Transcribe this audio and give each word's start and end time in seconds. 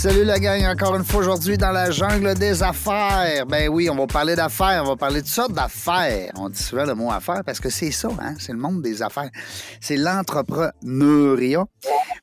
Salut 0.00 0.22
la 0.22 0.38
gang, 0.38 0.64
encore 0.64 0.94
une 0.94 1.02
fois 1.02 1.22
aujourd'hui 1.22 1.58
dans 1.58 1.72
la 1.72 1.90
jungle 1.90 2.32
des 2.36 2.62
affaires. 2.62 3.44
Ben 3.46 3.68
oui, 3.68 3.90
on 3.90 3.96
va 3.96 4.06
parler 4.06 4.36
d'affaires, 4.36 4.84
on 4.84 4.90
va 4.90 4.96
parler 4.96 5.22
de 5.22 5.26
sortes 5.26 5.54
d'affaires. 5.54 6.30
On 6.36 6.48
dit 6.48 6.62
souvent 6.62 6.84
le 6.84 6.94
mot 6.94 7.10
affaires 7.10 7.42
parce 7.44 7.58
que 7.58 7.68
c'est 7.68 7.90
ça, 7.90 8.08
hein? 8.20 8.36
c'est 8.38 8.52
le 8.52 8.60
monde 8.60 8.80
des 8.80 9.02
affaires. 9.02 9.28
C'est 9.80 9.96
l'entrepreneuriat. 9.96 11.64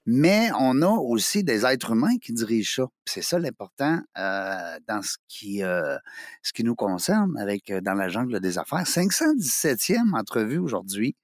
Mais 0.05 0.51
on 0.57 0.81
a 0.83 0.87
aussi 0.87 1.43
des 1.43 1.65
êtres 1.65 1.91
humains 1.91 2.17
qui 2.21 2.31
dirigent 2.31 2.83
ça. 2.83 2.87
C'est 3.03 3.21
ça 3.21 3.39
l'important 3.39 3.99
euh, 4.17 4.77
dans 4.87 5.01
ce 5.01 5.17
qui, 5.27 5.61
euh, 5.61 5.97
ce 6.43 6.53
qui 6.53 6.63
nous 6.63 6.75
concerne 6.75 7.37
avec 7.37 7.69
euh, 7.71 7.81
dans 7.81 7.95
la 7.95 8.07
jungle 8.07 8.39
des 8.39 8.57
affaires. 8.57 8.83
517e 8.83 10.17
entrevue 10.17 10.59
aujourd'hui 10.59 11.17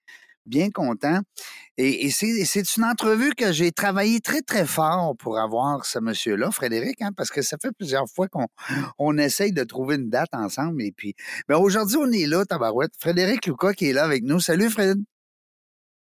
bien 0.46 0.70
content. 0.70 1.20
Et, 1.78 2.12
c'est 2.12 2.78
une 2.78 2.84
entrevue 2.84 3.34
que 3.34 3.52
j'ai 3.52 3.72
travaillé 3.72 4.20
très, 4.20 4.42
très 4.42 4.66
fort 4.66 5.16
pour 5.18 5.40
avoir 5.40 5.86
ce 5.86 6.00
monsieur-là, 6.00 6.52
Frédéric, 6.52 7.02
hein, 7.02 7.12
parce 7.16 7.30
que 7.30 7.42
ça 7.42 7.58
fait 7.62 7.72
plusieurs 7.72 8.08
fois 8.08 8.28
qu'on 8.28 8.48
on 9.00 9.18
essaye 9.18 9.52
de 9.52 9.64
trouver 9.64 9.96
une 9.96 10.10
date 10.10 10.34
ensemble. 10.34 10.84
Et 10.84 10.92
puis, 10.92 11.16
ben 11.48 11.58
aujourd'hui, 11.58 11.98
on 11.98 12.12
est 12.12 12.28
là, 12.28 12.46
Tabarouette. 12.46 12.92
Frédéric 13.00 13.48
Lucas 13.48 13.74
qui 13.74 13.90
est 13.90 13.94
là 13.94 14.04
avec 14.04 14.24
nous. 14.24 14.40
Salut, 14.40 14.70
Fred. 14.70 14.98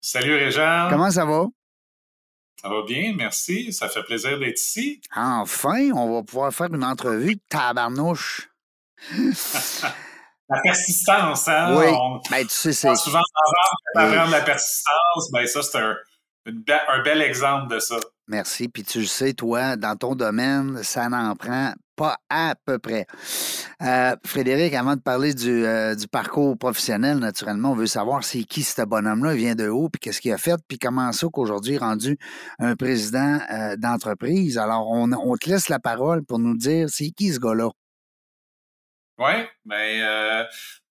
Salut, 0.01 0.35
Régent. 0.35 0.89
Comment 0.91 1.11
ça 1.11 1.25
va? 1.25 1.47
Ça 2.61 2.69
va 2.69 2.83
bien, 2.87 3.15
merci. 3.17 3.73
Ça 3.73 3.89
fait 3.89 4.03
plaisir 4.03 4.39
d'être 4.39 4.61
ici. 4.61 5.01
Enfin, 5.15 5.91
on 5.95 6.13
va 6.13 6.23
pouvoir 6.23 6.53
faire 6.53 6.73
une 6.73 6.85
entrevue 6.85 7.39
tabarnouche. 7.49 8.51
La 10.51 10.61
persistance, 10.63 11.49
hein? 11.49 11.77
Oui. 11.77 12.21
ben, 12.31 12.43
tu 12.43 12.49
sais, 12.55 12.73
c'est. 12.73 12.95
Souvent, 12.97 13.21
avant 13.97 14.27
de 14.27 14.33
la 14.33 14.41
persistance, 14.41 15.31
ben, 15.33 15.47
ça, 15.47 15.63
c'est 15.63 15.79
un, 15.79 15.97
un 16.89 17.03
bel 17.03 17.23
exemple 17.23 17.73
de 17.73 17.79
ça. 17.79 17.97
Merci. 18.27 18.69
Puis 18.69 18.85
tu 18.85 19.01
le 19.01 19.07
sais, 19.07 19.33
toi, 19.33 19.77
dans 19.77 19.97
ton 19.97 20.15
domaine, 20.15 20.83
ça 20.83 21.09
n'en 21.09 21.35
prend 21.35 21.73
pas 21.97 22.17
à 22.31 22.55
peu 22.65 22.79
près. 22.79 23.07
Euh, 23.83 24.17
Frédéric, 24.25 24.73
avant 24.73 24.95
de 24.97 25.01
parler 25.01 25.35
du, 25.35 25.67
euh, 25.67 25.95
du, 25.95 26.09
parcours 26.09 26.57
professionnel, 26.57 27.19
naturellement, 27.19 27.73
on 27.73 27.75
veut 27.75 27.87
savoir 27.87 28.25
c'est 28.25 28.45
qui 28.45 28.63
ce 28.63 28.83
bonhomme-là, 28.83 29.35
il 29.35 29.39
vient 29.39 29.55
de 29.55 29.69
où, 29.69 29.91
puis 29.91 30.01
qu'est-ce 30.01 30.21
qu'il 30.21 30.33
a 30.33 30.39
fait, 30.39 30.57
puis 30.67 30.79
comment 30.79 31.13
ça 31.13 31.27
qu'aujourd'hui 31.31 31.75
est 31.75 31.79
rendu 31.79 32.19
un 32.59 32.75
président 32.77 33.41
euh, 33.53 33.77
d'entreprise. 33.77 34.57
Alors, 34.59 34.89
on, 34.91 35.13
on, 35.13 35.37
te 35.37 35.51
laisse 35.51 35.69
la 35.69 35.79
parole 35.79 36.25
pour 36.25 36.39
nous 36.39 36.57
dire 36.57 36.89
c'est 36.89 37.11
qui 37.11 37.33
ce 37.35 37.41
gars-là. 37.41 37.69
Oui, 39.21 39.33
ben 39.67 40.01
euh, 40.01 40.45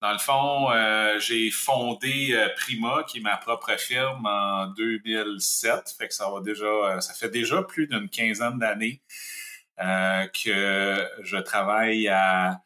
dans 0.04 0.12
le 0.12 0.20
fond, 0.20 0.72
euh, 0.72 1.20
j'ai 1.20 1.50
fondé 1.50 2.30
euh, 2.34 2.48
Prima, 2.56 3.04
qui 3.08 3.18
est 3.18 3.22
ma 3.22 3.38
propre 3.38 3.72
firme, 3.80 4.24
en 4.24 4.68
2007. 4.68 5.96
Fait 5.98 6.08
que 6.08 6.14
ça 6.14 6.30
va 6.30 6.40
déjà, 6.40 7.02
ça 7.02 7.16
fait 7.16 7.30
déjà 7.30 7.64
plus 7.64 7.88
d'une 7.88 8.08
quinzaine 8.08 8.60
d'années 8.60 9.02
que 9.80 11.10
je 11.24 11.38
travaille 11.38 12.08
à 12.08 12.62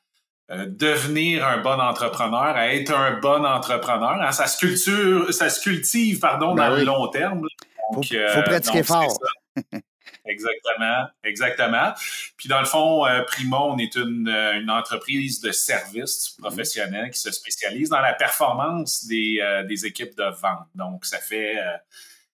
devenir 0.49 1.47
un 1.47 1.59
bon 1.59 1.79
entrepreneur, 1.79 2.57
à 2.57 2.73
être 2.73 2.93
un 2.93 3.19
bon 3.19 3.45
entrepreneur. 3.45 4.21
Hein, 4.21 4.33
ça 4.33 4.47
se 4.47 4.57
culture, 4.57 5.33
ça 5.33 5.49
se 5.49 5.61
cultive, 5.61 6.19
pardon, 6.19 6.55
ben 6.55 6.69
dans 6.69 6.75
le 6.75 6.83
long 6.83 7.07
terme. 7.07 7.47
Donc, 7.93 8.05
faut, 8.05 8.33
faut 8.33 8.41
pratiquer 8.41 8.83
fort. 8.83 9.17
Exactement, 10.25 11.07
exactement. 11.23 11.93
Puis 12.37 12.47
dans 12.47 12.59
le 12.59 12.65
fond, 12.65 13.05
euh, 13.05 13.23
Primo, 13.23 13.57
on 13.57 13.77
est 13.77 13.95
une, 13.95 14.29
euh, 14.29 14.59
une, 14.59 14.69
entreprise 14.69 15.41
de 15.41 15.51
services 15.51 16.37
professionnels 16.39 17.11
qui 17.11 17.19
se 17.19 17.31
spécialise 17.31 17.89
dans 17.89 17.99
la 17.99 18.13
performance 18.13 19.05
des, 19.05 19.39
euh, 19.41 19.63
des 19.63 19.85
équipes 19.85 20.15
de 20.15 20.23
vente. 20.23 20.67
Donc, 20.75 21.05
ça 21.05 21.17
fait 21.17 21.57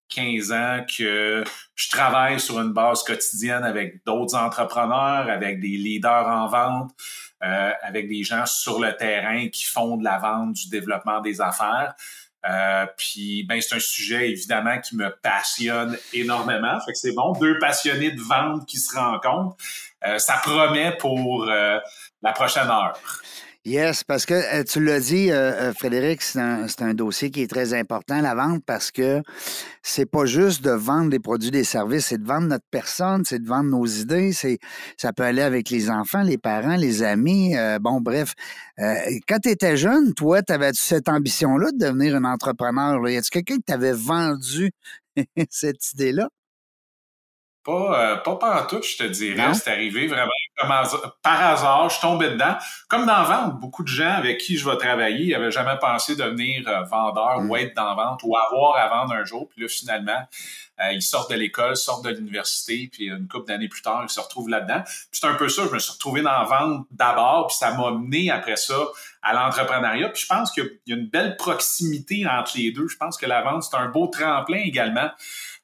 15 0.09 0.51
ans 0.51 0.85
que 0.85 1.43
je 1.73 1.89
travaille 1.89 2.39
sur 2.39 2.59
une 2.59 2.73
base 2.73 3.01
quotidienne 3.01 3.63
avec 3.63 4.05
d'autres 4.05 4.35
entrepreneurs, 4.35 5.27
avec 5.27 5.59
des 5.59 5.69
leaders 5.69 6.27
en 6.27 6.47
vente, 6.47 6.91
avec 7.39 8.07
des 8.07 8.23
gens 8.23 8.45
sur 8.45 8.79
le 8.79 8.95
terrain 8.95 9.47
qui 9.49 9.65
font 9.65 9.97
de 9.97 10.03
la 10.03 10.17
vente, 10.19 10.53
du 10.53 10.69
développement 10.69 11.21
des 11.21 11.41
affaires. 11.41 11.95
Euh, 12.47 12.85
puis 12.97 13.43
ben 13.43 13.61
c'est 13.61 13.75
un 13.75 13.79
sujet 13.79 14.29
évidemment 14.29 14.79
qui 14.79 14.95
me 14.95 15.09
passionne 15.21 15.97
énormément. 16.13 16.79
Fait 16.85 16.93
que 16.93 16.97
c'est 16.97 17.13
bon, 17.13 17.33
deux 17.33 17.57
passionnés 17.59 18.11
de 18.11 18.21
vente 18.21 18.65
qui 18.65 18.77
se 18.77 18.95
rencontrent. 18.95 19.57
Euh, 20.07 20.17
ça 20.19 20.35
promet 20.41 20.95
pour 20.97 21.49
euh, 21.49 21.79
la 22.21 22.31
prochaine 22.31 22.67
heure. 22.67 22.97
Yes, 23.69 24.03
parce 24.03 24.25
que 24.25 24.33
euh, 24.33 24.63
tu 24.63 24.83
l'as 24.83 24.99
dit, 24.99 25.29
euh, 25.29 25.69
euh, 25.69 25.73
Frédéric, 25.75 26.23
c'est 26.23 26.39
un, 26.39 26.65
un, 26.79 26.93
dossier 26.95 27.29
qui 27.29 27.43
est 27.43 27.47
très 27.47 27.75
important, 27.75 28.19
la 28.19 28.33
vente, 28.33 28.63
parce 28.65 28.89
que 28.89 29.21
c'est 29.83 30.07
pas 30.07 30.25
juste 30.25 30.63
de 30.63 30.71
vendre 30.71 31.11
des 31.11 31.19
produits, 31.19 31.51
des 31.51 31.63
services, 31.63 32.07
c'est 32.07 32.17
de 32.17 32.25
vendre 32.25 32.47
notre 32.47 32.65
personne, 32.71 33.25
c'est 33.25 33.37
de 33.37 33.47
vendre 33.47 33.69
nos 33.69 33.85
idées, 33.85 34.31
c'est 34.33 34.57
ça 34.97 35.13
peut 35.13 35.21
aller 35.21 35.43
avec 35.43 35.69
les 35.69 35.91
enfants, 35.91 36.23
les 36.23 36.39
parents, 36.39 36.77
les 36.77 37.03
amis, 37.03 37.53
bon, 37.79 38.01
bref. 38.01 38.33
quand 39.27 39.37
tu 39.43 39.49
étais 39.49 39.77
jeune, 39.77 40.15
toi, 40.15 40.41
tu 40.41 40.51
avais 40.51 40.71
cette 40.73 41.07
ambition-là 41.07 41.69
de 41.71 41.77
devenir 41.77 42.15
un 42.15 42.23
entrepreneur? 42.23 42.99
Là? 42.99 43.11
Y 43.11 43.17
a-tu 43.17 43.29
quelqu'un 43.29 43.57
qui 43.57 43.63
t'avait 43.63 43.93
vendu 43.93 44.71
cette 45.51 45.93
idée-là? 45.93 46.27
Pas, 47.69 48.13
euh, 48.13 48.15
pas 48.17 48.65
tout, 48.67 48.81
je 48.81 48.97
te 48.97 49.03
dirais. 49.03 49.53
C'est 49.53 49.69
arrivé 49.69 50.07
vraiment 50.07 50.31
par 51.21 51.39
hasard. 51.39 51.87
Je 51.89 51.93
suis 51.93 52.01
tombé 52.01 52.29
dedans. 52.29 52.55
Comme 52.87 53.05
dans 53.05 53.23
vente, 53.23 53.59
beaucoup 53.59 53.83
de 53.83 53.87
gens 53.87 54.11
avec 54.11 54.39
qui 54.39 54.57
je 54.57 54.67
vais 54.67 54.75
travailler 54.75 55.33
n'avaient 55.33 55.51
jamais 55.51 55.77
pensé 55.79 56.15
devenir 56.15 56.67
euh, 56.67 56.81
vendeur 56.85 57.37
ou 57.41 57.53
mm. 57.53 57.57
être 57.57 57.75
dans 57.75 57.95
vente 57.95 58.21
ou 58.23 58.35
avoir 58.35 58.75
à 58.75 58.87
vendre 58.87 59.13
un 59.13 59.23
jour. 59.23 59.47
Puis 59.49 59.61
là, 59.61 59.67
finalement, 59.67 60.19
euh, 60.79 60.93
ils 60.93 61.03
sortent 61.03 61.29
de 61.29 61.35
l'école, 61.35 61.77
sortent 61.77 62.05
de 62.05 62.09
l'université, 62.09 62.89
puis 62.91 63.05
une 63.05 63.27
couple 63.27 63.47
d'années 63.47 63.67
plus 63.67 63.83
tard, 63.83 64.01
ils 64.03 64.09
se 64.09 64.19
retrouvent 64.19 64.49
là-dedans. 64.49 64.81
c'est 65.11 65.27
un 65.27 65.35
peu 65.35 65.47
ça. 65.47 65.63
Je 65.67 65.73
me 65.73 65.77
suis 65.77 65.91
retrouvé 65.91 66.23
dans 66.23 66.31
la 66.31 66.45
vente 66.45 66.87
d'abord, 66.89 67.47
puis 67.47 67.57
ça 67.57 67.75
m'a 67.75 67.91
mené 67.91 68.31
après 68.31 68.55
ça 68.55 68.79
à 69.21 69.33
l'entrepreneuriat. 69.33 70.09
Puis 70.09 70.23
je 70.23 70.27
pense 70.27 70.51
qu'il 70.51 70.79
y 70.87 70.93
a 70.93 70.95
une 70.95 71.07
belle 71.07 71.37
proximité 71.37 72.25
entre 72.27 72.57
les 72.57 72.71
deux. 72.71 72.87
Je 72.87 72.97
pense 72.97 73.15
que 73.15 73.27
la 73.27 73.43
vente, 73.43 73.61
c'est 73.61 73.77
un 73.77 73.89
beau 73.89 74.07
tremplin 74.07 74.57
également. 74.57 75.11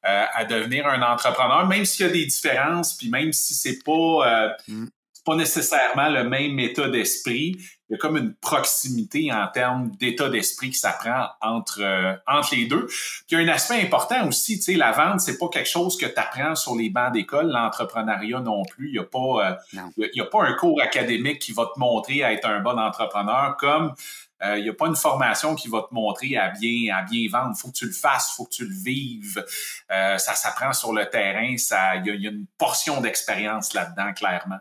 Euh, 0.07 0.25
à 0.35 0.45
devenir 0.45 0.85
un 0.85 1.01
entrepreneur, 1.01 1.65
même 1.65 1.83
s'il 1.83 2.05
y 2.05 2.09
a 2.09 2.11
des 2.11 2.25
différences, 2.25 2.93
puis 2.93 3.09
même 3.09 3.33
si 3.33 3.55
c'est 3.55 3.83
pas 3.83 3.91
euh, 3.91 4.49
mm. 4.67 4.85
pas 5.25 5.35
nécessairement 5.35 6.09
le 6.09 6.23
même 6.29 6.59
état 6.59 6.87
d'esprit, 6.89 7.57
il 7.89 7.93
y 7.93 7.95
a 7.95 7.97
comme 7.97 8.15
une 8.15 8.35
proximité 8.35 9.33
en 9.33 9.47
termes 9.47 9.89
d'état 9.99 10.29
d'esprit 10.29 10.69
qui 10.69 10.77
s'apprend 10.77 11.29
entre 11.41 11.81
euh, 11.81 12.13
entre 12.27 12.53
les 12.53 12.67
deux. 12.67 12.85
Puis 12.85 13.29
il 13.31 13.39
y 13.39 13.41
a 13.41 13.51
un 13.51 13.55
aspect 13.55 13.81
important 13.81 14.27
aussi, 14.27 14.57
tu 14.57 14.61
sais, 14.61 14.73
la 14.75 14.91
vente, 14.91 15.21
c'est 15.21 15.39
pas 15.39 15.47
quelque 15.47 15.69
chose 15.69 15.97
que 15.97 16.05
tu 16.05 16.19
apprends 16.19 16.53
sur 16.53 16.75
les 16.75 16.91
bancs 16.91 17.11
d'école, 17.11 17.47
l'entrepreneuriat 17.47 18.41
non 18.41 18.61
plus. 18.63 18.89
Il 18.89 18.95
y 18.95 18.99
a 18.99 19.05
pas 19.05 19.57
il 19.97 20.09
y 20.13 20.21
a 20.21 20.25
pas 20.25 20.43
un 20.43 20.53
cours 20.53 20.79
académique 20.83 21.39
qui 21.39 21.51
va 21.51 21.65
te 21.73 21.79
montrer 21.79 22.23
à 22.23 22.31
être 22.31 22.47
un 22.47 22.59
bon 22.59 22.77
entrepreneur 22.77 23.57
comme 23.57 23.95
il 24.41 24.47
euh, 24.47 24.61
n'y 24.61 24.69
a 24.69 24.73
pas 24.73 24.87
une 24.87 24.95
formation 24.95 25.55
qui 25.55 25.69
va 25.69 25.81
te 25.89 25.93
montrer 25.93 26.35
à 26.37 26.49
bien, 26.49 26.95
à 26.95 27.03
bien 27.03 27.27
vendre. 27.31 27.53
Il 27.55 27.59
faut 27.59 27.69
que 27.69 27.77
tu 27.77 27.85
le 27.85 27.93
fasses, 27.93 28.31
il 28.31 28.35
faut 28.35 28.45
que 28.45 28.55
tu 28.55 28.65
le 28.65 28.75
vives. 28.75 29.43
Euh, 29.91 30.17
ça 30.17 30.33
s'apprend 30.33 30.73
sur 30.73 30.93
le 30.93 31.09
terrain. 31.09 31.55
Il 31.55 32.21
y, 32.21 32.27
a 32.27 32.31
une 32.31 32.45
portion 32.57 32.99
d'expérience 33.01 33.73
là-dedans, 33.73 34.13
clairement. 34.13 34.59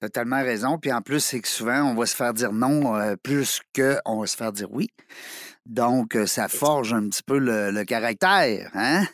Tu 0.00 0.06
as 0.06 0.08
tellement 0.08 0.42
raison. 0.42 0.78
Puis 0.78 0.92
en 0.92 1.02
plus, 1.02 1.20
c'est 1.20 1.40
que 1.40 1.48
souvent, 1.48 1.82
on 1.82 1.94
va 1.94 2.06
se 2.06 2.16
faire 2.16 2.32
dire 2.32 2.52
non 2.52 2.96
euh, 2.96 3.16
plus 3.16 3.60
qu'on 3.76 4.20
va 4.20 4.26
se 4.26 4.36
faire 4.36 4.52
dire 4.52 4.68
oui. 4.72 4.88
Donc, 5.66 6.16
ça 6.26 6.48
forge 6.48 6.92
un 6.92 7.08
petit 7.08 7.22
peu 7.22 7.38
le, 7.38 7.84
caractère, 7.84 8.68
hein? 8.74 9.06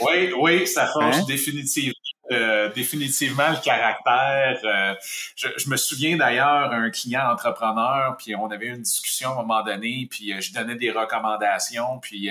oui, 0.00 0.32
oui, 0.38 0.66
ça 0.68 0.86
forge 0.86 1.16
hein? 1.16 1.24
définitivement 1.26 1.94
euh, 2.32 2.72
définitivement 2.72 3.50
le 3.50 3.62
caractère. 3.62 4.60
Euh, 4.64 4.94
je, 5.34 5.68
me 5.68 5.76
souviens 5.76 6.16
d'ailleurs 6.16 6.72
un 6.72 6.88
client 6.90 7.28
entrepreneur, 7.28 8.16
puis 8.16 8.36
on 8.36 8.48
avait 8.50 8.68
une 8.68 8.82
discussion 8.82 9.30
à 9.30 9.32
un 9.32 9.36
moment 9.36 9.64
donné, 9.64 10.06
puis 10.08 10.32
euh, 10.32 10.40
je 10.40 10.52
donnais 10.52 10.76
des 10.76 10.92
recommandations, 10.92 11.98
puis 11.98 12.30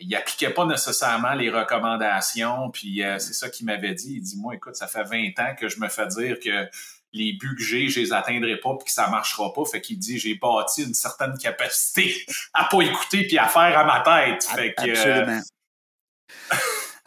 il 0.00 0.14
appliquait 0.14 0.50
pas 0.50 0.66
nécessairement 0.66 1.34
les 1.34 1.50
recommandations, 1.50 2.70
puis 2.70 3.02
c'est 3.18 3.32
ça 3.32 3.48
qu'il 3.48 3.66
m'avait 3.66 3.94
dit. 3.94 4.16
Il 4.16 4.20
dit 4.20 4.36
moi, 4.36 4.54
écoute, 4.54 4.76
ça 4.76 4.86
fait 4.86 5.04
20 5.04 5.38
ans 5.38 5.54
que 5.58 5.68
je 5.68 5.80
me 5.80 5.88
fais 5.88 6.06
dire 6.06 6.38
que 6.38 6.68
les 7.12 7.32
buts 7.32 7.56
que 7.56 7.62
j'ai, 7.62 7.88
je 7.88 8.00
les 8.00 8.12
atteindrai 8.12 8.58
pas 8.58 8.76
puis 8.76 8.84
que 8.84 8.92
ça 8.92 9.08
marchera 9.08 9.52
pas. 9.52 9.64
Fait 9.64 9.80
qu'il 9.80 9.98
dit 9.98 10.18
j'ai 10.18 10.34
bâti 10.34 10.82
une 10.82 10.94
certaine 10.94 11.36
capacité 11.38 12.14
à 12.52 12.64
pas 12.64 12.82
écouter 12.82 13.26
puis 13.26 13.38
à 13.38 13.48
faire 13.48 13.78
à 13.78 13.84
ma 13.84 14.00
tête. 14.00 14.44
Fait 14.44 14.74
Absolument. 14.76 15.40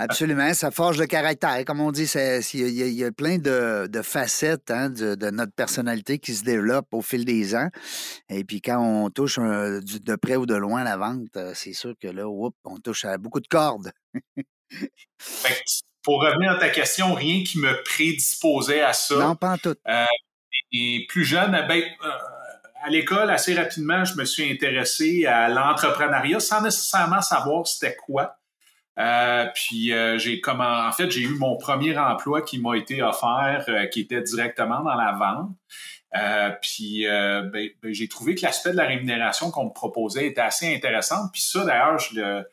Absolument, 0.01 0.53
ça 0.53 0.71
forge 0.71 0.97
le 0.99 1.05
caractère. 1.05 1.63
Comme 1.65 1.79
on 1.79 1.91
dit, 1.91 2.05
il 2.53 2.69
y, 2.69 3.03
a 3.03 3.11
plein 3.11 3.37
de, 3.37 4.01
facettes 4.03 4.71
hein, 4.71 4.89
de, 4.89 5.29
notre 5.29 5.53
personnalité 5.53 6.17
qui 6.17 6.33
se 6.33 6.43
développent 6.43 6.91
au 6.93 7.01
fil 7.01 7.23
des 7.23 7.55
ans. 7.55 7.69
Et 8.29 8.43
puis 8.43 8.61
quand 8.61 8.79
on 8.79 9.09
touche 9.09 9.37
de 9.37 10.15
près 10.15 10.37
ou 10.37 10.45
de 10.45 10.55
loin 10.55 10.83
la 10.83 10.97
vente, 10.97 11.37
euh, 11.37 11.51
c'est 11.53 11.73
sûr 11.73 11.93
que 12.01 12.07
là, 12.07 12.27
on 12.27 12.77
touche 12.83 13.05
à 13.05 13.17
beaucoup 13.17 13.41
de 13.41 13.47
cordes. 13.47 13.91
pour 16.03 16.21
revenir 16.23 16.51
à 16.51 16.55
ta 16.55 16.69
question, 16.69 17.13
rien 17.13 17.43
qui 17.43 17.59
me 17.59 17.83
prédisposait 17.83 18.81
à 18.81 18.93
ça. 18.93 19.15
Non, 19.15 19.35
pas 19.35 19.53
en 19.53 19.57
tout. 19.57 19.75
Euh, 19.87 20.05
et 20.71 21.05
plus 21.07 21.25
jeune, 21.25 21.51
ben, 21.67 21.83
euh, 22.03 22.09
à 22.83 22.89
l'école, 22.89 23.29
assez 23.29 23.53
rapidement, 23.53 24.03
je 24.05 24.15
me 24.15 24.25
suis 24.25 24.49
intéressé 24.51 25.25
à 25.25 25.47
l'entrepreneuriat 25.49 26.39
sans 26.39 26.61
nécessairement 26.61 27.21
savoir 27.21 27.67
c'était 27.67 27.95
quoi. 27.95 28.40
Euh, 28.99 29.45
puis 29.55 29.93
j'ai 30.17 30.41
comment 30.41 30.87
en 30.87 30.91
fait 30.91 31.09
j'ai 31.09 31.21
eu 31.21 31.35
mon 31.35 31.57
premier 31.57 31.97
emploi 31.97 32.41
qui 32.41 32.59
m'a 32.59 32.75
été 32.77 33.01
offert 33.01 33.65
qui 33.91 34.01
était 34.01 34.21
directement 34.21 34.81
dans 34.81 34.95
la 34.95 35.13
vente. 35.13 35.51
puis 36.61 37.05
ben, 37.05 37.69
ben, 37.81 37.93
j'ai 37.93 38.07
trouvé 38.09 38.35
que 38.35 38.41
l'aspect 38.41 38.71
de 38.71 38.77
la 38.77 38.87
rémunération 38.87 39.49
qu'on 39.49 39.65
me 39.65 39.73
proposait 39.73 40.27
était 40.27 40.41
assez 40.41 40.75
intéressant. 40.75 41.29
Puis 41.31 41.41
ça 41.41 41.63
d'ailleurs 41.63 41.99
je 41.99 42.19
le 42.19 42.45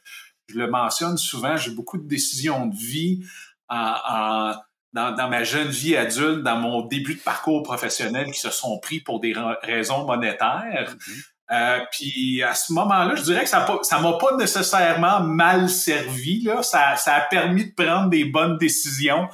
je 0.49 0.59
le 0.59 0.71
mentionne 0.71 1.19
souvent, 1.19 1.57
j'ai 1.57 1.73
beaucoup 1.73 1.99
de 1.99 2.09
décisions 2.09 2.67
de 2.67 2.77
vie 2.77 3.25
en, 3.69 4.55
dans, 4.93 5.29
ma 5.29 5.45
jeune 5.45 5.69
vie 5.69 5.97
adulte, 5.97 6.43
dans 6.43 6.57
mon 6.57 6.83
début 6.83 7.15
de 7.15 7.21
parcours 7.21 7.63
professionnel 7.63 8.31
qui 8.33 8.41
se 8.41 8.51
sont 8.51 8.79
pris 8.79 9.01
pour 9.01 9.21
des 9.21 9.35
raisons 9.63 10.05
monétaires. 10.07 10.95
Mm-hmm. 10.97 11.25
Euh, 11.51 11.81
puis 11.91 12.43
à 12.43 12.55
ce 12.55 12.73
moment-là, 12.73 13.15
je 13.15 13.23
dirais 13.23 13.43
que 13.43 13.49
ça 13.49 13.67
ça 13.83 14.01
m'a 14.01 14.13
pas 14.15 14.37
nécessairement 14.37 15.21
mal 15.21 15.69
servi. 15.69 16.43
Là. 16.43 16.63
Ça, 16.63 16.97
ça 16.97 17.15
a 17.15 17.21
permis 17.23 17.67
de 17.67 17.73
prendre 17.73 18.11
des 18.11 18.25
bonnes 18.25 18.59
décisions 18.59 19.29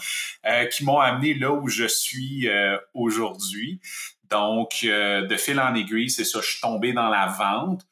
euh, 0.47 0.67
qui 0.67 0.85
m'ont 0.85 1.01
amené 1.01 1.35
là 1.35 1.51
où 1.53 1.69
je 1.69 1.87
suis 1.87 2.49
euh, 2.49 2.77
aujourd'hui. 2.95 3.81
Donc, 4.31 4.79
de 4.83 5.37
fil 5.37 5.61
en 5.61 5.75
aiguille, 5.75 6.11
c'est 6.11 6.25
ça, 6.25 6.41
je 6.43 6.51
suis 6.51 6.61
tombé 6.61 6.93
dans 6.93 7.09
la 7.09 7.27
vente. 7.27 7.85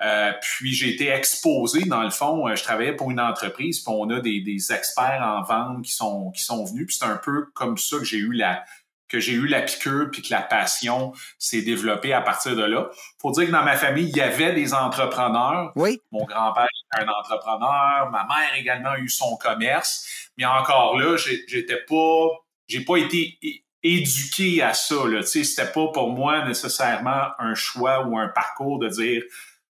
Euh, 0.00 0.32
puis 0.40 0.72
j'ai 0.72 0.90
été 0.90 1.08
exposé, 1.08 1.84
dans 1.84 2.04
le 2.04 2.10
fond, 2.10 2.46
euh, 2.46 2.54
je 2.54 2.62
travaillais 2.62 2.94
pour 2.94 3.10
une 3.10 3.18
entreprise, 3.18 3.80
puis 3.80 3.92
on 3.96 4.08
a 4.10 4.20
des, 4.20 4.40
des 4.40 4.72
experts 4.72 5.20
en 5.20 5.42
vente 5.42 5.84
qui 5.84 5.92
sont, 5.92 6.30
qui 6.30 6.42
sont 6.42 6.64
venus, 6.64 6.86
puis 6.86 6.96
c'est 6.96 7.04
un 7.04 7.16
peu 7.16 7.46
comme 7.54 7.76
ça 7.76 7.98
que 7.98 8.04
j'ai 8.04 8.18
eu 8.18 8.32
la 8.32 8.64
que 9.08 9.20
j'ai 9.20 9.32
eu 9.32 9.46
la 9.46 9.62
piqûre 9.62 10.08
puis 10.12 10.22
que 10.22 10.30
la 10.30 10.42
passion 10.42 11.12
s'est 11.38 11.62
développée 11.62 12.12
à 12.12 12.20
partir 12.20 12.56
de 12.56 12.64
là. 12.64 12.90
Faut 13.20 13.30
dire 13.30 13.46
que 13.46 13.52
dans 13.52 13.64
ma 13.64 13.76
famille, 13.76 14.08
il 14.08 14.16
y 14.16 14.20
avait 14.20 14.52
des 14.52 14.74
entrepreneurs. 14.74 15.72
Oui. 15.76 16.00
Mon 16.12 16.24
grand-père 16.24 16.66
était 16.66 17.04
un 17.04 17.08
entrepreneur, 17.08 18.10
ma 18.10 18.24
mère 18.24 18.54
également 18.56 18.90
a 18.90 18.98
eu 18.98 19.08
son 19.08 19.36
commerce, 19.36 20.28
mais 20.36 20.44
encore 20.44 20.98
là, 20.98 21.16
j'étais 21.16 21.84
pas 21.88 22.26
j'ai 22.68 22.84
pas 22.84 22.96
été 22.96 23.38
éduqué 23.82 24.60
à 24.60 24.74
ça 24.74 25.06
là, 25.06 25.20
tu 25.20 25.28
sais, 25.28 25.44
c'était 25.44 25.70
pas 25.72 25.88
pour 25.88 26.10
moi 26.10 26.44
nécessairement 26.44 27.28
un 27.38 27.54
choix 27.54 28.06
ou 28.06 28.18
un 28.18 28.28
parcours 28.28 28.78
de 28.78 28.88
dire 28.88 29.22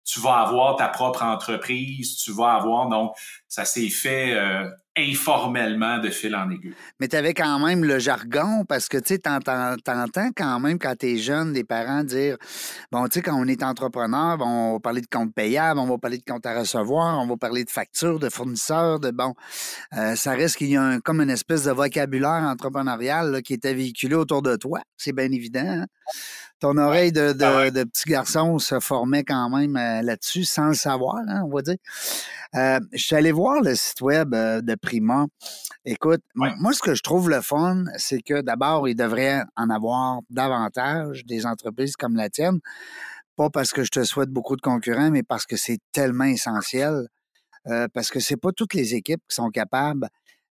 tu 0.08 0.20
vas 0.20 0.36
avoir 0.36 0.76
ta 0.76 0.88
propre 0.88 1.22
entreprise, 1.22 2.16
tu 2.16 2.32
vas 2.32 2.54
avoir. 2.54 2.88
Donc, 2.88 3.14
ça 3.46 3.66
s'est 3.66 3.90
fait 3.90 4.32
euh, 4.32 4.66
informellement 4.98 5.98
de 5.98 6.10
fil 6.10 6.34
en 6.34 6.50
aiguille. 6.50 6.74
Mais 7.00 7.08
tu 7.08 7.16
avais 7.16 7.34
quand 7.34 7.58
même 7.58 7.84
le 7.84 7.98
jargon 7.98 8.64
parce 8.68 8.88
que 8.88 8.98
tu 8.98 9.14
sais, 9.14 9.18
t'entends 9.18 9.76
quand 10.36 10.60
même 10.60 10.78
quand 10.78 10.94
tu 10.98 11.06
es 11.06 11.16
jeune 11.18 11.52
des 11.52 11.64
parents 11.64 12.04
dire 12.04 12.36
bon, 12.90 13.04
tu 13.06 13.14
sais, 13.14 13.22
quand 13.22 13.34
on 13.34 13.46
est 13.46 13.62
entrepreneur, 13.62 14.38
on 14.40 14.74
va 14.74 14.80
parler 14.80 15.00
de 15.00 15.06
compte 15.06 15.34
payable, 15.34 15.80
on 15.80 15.86
va 15.86 15.98
parler 15.98 16.18
de 16.18 16.24
compte 16.24 16.46
à 16.46 16.58
recevoir, 16.58 17.18
on 17.20 17.26
va 17.26 17.36
parler 17.36 17.64
de 17.64 17.70
factures, 17.70 18.18
de 18.18 18.28
fournisseurs, 18.28 19.00
de 19.00 19.10
bon. 19.10 19.34
Euh, 19.96 20.14
ça 20.16 20.32
reste 20.32 20.56
qu'il 20.56 20.70
y 20.70 20.76
a 20.76 20.98
comme 21.00 21.20
une 21.20 21.30
espèce 21.30 21.64
de 21.64 21.70
vocabulaire 21.70 22.42
entrepreneurial 22.44 23.42
qui 23.42 23.54
était 23.54 23.74
véhiculé 23.74 24.14
autour 24.14 24.42
de 24.42 24.56
toi. 24.56 24.80
C'est 24.96 25.12
bien 25.12 25.30
évident. 25.30 25.60
Hein? 25.64 25.86
Ton 26.60 26.76
oreille 26.76 27.12
de, 27.12 27.34
ah 27.40 27.70
de, 27.70 27.84
petit 27.84 28.08
garçon 28.08 28.58
se 28.58 28.80
formait 28.80 29.24
quand 29.24 29.48
même 29.50 29.76
euh, 29.76 30.02
là-dessus, 30.02 30.44
sans 30.44 30.68
le 30.68 30.74
savoir, 30.74 31.16
hein, 31.28 31.42
on 31.44 31.54
va 31.54 31.62
dire. 31.62 31.76
Euh, 32.54 32.80
je 32.92 33.02
suis 33.02 33.14
allé 33.14 33.32
voir 33.32 33.60
le 33.60 33.74
site 33.74 34.00
web 34.00 34.34
euh, 34.34 34.60
de 34.60 34.74
Prima. 34.74 35.26
Écoute, 35.84 36.22
moi, 36.34 36.72
ce 36.72 36.80
que 36.80 36.94
je 36.94 37.02
trouve 37.02 37.30
le 37.30 37.40
fun, 37.40 37.84
c'est 37.96 38.20
que 38.20 38.40
d'abord, 38.40 38.88
il 38.88 38.94
devrait 38.94 39.42
en 39.56 39.70
avoir 39.70 40.20
davantage 40.30 41.24
des 41.24 41.46
entreprises 41.46 41.96
comme 41.96 42.16
la 42.16 42.28
tienne. 42.28 42.58
Pas 43.36 43.50
parce 43.50 43.72
que 43.72 43.84
je 43.84 43.90
te 43.90 44.04
souhaite 44.04 44.30
beaucoup 44.30 44.56
de 44.56 44.60
concurrents, 44.60 45.10
mais 45.10 45.22
parce 45.22 45.46
que 45.46 45.56
c'est 45.56 45.78
tellement 45.92 46.24
essentiel. 46.24 47.06
parce 47.94 48.10
que 48.10 48.20
c'est 48.20 48.36
pas 48.36 48.52
toutes 48.52 48.74
les 48.74 48.94
équipes 48.94 49.22
qui 49.28 49.34
sont 49.36 49.50
capables 49.50 50.08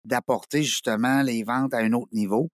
d'apporter 0.04 0.64
justement 0.64 1.22
les 1.22 1.44
ventes 1.44 1.74
à 1.74 1.78
un 1.78 1.94
autre 1.94 2.12
niveau. 2.12 2.50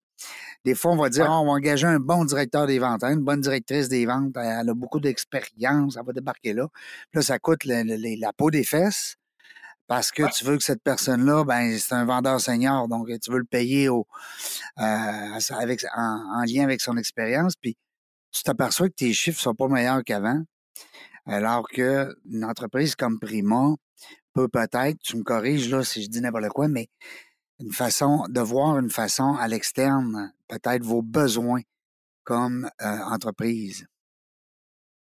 Des 0.65 0.75
fois, 0.75 0.91
on 0.91 0.97
va 0.97 1.09
dire, 1.09 1.27
on 1.29 1.45
va 1.45 1.51
engager 1.51 1.87
un 1.87 1.99
bon 1.99 2.25
directeur 2.25 2.67
des 2.67 2.79
ventes, 2.79 3.03
hein, 3.03 3.13
une 3.13 3.23
bonne 3.23 3.41
directrice 3.41 3.89
des 3.89 4.05
ventes, 4.05 4.35
elle 4.35 4.69
a 4.69 4.73
beaucoup 4.73 4.99
d'expérience, 4.99 5.97
elle 5.97 6.05
va 6.05 6.13
débarquer 6.13 6.53
là. 6.53 6.67
là, 7.13 7.21
ça 7.21 7.39
coûte 7.39 7.65
la 7.65 8.33
peau 8.33 8.51
des 8.51 8.63
fesses 8.63 9.15
parce 9.89 10.11
que 10.11 10.21
tu 10.31 10.45
veux 10.45 10.55
que 10.55 10.63
cette 10.63 10.83
personne-là, 10.83 11.43
ben, 11.45 11.75
c'est 11.79 11.95
un 11.95 12.05
vendeur 12.05 12.39
senior, 12.39 12.87
donc 12.87 13.07
tu 13.19 13.31
veux 13.31 13.39
le 13.39 13.45
payer 13.45 13.89
au, 13.89 14.05
euh, 14.79 15.39
avec, 15.49 15.83
en, 15.97 16.43
lien 16.47 16.63
avec 16.63 16.79
son 16.79 16.95
expérience, 16.95 17.55
puis 17.59 17.75
tu 18.31 18.43
t'aperçois 18.43 18.89
que 18.89 18.93
tes 18.93 19.13
chiffres 19.13 19.41
sont 19.41 19.55
pas 19.55 19.67
meilleurs 19.67 20.03
qu'avant, 20.03 20.43
alors 21.25 21.67
qu'une 21.69 22.45
entreprise 22.45 22.95
comme 22.95 23.19
Prima 23.19 23.73
peut 24.33 24.47
peut-être, 24.47 24.99
tu 25.03 25.17
me 25.17 25.23
corriges 25.23 25.69
là 25.71 25.83
si 25.83 26.03
je 26.03 26.07
dis 26.09 26.21
n'importe 26.21 26.49
quoi, 26.49 26.67
mais 26.67 26.87
une 27.59 27.73
façon 27.73 28.25
de 28.29 28.41
voir 28.41 28.77
une 28.79 28.89
façon 28.89 29.35
à 29.35 29.47
l'externe, 29.47 30.31
peut-être 30.47 30.83
vos 30.83 31.01
besoins 31.01 31.61
comme 32.23 32.69
euh, 32.81 32.97
entreprise. 33.11 33.87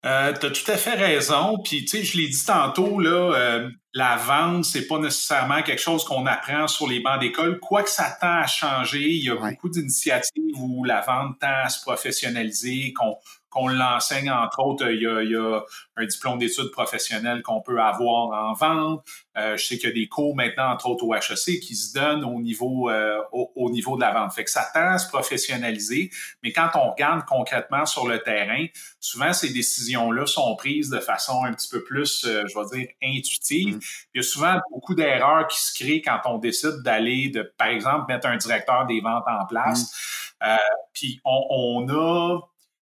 Euh, 0.05 0.33
tu 0.33 0.45
as 0.45 0.51
tout 0.51 0.71
à 0.71 0.77
fait 0.77 0.93
raison. 0.93 1.57
Puis, 1.63 1.85
tu 1.85 1.97
sais, 1.97 2.03
je 2.03 2.17
l'ai 2.17 2.27
dit 2.27 2.45
tantôt, 2.45 2.99
là, 2.99 3.33
euh, 3.33 3.69
la 3.93 4.17
vente, 4.17 4.65
c'est 4.65 4.85
pas 4.85 4.99
nécessairement 4.99 5.63
quelque 5.63 5.81
chose 5.81 6.03
qu'on 6.03 6.27
apprend 6.27 6.67
sur 6.67 6.87
les 6.87 6.99
bancs 6.99 7.19
d'école. 7.19 7.59
Quoique 7.59 7.89
ça 7.89 8.15
tend 8.21 8.37
à 8.37 8.45
changer, 8.45 9.09
il 9.09 9.23
y 9.23 9.29
a 9.31 9.35
beaucoup 9.35 9.69
d'initiatives 9.69 10.59
où 10.59 10.83
la 10.83 11.01
vente 11.01 11.39
tend 11.39 11.63
à 11.63 11.69
se 11.69 11.81
professionnaliser, 11.81 12.93
qu'on 12.93 13.15
qu'on 13.55 13.69
l'enseigne, 13.69 14.29
entre 14.29 14.59
autres, 14.59 14.91
il 14.91 15.01
y 15.01 15.07
a, 15.07 15.61
un 15.95 16.05
diplôme 16.05 16.37
d'études 16.37 16.71
professionnelles 16.71 17.41
qu'on 17.41 17.61
peut 17.61 17.79
avoir 17.79 18.49
en 18.49 18.53
vente. 18.53 19.05
Euh, 19.37 19.55
je 19.55 19.65
sais 19.65 19.77
qu'il 19.77 19.87
y 19.87 19.91
a 19.93 19.95
des 19.95 20.09
cours 20.09 20.35
maintenant, 20.35 20.71
entre 20.73 20.87
autres 20.87 21.05
au 21.05 21.15
HEC, 21.15 21.61
qui 21.61 21.73
se 21.73 21.93
donnent 21.93 22.25
au 22.25 22.41
niveau, 22.41 22.89
euh, 22.89 23.17
au, 23.31 23.69
niveau 23.69 23.95
de 23.95 24.01
la 24.01 24.11
vente. 24.11 24.33
Fait 24.33 24.43
que 24.43 24.51
ça 24.51 24.67
tend 24.73 24.91
à 24.91 24.97
se 24.97 25.07
professionnaliser, 25.07 26.11
mais 26.43 26.51
quand 26.51 26.69
on 26.75 26.91
regarde 26.91 27.23
concrètement 27.25 27.85
sur 27.85 28.09
le 28.09 28.19
terrain, 28.19 28.65
souvent 28.99 29.31
ces 29.31 29.53
décisions-là 29.53 30.25
sont 30.25 30.53
prises 30.57 30.89
de 30.89 30.99
façon 30.99 31.45
un 31.45 31.53
petit 31.53 31.69
peu 31.69 31.81
plus, 31.81 32.25
euh, 32.25 32.43
je 32.47 32.59
vais 32.59 32.77
dire, 32.77 32.89
intuitive. 33.01 33.77
Mmh. 33.77 33.81
Il 34.15 34.17
y 34.17 34.19
a 34.19 34.23
souvent 34.23 34.59
beaucoup 34.69 34.95
d'erreurs 34.95 35.47
qui 35.47 35.61
se 35.61 35.73
créent 35.81 36.01
quand 36.01 36.19
on 36.25 36.39
décide 36.39 36.81
d'aller, 36.83 37.29
de, 37.29 37.53
par 37.57 37.67
exemple, 37.67 38.11
mettre 38.11 38.27
un 38.27 38.35
directeur 38.35 38.85
des 38.85 38.99
ventes 38.99 39.23
en 39.27 39.45
place. 39.45 39.93
Mmh. 40.41 40.57
puis 40.93 41.21
on, 41.23 41.47
on 41.49 41.89
a 41.89 42.39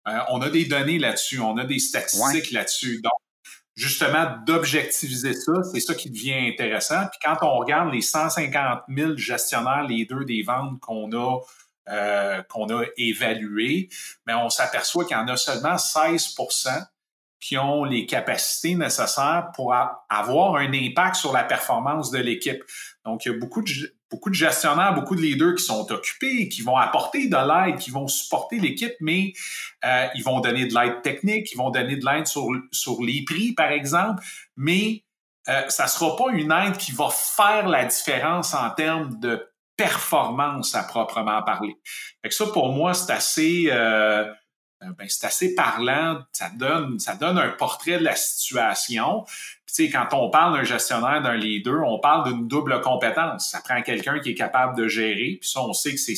euh, 0.08 0.20
on 0.30 0.42
a 0.42 0.50
des 0.50 0.66
données 0.66 1.00
là-dessus, 1.00 1.40
on 1.40 1.58
a 1.58 1.66
des 1.66 1.80
statistiques 1.80 2.52
là-dessus. 2.52 3.02
Donc, 3.02 3.14
justement, 3.76 4.38
d'objectiviser 4.46 5.34
ça, 5.34 5.54
c'est 5.72 5.80
ça 5.80 5.96
qui 5.96 6.10
devient 6.10 6.50
intéressant. 6.52 7.08
Puis 7.08 7.20
quand 7.24 7.38
on 7.42 7.58
regarde 7.58 7.94
les 7.94 8.02
150 8.02 8.84
000 8.90 9.18
gestionnaires, 9.18 9.86
les 9.88 10.06
deux 10.06 10.26
des 10.26 10.44
ventes 10.44 10.80
qu'on 10.80 11.12
a 11.12 11.40
euh, 11.88 12.42
qu'on 12.50 12.68
a 12.70 12.84
évalués, 12.98 13.90
mais 14.26 14.34
on 14.34 14.50
s'aperçoit 14.50 15.06
qu'il 15.06 15.16
y 15.16 15.20
en 15.20 15.28
a 15.28 15.38
seulement 15.38 15.76
16% 15.76 16.84
qui 17.40 17.60
ont 17.60 17.84
les 17.84 18.08
capacités 18.08 18.74
nécessaires 18.74 19.52
pour 19.54 19.72
avoir 20.10 20.56
un 20.56 20.74
impact 20.74 21.16
sur 21.16 21.32
la 21.32 21.44
performance 21.44 22.10
de 22.10 22.18
l'équipe. 22.18 22.64
Donc, 23.06 23.26
il 23.26 23.34
y 23.34 23.36
a 23.36 23.38
beaucoup 23.38 23.62
de, 23.62 23.95
beaucoup 24.10 24.30
de 24.30 24.36
gestionnaires, 24.36 24.94
beaucoup 24.94 25.16
de 25.16 25.22
leaders 25.22 25.56
qui 25.56 25.64
sont 25.64 25.92
occupés, 25.92 26.48
qui 26.50 26.62
vont 26.62 26.78
apporter 26.78 27.28
de 27.28 27.36
l'aide, 27.36 27.80
qui 27.80 27.92
vont 27.92 28.08
supporter 28.08 28.60
l'équipe, 28.60 28.94
mais 29.00 29.34
euh, 29.84 30.08
ils 30.16 30.24
vont 30.24 30.40
donner 30.40 30.66
de 30.66 30.74
l'aide 30.74 31.02
technique, 31.02 31.52
ils 31.52 31.58
vont 31.58 31.70
donner 31.70 31.96
de 31.96 32.06
l'aide 32.06 32.28
sur, 32.28 32.48
sur 32.72 33.02
les 33.02 33.24
prix, 33.26 33.54
par 33.54 33.72
exemple, 33.72 34.24
mais 34.56 35.04
euh, 35.50 35.62
ça 35.70 35.84
ne 35.84 35.90
sera 35.90 36.16
pas 36.16 36.32
une 36.32 36.52
aide 36.52 36.78
qui 36.78 36.92
va 36.92 37.10
faire 37.10 37.68
la 37.68 37.86
différence 37.86 38.54
en 38.54 38.70
termes 38.72 39.20
de 39.20 39.48
performance 39.78 40.74
à 40.76 40.84
proprement 40.84 41.44
parler. 41.44 41.76
Fait 42.22 42.30
que 42.30 42.36
ça, 42.36 42.46
pour 42.48 42.70
moi, 42.70 42.94
c'est 42.94 43.12
assez... 43.12 43.66
Euh, 43.70 44.26
ben, 44.82 45.06
c'est 45.08 45.26
assez 45.26 45.56
parlant, 45.56 46.20
ça 46.32 46.50
donne, 46.50 47.00
ça 47.00 47.16
donne 47.16 47.38
un 47.38 47.50
portrait 47.50 47.98
de 47.98 48.04
la 48.04 48.16
situation 48.16 49.26
quand 49.84 50.08
on 50.14 50.30
parle 50.30 50.58
d'un 50.58 50.64
gestionnaire, 50.64 51.22
d'un 51.22 51.36
leader, 51.36 51.84
on 51.86 52.00
parle 52.00 52.32
d'une 52.32 52.48
double 52.48 52.82
compétence. 52.82 53.50
Ça 53.52 53.62
prend 53.62 53.82
quelqu'un 53.82 54.20
qui 54.20 54.32
est 54.32 54.36
capable 54.36 54.78
de 54.78 54.88
gérer, 54.88 55.38
puis 55.40 55.50
ça, 55.50 55.62
on 55.62 55.74
sait 55.74 55.92
que 55.92 56.00
c'est 56.00 56.16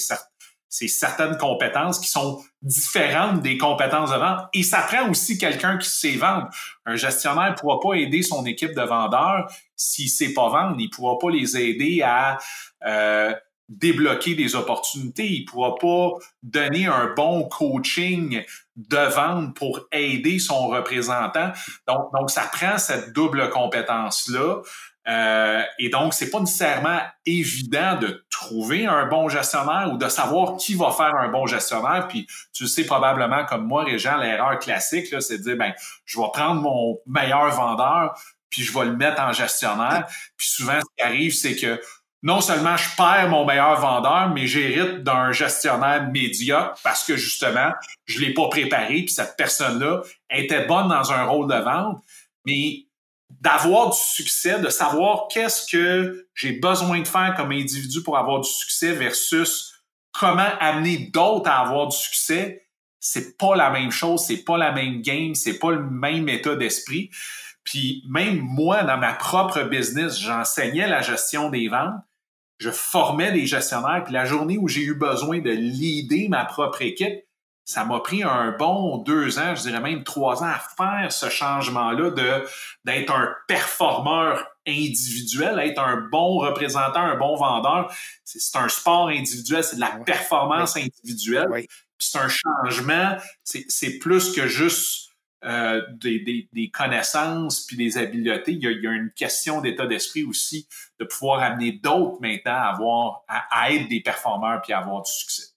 c'est 0.69 0.89
certaines 0.89 1.37
compétences 1.37 1.97
qui 1.97 2.09
sont 2.09 2.43
différentes 2.61 3.41
des 3.41 3.57
compétences 3.57 4.11
de 4.11 4.17
vente. 4.17 4.49
Et 4.53 4.63
ça 4.63 4.81
prend 4.81 5.09
aussi 5.09 5.37
quelqu'un 5.37 5.77
qui 5.77 5.89
sait 5.89 6.17
vendre. 6.17 6.49
Un 6.85 6.97
gestionnaire 6.97 7.51
ne 7.51 7.55
pourra 7.55 7.79
pas 7.79 7.93
aider 7.93 8.21
son 8.21 8.45
équipe 8.45 8.75
de 8.75 8.81
vendeurs 8.81 9.49
s'il 9.77 10.05
ne 10.05 10.09
sait 10.09 10.33
pas 10.33 10.49
vendre. 10.49 10.75
Il 10.77 10.87
ne 10.87 10.91
pourra 10.91 11.17
pas 11.19 11.29
les 11.31 11.57
aider 11.57 12.01
à 12.03 12.37
euh, 12.85 13.33
débloquer 13.69 14.35
des 14.35 14.55
opportunités. 14.55 15.27
Il 15.27 15.41
ne 15.41 15.45
pourra 15.45 15.75
pas 15.75 16.11
donner 16.43 16.85
un 16.85 17.13
bon 17.15 17.43
coaching 17.43 18.43
de 18.75 19.13
vente 19.13 19.55
pour 19.55 19.81
aider 19.91 20.39
son 20.39 20.67
représentant. 20.67 21.51
Donc, 21.87 22.11
donc 22.13 22.29
ça 22.29 22.49
prend 22.51 22.77
cette 22.77 23.13
double 23.13 23.49
compétence-là. 23.49 24.61
Euh, 25.07 25.63
et 25.79 25.89
donc, 25.89 26.13
c'est 26.13 26.29
pas 26.29 26.39
nécessairement 26.39 26.99
évident 27.25 27.95
de 27.95 28.25
trouver 28.29 28.85
un 28.85 29.05
bon 29.05 29.29
gestionnaire 29.29 29.89
ou 29.93 29.97
de 29.97 30.09
savoir 30.09 30.57
qui 30.57 30.75
va 30.75 30.91
faire 30.91 31.15
un 31.15 31.29
bon 31.29 31.45
gestionnaire. 31.45 32.07
Puis, 32.09 32.27
tu 32.53 32.67
sais 32.67 32.85
probablement 32.85 33.45
comme 33.45 33.65
moi, 33.65 33.85
Régent, 33.85 34.17
l'erreur 34.17 34.59
classique, 34.59 35.07
c'est 35.21 35.37
de 35.37 35.43
dire, 35.43 35.57
ben, 35.57 35.73
je 36.05 36.19
vais 36.19 36.27
prendre 36.33 36.61
mon 36.61 36.99
meilleur 37.05 37.49
vendeur, 37.51 38.19
puis 38.49 38.63
je 38.63 38.77
vais 38.77 38.85
le 38.85 38.97
mettre 38.97 39.21
en 39.21 39.31
gestionnaire. 39.31 40.07
Puis 40.35 40.49
souvent, 40.49 40.79
ce 40.79 40.95
qui 40.97 41.03
arrive, 41.03 41.33
c'est 41.33 41.55
que 41.55 41.79
non 42.23 42.41
seulement 42.41 42.75
je 42.77 42.95
perds 42.95 43.29
mon 43.29 43.45
meilleur 43.45 43.79
vendeur, 43.79 44.29
mais 44.33 44.47
j'hérite 44.47 45.03
d'un 45.03 45.31
gestionnaire 45.31 46.09
médiocre 46.11 46.79
parce 46.83 47.03
que 47.03 47.15
justement, 47.15 47.71
je 48.05 48.19
l'ai 48.19 48.33
pas 48.33 48.49
préparé, 48.49 49.03
puis 49.03 49.09
cette 49.09 49.35
personne-là 49.37 50.01
était 50.29 50.65
bonne 50.65 50.89
dans 50.89 51.11
un 51.11 51.25
rôle 51.25 51.47
de 51.47 51.59
vente, 51.59 52.01
mais 52.45 52.87
d'avoir 53.29 53.91
du 53.91 53.97
succès, 53.99 54.59
de 54.59 54.69
savoir 54.69 55.27
qu'est-ce 55.29 55.69
que 55.69 56.27
j'ai 56.33 56.53
besoin 56.53 57.01
de 57.01 57.07
faire 57.07 57.33
comme 57.35 57.51
individu 57.51 58.01
pour 58.01 58.17
avoir 58.17 58.41
du 58.41 58.49
succès 58.49 58.93
versus 58.93 59.73
comment 60.11 60.49
amener 60.59 61.09
d'autres 61.13 61.49
à 61.49 61.59
avoir 61.59 61.87
du 61.87 61.97
succès, 61.97 62.67
c'est 62.99 63.37
pas 63.37 63.55
la 63.55 63.69
même 63.69 63.91
chose, 63.91 64.25
c'est 64.25 64.43
pas 64.43 64.57
la 64.57 64.71
même 64.71 65.01
game, 65.01 65.35
c'est 65.35 65.59
pas 65.59 65.71
le 65.71 65.83
même 65.83 66.27
état 66.29 66.55
d'esprit. 66.55 67.11
Puis 67.63 68.03
même 68.09 68.39
moi, 68.39 68.83
dans 68.83 68.97
ma 68.97 69.13
propre 69.13 69.63
business, 69.63 70.19
j'enseignais 70.19 70.87
la 70.87 71.01
gestion 71.01 71.49
des 71.49 71.67
ventes, 71.67 71.95
je 72.59 72.71
formais 72.71 73.31
des 73.31 73.45
gestionnaires, 73.45 74.03
puis 74.03 74.13
la 74.13 74.25
journée 74.25 74.57
où 74.57 74.67
j'ai 74.67 74.81
eu 74.81 74.95
besoin 74.95 75.39
de 75.39 75.51
leader 75.51 76.29
ma 76.29 76.45
propre 76.45 76.81
équipe, 76.81 77.23
ça 77.67 77.83
m'a 77.83 77.99
pris 77.99 78.23
un 78.23 78.51
bon 78.57 78.99
deux 78.99 79.39
ans, 79.39 79.53
je 79.53 79.63
dirais 79.63 79.81
même 79.81 80.05
trois 80.05 80.41
ans 80.41 80.47
à 80.47 80.61
faire 80.77 81.11
ce 81.11 81.29
changement-là 81.29 82.11
de 82.11 82.47
d'être 82.85 83.11
un 83.13 83.35
performeur 83.45 84.47
individuel, 84.65 85.59
être 85.59 85.81
un 85.81 85.97
bon 85.97 86.37
représentant, 86.37 87.01
un 87.01 87.17
bon 87.17 87.35
vendeur. 87.35 87.93
C'est 88.23 88.57
un 88.57 88.69
sport 88.69 89.09
individuel, 89.09 89.65
c'est 89.65 89.75
de 89.75 89.81
la 89.81 89.91
performance 90.05 90.77
individuelle. 90.77 91.49
Puis 91.51 92.07
c'est 92.11 92.19
un 92.19 92.29
changement, 92.29 93.17
c'est 93.43 93.99
plus 93.99 94.31
que 94.31 94.47
juste 94.47 95.06
euh, 95.45 95.81
des, 96.01 96.71
connaissances 96.73 97.65
puis 97.65 97.77
des 97.77 97.97
habiletés. 97.97 98.53
Il 98.53 98.63
y 98.63 98.67
a, 98.67 98.71
il 98.71 98.83
y 98.83 98.87
a 98.87 98.91
une 98.91 99.11
question 99.11 99.61
d'état 99.61 99.85
d'esprit 99.85 100.23
aussi, 100.23 100.67
de 100.99 101.05
pouvoir 101.05 101.41
amener 101.41 101.73
d'autres 101.73 102.19
maintenant 102.21 102.53
à, 102.53 102.73
avoir, 102.73 103.23
à 103.27 103.71
être 103.71 103.87
des 103.87 104.01
performeurs 104.01 104.61
puis 104.61 104.73
à 104.73 104.79
avoir 104.79 105.03
du 105.03 105.11
succès. 105.11 105.53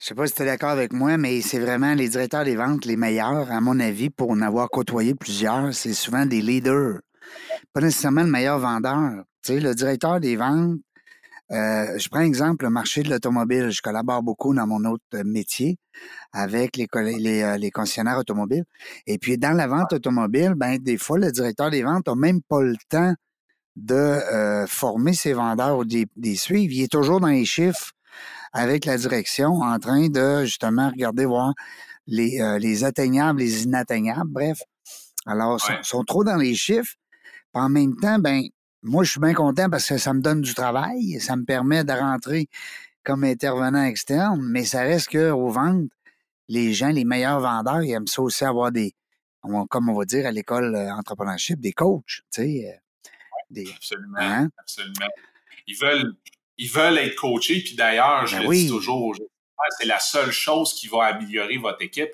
Je 0.00 0.06
sais 0.06 0.14
pas 0.14 0.26
si 0.28 0.34
tu 0.34 0.42
es 0.42 0.46
d'accord 0.46 0.70
avec 0.70 0.92
moi, 0.92 1.16
mais 1.16 1.40
c'est 1.40 1.58
vraiment 1.58 1.92
les 1.94 2.08
directeurs 2.08 2.44
des 2.44 2.54
ventes 2.54 2.84
les 2.84 2.96
meilleurs, 2.96 3.50
à 3.50 3.60
mon 3.60 3.80
avis, 3.80 4.10
pour 4.10 4.30
en 4.30 4.40
avoir 4.42 4.70
côtoyé 4.70 5.14
plusieurs. 5.14 5.74
C'est 5.74 5.92
souvent 5.92 6.24
des 6.24 6.40
leaders, 6.40 7.00
pas 7.72 7.80
nécessairement 7.80 8.22
le 8.22 8.30
meilleur 8.30 8.60
vendeur. 8.60 9.24
Tu 9.44 9.54
sais, 9.54 9.60
le 9.60 9.74
directeur 9.74 10.20
des 10.20 10.36
ventes, 10.36 10.78
euh, 11.50 11.98
je 11.98 12.08
prends 12.08 12.20
exemple 12.20 12.64
le 12.64 12.70
marché 12.70 13.02
de 13.02 13.10
l'automobile. 13.10 13.70
Je 13.70 13.80
collabore 13.80 14.22
beaucoup 14.22 14.54
dans 14.54 14.66
mon 14.66 14.84
autre 14.84 15.22
métier 15.24 15.78
avec 16.32 16.76
les, 16.76 16.86
les, 17.18 17.42
euh, 17.42 17.56
les, 17.56 17.70
concessionnaires 17.70 18.18
automobiles. 18.18 18.64
Et 19.06 19.18
puis, 19.18 19.38
dans 19.38 19.56
la 19.56 19.66
vente 19.66 19.92
automobile, 19.94 20.54
ben, 20.56 20.78
des 20.78 20.98
fois, 20.98 21.18
le 21.18 21.32
directeur 21.32 21.70
des 21.70 21.82
ventes 21.82 22.06
n'a 22.06 22.14
même 22.14 22.42
pas 22.42 22.60
le 22.60 22.76
temps 22.90 23.14
de 23.76 23.94
euh, 23.94 24.66
former 24.66 25.14
ses 25.14 25.32
vendeurs 25.32 25.78
ou 25.78 25.84
des, 25.84 26.06
des 26.16 26.36
suivre. 26.36 26.72
Il 26.72 26.82
est 26.82 26.92
toujours 26.92 27.20
dans 27.20 27.28
les 27.28 27.44
chiffres 27.44 27.92
avec 28.52 28.84
la 28.84 28.98
direction 28.98 29.60
en 29.60 29.78
train 29.78 30.08
de 30.08 30.44
justement 30.44 30.90
regarder 30.90 31.24
voir 31.24 31.54
les, 32.06 32.40
euh, 32.40 32.58
les 32.58 32.84
atteignables, 32.84 33.40
les 33.40 33.64
inatteignables, 33.64 34.30
bref. 34.30 34.58
Alors, 35.26 35.58
ils 35.68 35.84
sont, 35.84 36.04
trop 36.04 36.24
dans 36.24 36.36
les 36.36 36.54
chiffres. 36.54 36.94
en 37.54 37.68
même 37.68 37.96
temps, 37.96 38.18
ben, 38.18 38.42
moi, 38.88 39.04
je 39.04 39.10
suis 39.12 39.20
bien 39.20 39.34
content 39.34 39.68
parce 39.70 39.88
que 39.88 39.98
ça 39.98 40.14
me 40.14 40.20
donne 40.20 40.40
du 40.40 40.54
travail, 40.54 41.20
ça 41.20 41.36
me 41.36 41.44
permet 41.44 41.84
de 41.84 41.92
rentrer 41.92 42.48
comme 43.04 43.24
intervenant 43.24 43.84
externe, 43.84 44.40
mais 44.42 44.64
ça 44.64 44.82
reste 44.82 45.08
que 45.08 45.30
aux 45.30 45.48
ventes, 45.48 45.90
les 46.48 46.72
gens, 46.72 46.88
les 46.88 47.04
meilleurs 47.04 47.40
vendeurs, 47.40 47.82
ils 47.82 47.92
aiment 47.92 48.06
ça 48.06 48.22
aussi 48.22 48.44
avoir 48.44 48.72
des, 48.72 48.94
comme 49.68 49.88
on 49.88 49.94
va 49.94 50.04
dire 50.04 50.26
à 50.26 50.32
l'école 50.32 50.74
euh, 50.74 50.92
entrepreneurship, 50.92 51.60
des 51.60 51.72
coachs, 51.72 52.04
tu 52.06 52.42
sais. 52.42 52.80
Euh, 53.56 53.64
absolument, 53.74 54.18
hein? 54.18 54.48
absolument. 54.58 55.06
Ils 55.66 55.76
veulent, 55.76 56.14
ils 56.56 56.70
veulent 56.70 56.98
être 56.98 57.16
coachés. 57.16 57.60
Puis 57.60 57.74
d'ailleurs, 57.74 58.26
je 58.26 58.36
ben 58.36 58.44
le 58.44 58.54
dis 58.54 58.68
toujours, 58.68 59.14
c'est 59.78 59.86
la 59.86 59.98
seule 59.98 60.30
chose 60.30 60.74
qui 60.74 60.88
va 60.88 61.04
améliorer 61.04 61.56
votre 61.58 61.82
équipe. 61.82 62.10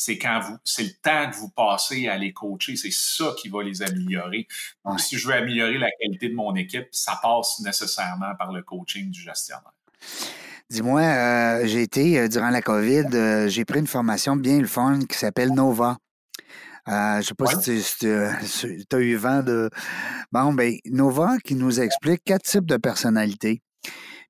C'est 0.00 0.16
quand 0.16 0.38
vous, 0.38 0.56
c'est 0.62 0.84
le 0.84 0.92
temps 1.02 1.28
que 1.28 1.34
vous 1.34 1.48
passez 1.48 2.06
à 2.06 2.16
les 2.16 2.32
coacher. 2.32 2.76
C'est 2.76 2.92
ça 2.92 3.34
qui 3.36 3.48
va 3.48 3.64
les 3.64 3.82
améliorer. 3.82 4.46
Donc, 4.84 5.00
si 5.00 5.18
je 5.18 5.26
veux 5.26 5.34
améliorer 5.34 5.76
la 5.76 5.90
qualité 6.00 6.28
de 6.28 6.36
mon 6.36 6.54
équipe, 6.54 6.86
ça 6.92 7.18
passe 7.20 7.58
nécessairement 7.64 8.32
par 8.38 8.52
le 8.52 8.62
coaching 8.62 9.10
du 9.10 9.20
gestionnaire. 9.20 9.72
Dis-moi, 10.70 11.00
euh, 11.00 11.66
j'ai 11.66 11.82
été, 11.82 12.16
euh, 12.16 12.28
durant 12.28 12.50
la 12.50 12.62
COVID, 12.62 13.06
euh, 13.12 13.48
j'ai 13.48 13.64
pris 13.64 13.80
une 13.80 13.88
formation 13.88 14.36
bien 14.36 14.60
le 14.60 14.68
fun 14.68 15.00
qui 15.00 15.18
s'appelle 15.18 15.52
Nova. 15.52 15.96
je 16.86 17.16
ne 17.16 17.22
sais 17.22 17.34
pas 17.34 17.46
si 17.60 17.82
tu 17.98 18.96
as 18.96 18.98
eu 19.00 19.16
vent 19.16 19.42
de. 19.42 19.68
Bon, 20.30 20.52
ben, 20.52 20.76
Nova 20.84 21.38
qui 21.44 21.56
nous 21.56 21.80
explique 21.80 22.22
quatre 22.24 22.44
types 22.44 22.66
de 22.66 22.76
personnalités. 22.76 23.62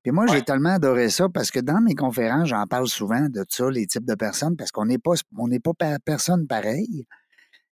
Puis 0.03 0.11
moi, 0.11 0.27
j'ai 0.27 0.41
tellement 0.43 0.75
adoré 0.75 1.09
ça 1.09 1.27
parce 1.27 1.51
que 1.51 1.59
dans 1.59 1.81
mes 1.81 1.95
conférences, 1.95 2.49
j'en 2.49 2.65
parle 2.67 2.87
souvent 2.87 3.27
de 3.27 3.43
ça, 3.49 3.69
les 3.69 3.85
types 3.85 4.05
de 4.05 4.15
personnes, 4.15 4.55
parce 4.55 4.71
qu'on 4.71 4.85
n'est 4.85 4.97
pas, 4.97 5.13
on 5.37 5.47
n'est 5.47 5.59
pas 5.59 5.73
personne 6.05 6.47
pareil. 6.47 7.05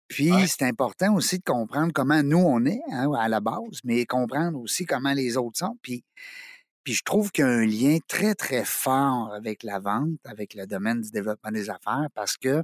Puis 0.08 0.32
c'est 0.48 0.64
important 0.64 1.16
aussi 1.16 1.40
de 1.40 1.44
comprendre 1.44 1.92
comment 1.94 2.24
nous 2.24 2.38
on 2.38 2.66
est 2.66 2.82
hein, 2.92 3.12
à 3.14 3.28
la 3.28 3.42
base, 3.42 3.80
mais 3.84 4.06
comprendre 4.06 4.60
aussi 4.60 4.86
comment 4.86 5.14
les 5.14 5.38
autres 5.38 5.58
sont. 5.58 5.78
Puis, 5.82 6.06
puis 6.84 6.94
je 6.94 7.04
trouve 7.04 7.32
qu'il 7.32 7.46
y 7.46 7.48
a 7.48 7.52
un 7.52 7.66
lien 7.66 7.98
très, 8.08 8.36
très 8.36 8.64
fort 8.64 9.34
avec 9.34 9.64
la 9.64 9.80
vente, 9.80 10.20
avec 10.26 10.54
le 10.54 10.66
domaine 10.66 11.02
du 11.02 11.12
développement 11.12 11.52
des 11.52 11.70
affaires, 11.70 12.08
parce 12.14 12.38
que 12.38 12.64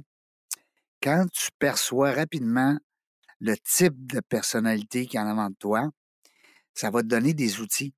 quand 1.02 1.26
tu 1.32 1.48
perçois 1.58 2.12
rapidement 2.12 2.78
le 3.40 3.56
type 3.56 4.06
de 4.06 4.20
personnalité 4.20 5.06
qui 5.06 5.16
est 5.16 5.20
en 5.20 5.26
avant 5.26 5.50
de 5.50 5.56
toi, 5.56 5.90
ça 6.74 6.90
va 6.90 7.02
te 7.02 7.08
donner 7.08 7.34
des 7.34 7.60
outils 7.60 7.92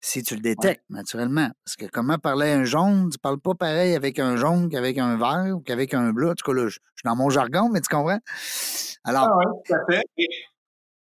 si 0.00 0.22
tu 0.22 0.34
le 0.34 0.40
détectes, 0.40 0.84
naturellement. 0.90 1.50
Parce 1.64 1.76
que 1.76 1.86
comment 1.86 2.18
parler 2.18 2.50
à 2.50 2.58
un 2.58 2.64
jaune, 2.64 3.10
tu 3.10 3.18
parles 3.18 3.40
pas 3.40 3.54
pareil 3.54 3.94
avec 3.94 4.18
un 4.18 4.36
jaune 4.36 4.68
qu'avec 4.68 4.98
un 4.98 5.16
vert 5.16 5.56
ou 5.56 5.60
qu'avec 5.60 5.94
un 5.94 6.12
bleu. 6.12 6.30
En 6.30 6.34
tout 6.34 6.50
cas, 6.50 6.56
là, 6.56 6.68
je, 6.68 6.74
suis 6.74 7.04
dans 7.04 7.16
mon 7.16 7.30
jargon, 7.30 7.68
mais 7.68 7.80
tu 7.80 7.88
comprends? 7.88 8.20
Alors. 9.04 9.28
Ah 9.28 9.44
tout 9.66 9.74
à 9.74 9.78
fait. 9.90 10.02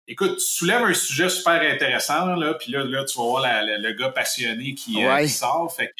écoute, 0.08 0.38
tu 0.38 0.46
soulèves 0.46 0.84
un 0.84 0.93
sujet 0.93 1.29
super 1.29 1.62
intéressant, 1.62 2.36
là, 2.36 2.53
puis 2.55 2.72
là, 2.72 2.84
là, 2.84 3.05
tu 3.05 3.17
vas 3.17 3.24
voir 3.24 3.43
le 3.46 3.91
gars 3.93 4.10
passionné 4.10 4.74
qui, 4.74 5.05
euh, 5.05 5.27
sort. 5.27 5.74
Fait 5.75 5.93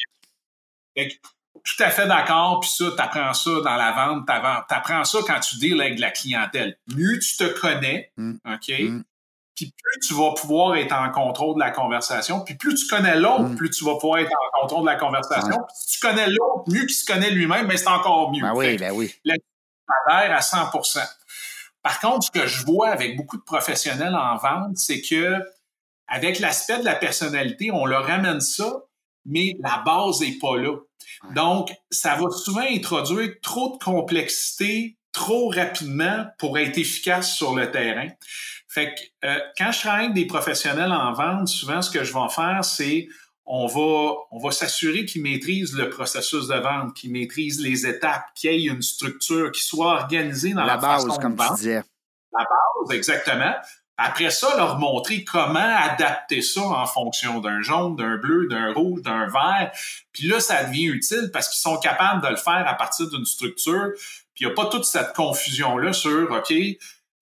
tout 1.62 1.82
à 1.82 1.90
fait 1.90 2.06
d'accord, 2.06 2.60
puis 2.60 2.70
ça, 2.70 2.86
tu 2.96 3.02
apprends 3.02 3.34
ça 3.34 3.50
dans 3.62 3.76
la 3.76 3.92
vente, 3.92 4.26
tu 4.26 4.74
apprends 4.74 5.04
ça 5.04 5.18
quand 5.26 5.40
tu 5.40 5.58
deals 5.58 5.80
avec 5.80 5.98
la 5.98 6.10
clientèle. 6.10 6.78
Mieux 6.88 7.18
tu 7.18 7.36
te 7.36 7.44
connais, 7.60 8.12
mmh. 8.16 8.36
OK? 8.46 8.80
Mmh 8.80 9.02
puis 9.60 9.74
plus 9.82 10.00
tu 10.08 10.14
vas 10.14 10.32
pouvoir 10.32 10.76
être 10.76 10.94
en 10.94 11.10
contrôle 11.10 11.56
de 11.56 11.60
la 11.60 11.70
conversation, 11.70 12.40
puis 12.40 12.54
plus 12.54 12.74
tu 12.74 12.86
connais 12.86 13.16
l'autre, 13.16 13.42
mm. 13.42 13.56
plus 13.56 13.70
tu 13.70 13.84
vas 13.84 13.96
pouvoir 13.96 14.20
être 14.20 14.32
en 14.32 14.60
contrôle 14.60 14.82
de 14.82 14.86
la 14.86 14.96
conversation. 14.96 15.56
si 15.74 15.98
tu 15.98 16.00
connais 16.00 16.28
l'autre 16.28 16.64
mieux 16.68 16.80
qu'il 16.80 16.94
se 16.94 17.04
connaît 17.04 17.30
lui-même, 17.30 17.66
mais 17.66 17.76
c'est 17.76 17.88
encore 17.88 18.32
mieux. 18.32 18.40
Ben 18.40 18.54
oui, 18.54 18.78
ben 18.78 18.92
oui. 18.92 19.14
Là, 19.24 19.34
à 20.06 20.40
100 20.40 20.70
Par 21.82 22.00
contre, 22.00 22.26
ce 22.26 22.30
que 22.30 22.46
je 22.46 22.64
vois 22.64 22.88
avec 22.88 23.16
beaucoup 23.16 23.36
de 23.36 23.42
professionnels 23.42 24.14
en 24.14 24.36
vente, 24.36 24.76
c'est 24.76 25.02
que 25.02 25.38
avec 26.08 26.38
l'aspect 26.38 26.78
de 26.78 26.84
la 26.84 26.94
personnalité, 26.94 27.70
on 27.70 27.84
leur 27.84 28.06
ramène 28.06 28.40
ça, 28.40 28.84
mais 29.26 29.56
la 29.60 29.82
base 29.84 30.20
n'est 30.20 30.38
pas 30.40 30.56
là. 30.56 30.76
Donc, 31.34 31.70
ça 31.90 32.14
va 32.14 32.30
souvent 32.30 32.64
introduire 32.66 33.34
trop 33.42 33.76
de 33.76 33.84
complexité 33.84 34.96
trop 35.12 35.50
rapidement 35.50 36.26
pour 36.38 36.58
être 36.58 36.78
efficace 36.78 37.34
sur 37.34 37.54
le 37.54 37.70
terrain. 37.70 38.08
Fait 38.72 38.94
que 38.94 39.26
euh, 39.26 39.38
quand 39.58 39.72
je 39.72 39.80
travaille 39.80 40.04
avec 40.04 40.14
des 40.14 40.26
professionnels 40.26 40.92
en 40.92 41.12
vente, 41.12 41.48
souvent 41.48 41.82
ce 41.82 41.90
que 41.90 42.04
je 42.04 42.14
vais 42.14 42.28
faire, 42.28 42.64
c'est 42.64 43.08
on 43.44 43.66
va, 43.66 44.14
on 44.30 44.38
va 44.38 44.52
s'assurer 44.52 45.04
qu'ils 45.04 45.22
maîtrisent 45.22 45.74
le 45.74 45.90
processus 45.90 46.46
de 46.46 46.54
vente, 46.54 46.94
qu'ils 46.94 47.10
maîtrisent 47.10 47.60
les 47.60 47.84
étapes, 47.84 48.26
qu'il 48.36 48.52
y 48.52 48.68
ait 48.68 48.70
une 48.70 48.80
structure 48.80 49.50
qui 49.50 49.62
soit 49.62 49.94
organisée 49.94 50.52
dans 50.52 50.62
la, 50.62 50.76
base, 50.76 51.04
comme 51.18 51.36
tu 51.36 51.54
disais. 51.56 51.82
La 52.32 52.44
base, 52.44 52.96
exactement. 52.96 53.52
Après 53.96 54.30
ça, 54.30 54.56
leur 54.56 54.78
montrer 54.78 55.24
comment 55.24 55.58
adapter 55.58 56.40
ça 56.40 56.62
en 56.62 56.86
fonction 56.86 57.40
d'un 57.40 57.62
jaune, 57.62 57.96
d'un 57.96 58.18
bleu, 58.18 58.46
d'un 58.46 58.72
rouge, 58.72 59.02
d'un 59.02 59.26
vert. 59.26 59.72
Puis 60.12 60.28
là, 60.28 60.38
ça 60.38 60.62
devient 60.62 60.86
utile 60.86 61.30
parce 61.32 61.48
qu'ils 61.48 61.60
sont 61.60 61.76
capables 61.78 62.22
de 62.22 62.28
le 62.28 62.36
faire 62.36 62.64
à 62.68 62.74
partir 62.74 63.10
d'une 63.10 63.26
structure. 63.26 63.90
Puis 64.32 64.44
il 64.44 64.46
n'y 64.46 64.52
a 64.52 64.54
pas 64.54 64.66
toute 64.66 64.84
cette 64.84 65.12
confusion-là 65.14 65.92
sur, 65.92 66.30
OK, 66.30 66.54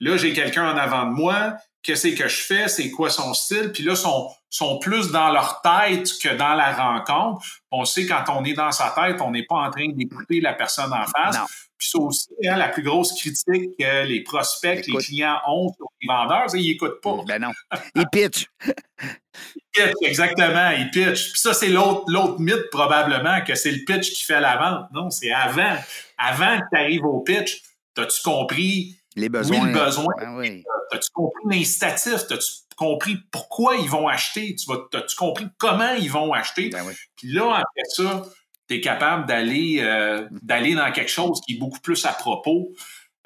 là, 0.00 0.16
j'ai 0.16 0.32
quelqu'un 0.32 0.72
en 0.72 0.76
avant 0.76 1.06
de 1.06 1.12
moi, 1.12 1.54
qu'est-ce 1.82 2.08
que 2.08 2.28
je 2.28 2.42
fais, 2.42 2.68
c'est 2.68 2.90
quoi 2.90 3.10
son 3.10 3.34
style, 3.34 3.72
puis 3.72 3.82
là, 3.82 3.96
sont, 3.96 4.30
sont 4.50 4.78
plus 4.78 5.10
dans 5.10 5.30
leur 5.30 5.62
tête 5.62 6.08
que 6.22 6.34
dans 6.36 6.54
la 6.54 6.72
rencontre. 6.72 7.44
On 7.70 7.84
sait 7.84 8.06
quand 8.06 8.24
on 8.28 8.44
est 8.44 8.54
dans 8.54 8.72
sa 8.72 8.90
tête, 8.90 9.20
on 9.20 9.30
n'est 9.30 9.44
pas 9.44 9.56
en 9.56 9.70
train 9.70 9.88
d'écouter 9.92 10.40
la 10.40 10.54
personne 10.54 10.92
en 10.92 11.04
face. 11.04 11.38
Puis 11.78 11.90
c'est 11.92 11.98
aussi 11.98 12.28
hein, 12.44 12.56
la 12.56 12.68
plus 12.68 12.82
grosse 12.82 13.12
critique 13.12 13.70
que 13.78 14.04
les 14.04 14.22
prospects, 14.24 14.84
les 14.86 14.96
clients 14.96 15.38
ont 15.46 15.72
sur 15.74 15.86
les 16.02 16.08
vendeurs, 16.08 16.50
c'est 16.50 16.58
qu'ils 16.58 16.72
n'écoutent 16.72 17.00
pas. 17.00 17.18
Ben 17.26 17.40
non. 17.40 17.52
Ils 17.94 18.06
pitchent. 18.10 18.46
ils 18.66 19.62
pitchent, 19.72 19.94
exactement. 20.02 20.70
Ils 20.70 20.90
pitchent. 20.90 21.30
Puis 21.30 21.40
ça, 21.40 21.54
c'est 21.54 21.68
l'autre, 21.68 22.02
l'autre 22.08 22.40
mythe, 22.40 22.68
probablement, 22.72 23.42
que 23.44 23.54
c'est 23.54 23.70
le 23.70 23.84
pitch 23.86 24.12
qui 24.12 24.24
fait 24.24 24.40
la 24.40 24.56
vente. 24.56 24.86
Non, 24.92 25.10
c'est 25.10 25.30
avant. 25.30 25.76
Avant 26.18 26.58
que 26.58 26.64
tu 26.72 26.80
arrives 26.80 27.04
au 27.04 27.20
pitch, 27.20 27.62
as-tu 27.96 28.22
compris 28.22 28.97
les 29.18 29.28
besoins. 29.28 29.60
Oui, 29.60 29.72
le 29.72 29.84
besoin. 29.84 30.14
Ben 30.18 30.62
As-tu 30.90 31.10
compris 31.12 31.42
l'incitatif? 31.50 32.14
As-tu 32.30 32.52
compris 32.76 33.16
pourquoi 33.30 33.76
ils 33.76 33.88
vont 33.88 34.08
acheter? 34.08 34.54
Tu 34.54 34.66
vas, 34.70 34.78
as-tu 34.94 35.16
compris 35.16 35.46
comment 35.58 35.92
ils 35.94 36.10
vont 36.10 36.32
acheter? 36.32 36.70
Ben 36.70 36.84
Puis 37.16 37.32
là, 37.32 37.56
après 37.56 37.84
ça, 37.88 38.24
tu 38.68 38.76
es 38.76 38.80
capable 38.80 39.26
d'aller, 39.26 39.80
euh, 39.80 40.26
d'aller 40.42 40.74
dans 40.74 40.90
quelque 40.92 41.10
chose 41.10 41.40
qui 41.46 41.54
est 41.54 41.58
beaucoup 41.58 41.80
plus 41.80 42.04
à 42.06 42.12
propos, 42.12 42.70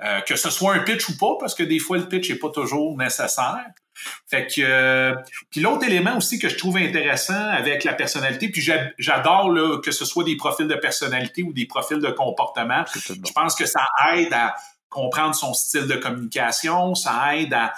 euh, 0.03 0.21
que 0.23 0.37
ce 0.37 0.51
soit 0.51 0.75
un 0.75 0.81
pitch 0.81 1.09
ou 1.09 1.17
pas, 1.17 1.37
parce 1.39 1.55
que 1.55 1.63
des 1.63 1.79
fois, 1.79 1.99
le 1.99 2.09
pitch 2.09 2.31
n'est 2.31 2.39
pas 2.39 2.51
toujours 2.51 2.97
nécessaire. 2.97 3.67
Fait 4.29 4.47
que 4.47 4.63
euh, 4.63 5.15
puis 5.51 5.61
l'autre 5.61 5.85
élément 5.85 6.17
aussi 6.17 6.39
que 6.39 6.49
je 6.49 6.57
trouve 6.57 6.77
intéressant 6.77 7.49
avec 7.51 7.85
la 7.85 7.93
personnalité, 7.93 8.49
puis 8.49 8.63
j'adore 8.99 9.81
que 9.83 9.93
ce 9.93 10.05
soit 10.05 10.25
des 10.25 10.37
profils 10.37 10.67
de 10.67 10.75
personnalité 10.75 11.43
ou 11.43 11.53
des 11.53 11.67
profils 11.67 12.01
de 12.01 12.11
comportement. 12.11 12.85
Je 12.95 13.33
pense 13.33 13.55
que 13.55 13.67
ça 13.67 13.87
aide 14.15 14.33
à 14.33 14.55
comprendre 14.93 15.35
son 15.35 15.55
style 15.55 15.87
de 15.87 15.97
communication, 15.97 16.95
ça 16.95 17.37
aide 17.37 17.55
à, 17.55 17.73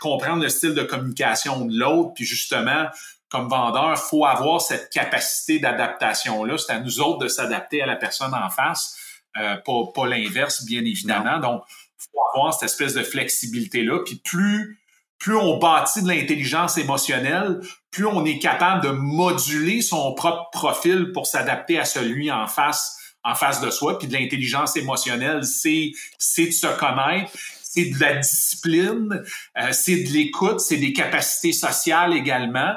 comprendre 0.00 0.42
le 0.42 0.48
style 0.48 0.74
de 0.74 0.82
communication 0.82 1.64
de 1.64 1.78
l'autre, 1.78 2.12
puis 2.14 2.24
justement, 2.24 2.86
comme 3.30 3.48
vendeur, 3.48 3.92
il 3.92 4.08
faut 4.08 4.24
avoir 4.24 4.60
cette 4.60 4.90
capacité 4.90 5.60
d'adaptation-là. 5.60 6.58
C'est 6.58 6.72
à 6.72 6.80
nous 6.80 7.00
autres 7.00 7.18
de 7.18 7.28
s'adapter 7.28 7.82
à 7.82 7.86
la 7.86 7.94
personne 7.94 8.34
en 8.34 8.50
face, 8.50 8.96
euh, 9.38 9.56
pas, 9.64 10.06
l'inverse, 10.06 10.64
bien 10.64 10.84
évidemment. 10.84 11.38
Donc, 11.38 11.62
il 11.68 12.04
faut 12.12 12.18
avoir 12.34 12.52
cette 12.52 12.64
espèce 12.64 12.94
de 12.94 13.02
flexibilité-là. 13.04 14.00
Puis 14.04 14.20
plus, 14.24 14.80
plus 15.18 15.36
on 15.36 15.58
bâtit 15.58 16.02
de 16.02 16.08
l'intelligence 16.08 16.78
émotionnelle, 16.78 17.60
plus 17.92 18.06
on 18.06 18.24
est 18.24 18.40
capable 18.40 18.82
de 18.82 18.90
moduler 18.90 19.82
son 19.82 20.14
propre 20.14 20.50
profil 20.50 21.12
pour 21.12 21.26
s'adapter 21.26 21.78
à 21.78 21.84
celui 21.84 22.32
en 22.32 22.48
face 22.48 22.96
en 23.26 23.34
face 23.34 23.60
de 23.60 23.70
soi. 23.70 23.98
Puis 23.98 24.08
de 24.08 24.12
l'intelligence 24.12 24.76
émotionnelle, 24.76 25.44
c'est 25.44 25.92
c'est 26.18 26.46
de 26.46 26.52
se 26.52 26.66
connaître, 26.78 27.32
c'est 27.62 27.90
de 27.90 28.00
la 28.00 28.14
discipline, 28.16 29.22
euh, 29.58 29.68
c'est 29.72 30.04
de 30.04 30.08
l'écoute, 30.10 30.60
c'est 30.60 30.76
des 30.76 30.92
capacités 30.92 31.52
sociales 31.52 32.14
également. 32.14 32.74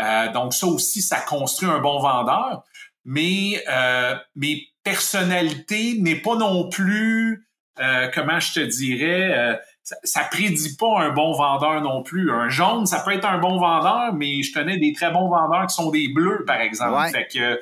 Euh, 0.00 0.32
donc 0.32 0.52
ça 0.52 0.66
aussi, 0.66 1.00
ça 1.00 1.20
construit 1.20 1.68
un 1.68 1.78
bon 1.78 2.00
vendeur. 2.00 2.64
Mais 3.04 3.62
euh, 3.68 4.14
mes 4.36 4.68
personnalités 4.84 5.98
n'est 5.98 6.20
pas 6.20 6.36
non 6.36 6.68
plus, 6.68 7.46
euh, 7.80 8.08
comment 8.14 8.40
je 8.40 8.54
te 8.54 8.60
dirais, 8.60 9.58
ça, 9.82 9.96
ça, 10.04 10.20
prédit 10.30 10.76
pas 10.76 11.00
un 11.00 11.10
bon 11.10 11.32
vendeur 11.32 11.80
non 11.80 12.04
plus. 12.04 12.30
Un 12.30 12.48
jaune, 12.48 12.86
ça 12.86 13.00
peut 13.00 13.12
être 13.12 13.26
un 13.26 13.38
bon 13.38 13.58
vendeur, 13.58 14.12
mais 14.14 14.42
je 14.42 14.52
connais 14.52 14.78
des 14.78 14.92
très 14.92 15.10
bons 15.10 15.28
vendeurs 15.28 15.66
qui 15.66 15.74
sont 15.74 15.90
des 15.90 16.08
bleus, 16.08 16.44
par 16.46 16.60
exemple. 16.60 17.10
Fait 17.10 17.26
que 17.26 17.60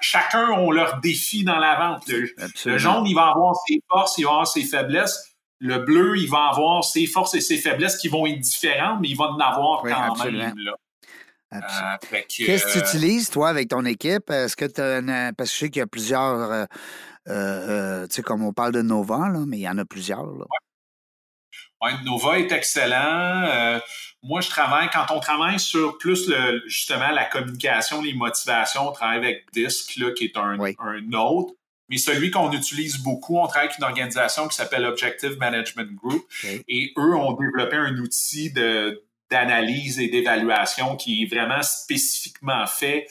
chacun 0.00 0.50
ont 0.50 0.70
leur 0.70 1.00
défi 1.00 1.44
dans 1.44 1.58
la 1.58 1.76
vente. 1.76 2.08
Le, 2.08 2.78
jaune, 2.78 3.06
il 3.06 3.14
va 3.14 3.28
avoir 3.28 3.54
ses 3.66 3.82
forces, 3.88 4.18
il 4.18 4.24
va 4.24 4.30
avoir 4.30 4.46
ses 4.46 4.64
faiblesses. 4.64 5.28
Le 5.58 5.78
bleu, 5.78 6.16
il 6.18 6.28
va 6.28 6.48
avoir 6.50 6.82
ses 6.82 7.06
forces 7.06 7.34
et 7.34 7.40
ses 7.40 7.56
faiblesses 7.56 7.96
qui 7.96 8.08
vont 8.08 8.26
être 8.26 8.40
différentes, 8.40 9.00
mais 9.00 9.08
il 9.08 9.16
va 9.16 9.26
en 9.26 9.38
avoir 9.38 9.82
quand 9.82 10.24
même. 10.24 10.58
Là. 10.58 10.72
Euh, 11.54 11.58
Qu'est-ce 12.28 12.66
que 12.66 12.72
tu 12.72 12.78
utilises, 12.78 13.30
toi, 13.30 13.48
avec 13.48 13.68
ton 13.68 13.84
équipe? 13.84 14.30
Est-ce 14.30 14.56
que 14.56 14.64
tu 14.64 14.80
as 14.80 15.32
Parce 15.32 15.50
que 15.50 15.54
je 15.54 15.58
sais 15.60 15.70
qu'il 15.70 15.80
y 15.80 15.82
a 15.82 15.86
plusieurs. 15.86 16.50
Euh, 16.50 16.64
euh, 17.28 18.06
tu 18.08 18.16
sais, 18.16 18.22
comme 18.22 18.42
on 18.42 18.52
parle 18.52 18.72
de 18.72 18.82
Nova, 18.82 19.28
là, 19.28 19.44
mais 19.46 19.58
il 19.58 19.62
y 19.62 19.68
en 19.68 19.78
a 19.78 19.84
plusieurs. 19.84 20.24
Là. 20.24 20.46
Nova 22.04 22.38
est 22.38 22.52
excellent. 22.52 23.42
Euh, 23.44 23.80
moi, 24.22 24.40
je 24.40 24.48
travaille, 24.48 24.88
quand 24.92 25.06
on 25.10 25.20
travaille 25.20 25.58
sur 25.58 25.98
plus 25.98 26.28
le, 26.28 26.62
justement 26.66 27.10
la 27.10 27.24
communication, 27.24 28.02
les 28.02 28.14
motivations, 28.14 28.88
on 28.88 28.92
travaille 28.92 29.18
avec 29.18 29.46
DISC, 29.52 29.96
là, 29.96 30.12
qui 30.12 30.24
est 30.24 30.36
un, 30.36 30.58
un 30.60 31.12
autre. 31.12 31.54
Mais 31.88 31.98
celui 31.98 32.30
qu'on 32.30 32.52
utilise 32.52 32.98
beaucoup, 32.98 33.38
on 33.38 33.46
travaille 33.46 33.68
avec 33.68 33.78
une 33.78 33.84
organisation 33.84 34.48
qui 34.48 34.56
s'appelle 34.56 34.86
Objective 34.86 35.36
Management 35.38 35.92
Group. 35.94 36.24
Et 36.68 36.92
eux 36.96 37.14
ont 37.14 37.32
développé 37.32 37.76
un 37.76 37.96
outil 37.98 38.52
de, 38.52 39.04
d'analyse 39.30 39.98
et 39.98 40.08
d'évaluation 40.08 40.96
qui 40.96 41.22
est 41.22 41.26
vraiment 41.26 41.62
spécifiquement 41.62 42.66
fait 42.66 43.08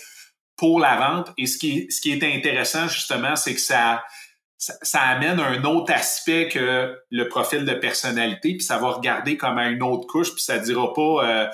pour 0.55 0.79
la 0.79 0.95
vente. 0.95 1.33
Et 1.37 1.45
ce 1.45 1.57
qui 1.57 1.91
ce 1.91 1.99
qui 1.99 2.11
est 2.11 2.23
intéressant, 2.23 2.87
justement, 2.87 3.35
c'est 3.35 3.53
que 3.53 3.59
ça, 3.61 4.03
ça, 4.61 5.01
amène 5.01 5.39
un 5.39 5.63
autre 5.63 5.91
aspect 5.91 6.47
que 6.47 6.95
le 7.09 7.27
profil 7.27 7.65
de 7.65 7.73
personnalité, 7.73 8.53
puis 8.53 8.63
ça 8.63 8.77
va 8.77 8.89
regarder 8.91 9.35
comme 9.35 9.57
à 9.57 9.69
une 9.69 9.81
autre 9.81 10.05
couche, 10.07 10.33
puis 10.33 10.43
ça 10.43 10.59
dira 10.59 10.93
pas 10.93 11.01
euh, 11.01 11.47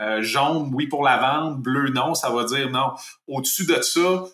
euh, 0.00 0.22
jaune, 0.22 0.70
oui 0.72 0.86
pour 0.86 1.02
la 1.02 1.16
vente, 1.16 1.60
bleu, 1.60 1.90
non, 1.90 2.14
ça 2.14 2.30
va 2.30 2.44
dire 2.44 2.70
non. 2.70 2.92
Au-dessus 3.26 3.66
de 3.66 3.82
ça, 3.82 4.24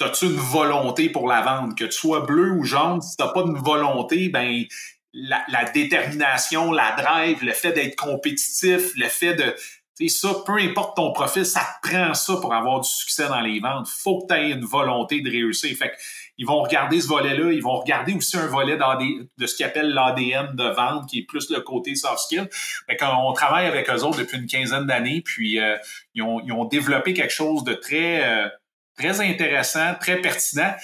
as-tu 0.00 0.26
une 0.26 0.36
volonté 0.36 1.08
pour 1.08 1.26
la 1.26 1.42
vente? 1.42 1.76
Que 1.76 1.86
tu 1.86 1.92
sois 1.92 2.20
bleu 2.20 2.52
ou 2.52 2.62
jaune, 2.62 3.02
si 3.02 3.16
t'as 3.16 3.32
pas 3.32 3.42
de 3.42 3.58
volonté, 3.58 4.28
ben 4.28 4.64
la, 5.12 5.42
la, 5.48 5.64
détermination, 5.64 6.70
la 6.70 6.92
drive, 6.92 7.42
le 7.42 7.52
fait 7.52 7.72
d'être 7.72 7.96
compétitif, 7.96 8.92
le 8.96 9.08
fait 9.08 9.34
de 9.34 9.54
sais, 9.96 10.08
ça, 10.08 10.34
peu 10.44 10.58
importe 10.58 10.96
ton 10.96 11.12
profil, 11.12 11.46
ça 11.46 11.60
te 11.60 11.88
prend 11.88 12.14
ça 12.14 12.36
pour 12.36 12.52
avoir 12.52 12.80
du 12.80 12.88
succès 12.88 13.28
dans 13.28 13.40
les 13.40 13.60
ventes. 13.60 13.88
Faut 13.88 14.20
que 14.20 14.32
tu 14.32 14.40
aies 14.40 14.50
une 14.50 14.64
volonté 14.64 15.20
de 15.20 15.30
réussir. 15.30 15.76
Fait 15.76 15.92
ils 16.38 16.46
vont 16.46 16.62
regarder 16.62 17.00
ce 17.00 17.08
volet-là. 17.08 17.52
Ils 17.52 17.62
vont 17.62 17.78
regarder 17.78 18.12
aussi 18.14 18.36
un 18.36 18.46
volet 18.46 18.76
de 18.76 19.46
ce 19.46 19.56
qu'ils 19.56 19.66
appellent 19.66 19.92
l'ADN 19.92 20.54
de 20.54 20.68
vente, 20.68 21.08
qui 21.08 21.20
est 21.20 21.22
plus 21.22 21.50
le 21.50 21.60
côté 21.60 21.94
soft 21.94 22.18
skill. 22.18 22.48
Fait 22.50 22.98
on 23.02 23.32
travaille 23.32 23.66
avec 23.66 23.88
eux 23.88 24.02
autres 24.02 24.18
depuis 24.18 24.38
une 24.38 24.46
quinzaine 24.46 24.86
d'années, 24.86 25.22
puis 25.22 25.58
euh, 25.58 25.76
ils, 26.14 26.22
ont, 26.22 26.40
ils, 26.40 26.52
ont, 26.52 26.66
développé 26.66 27.14
quelque 27.14 27.32
chose 27.32 27.64
de 27.64 27.72
très, 27.72 28.24
euh, 28.24 28.48
très 28.98 29.20
intéressant, 29.20 29.94
très 29.98 30.20
pertinent 30.20 30.74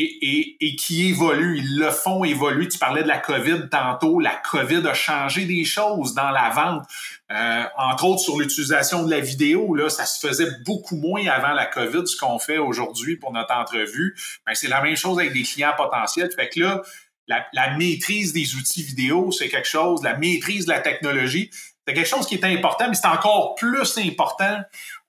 et, 0.00 0.76
qui 0.76 1.08
évolue. 1.08 1.58
Ils 1.58 1.78
le 1.78 1.90
font 1.90 2.24
évoluer. 2.24 2.68
Tu 2.68 2.78
parlais 2.78 3.02
de 3.02 3.08
la 3.08 3.18
COVID 3.18 3.68
tantôt. 3.70 4.20
La 4.20 4.34
COVID 4.50 4.86
a 4.86 4.94
changé 4.94 5.44
des 5.44 5.64
choses 5.64 6.14
dans 6.14 6.30
la 6.30 6.50
vente. 6.50 6.84
Euh, 7.30 7.64
entre 7.76 8.04
autres 8.04 8.20
sur 8.20 8.38
l'utilisation 8.38 9.04
de 9.04 9.10
la 9.10 9.20
vidéo, 9.20 9.74
là, 9.74 9.90
ça 9.90 10.06
se 10.06 10.26
faisait 10.26 10.48
beaucoup 10.64 10.96
moins 10.96 11.26
avant 11.26 11.52
la 11.52 11.66
COVID, 11.66 12.06
ce 12.06 12.16
qu'on 12.16 12.38
fait 12.38 12.58
aujourd'hui 12.58 13.16
pour 13.16 13.32
notre 13.32 13.54
entrevue. 13.54 14.16
Ben, 14.46 14.54
c'est 14.54 14.68
la 14.68 14.80
même 14.80 14.96
chose 14.96 15.18
avec 15.18 15.32
des 15.32 15.42
clients 15.42 15.74
potentiels. 15.76 16.30
Fait 16.34 16.48
que 16.48 16.60
là, 16.60 16.82
la, 17.26 17.46
la 17.52 17.76
maîtrise 17.76 18.32
des 18.32 18.54
outils 18.54 18.82
vidéo, 18.82 19.30
c'est 19.32 19.48
quelque 19.48 19.68
chose, 19.68 20.02
la 20.02 20.16
maîtrise 20.16 20.64
de 20.64 20.70
la 20.70 20.80
technologie, 20.80 21.50
c'est 21.88 21.94
quelque 21.94 22.06
chose 22.06 22.26
qui 22.26 22.34
est 22.34 22.44
important, 22.44 22.86
mais 22.90 22.94
c'est 22.94 23.08
encore 23.08 23.54
plus 23.54 23.96
important 23.96 24.60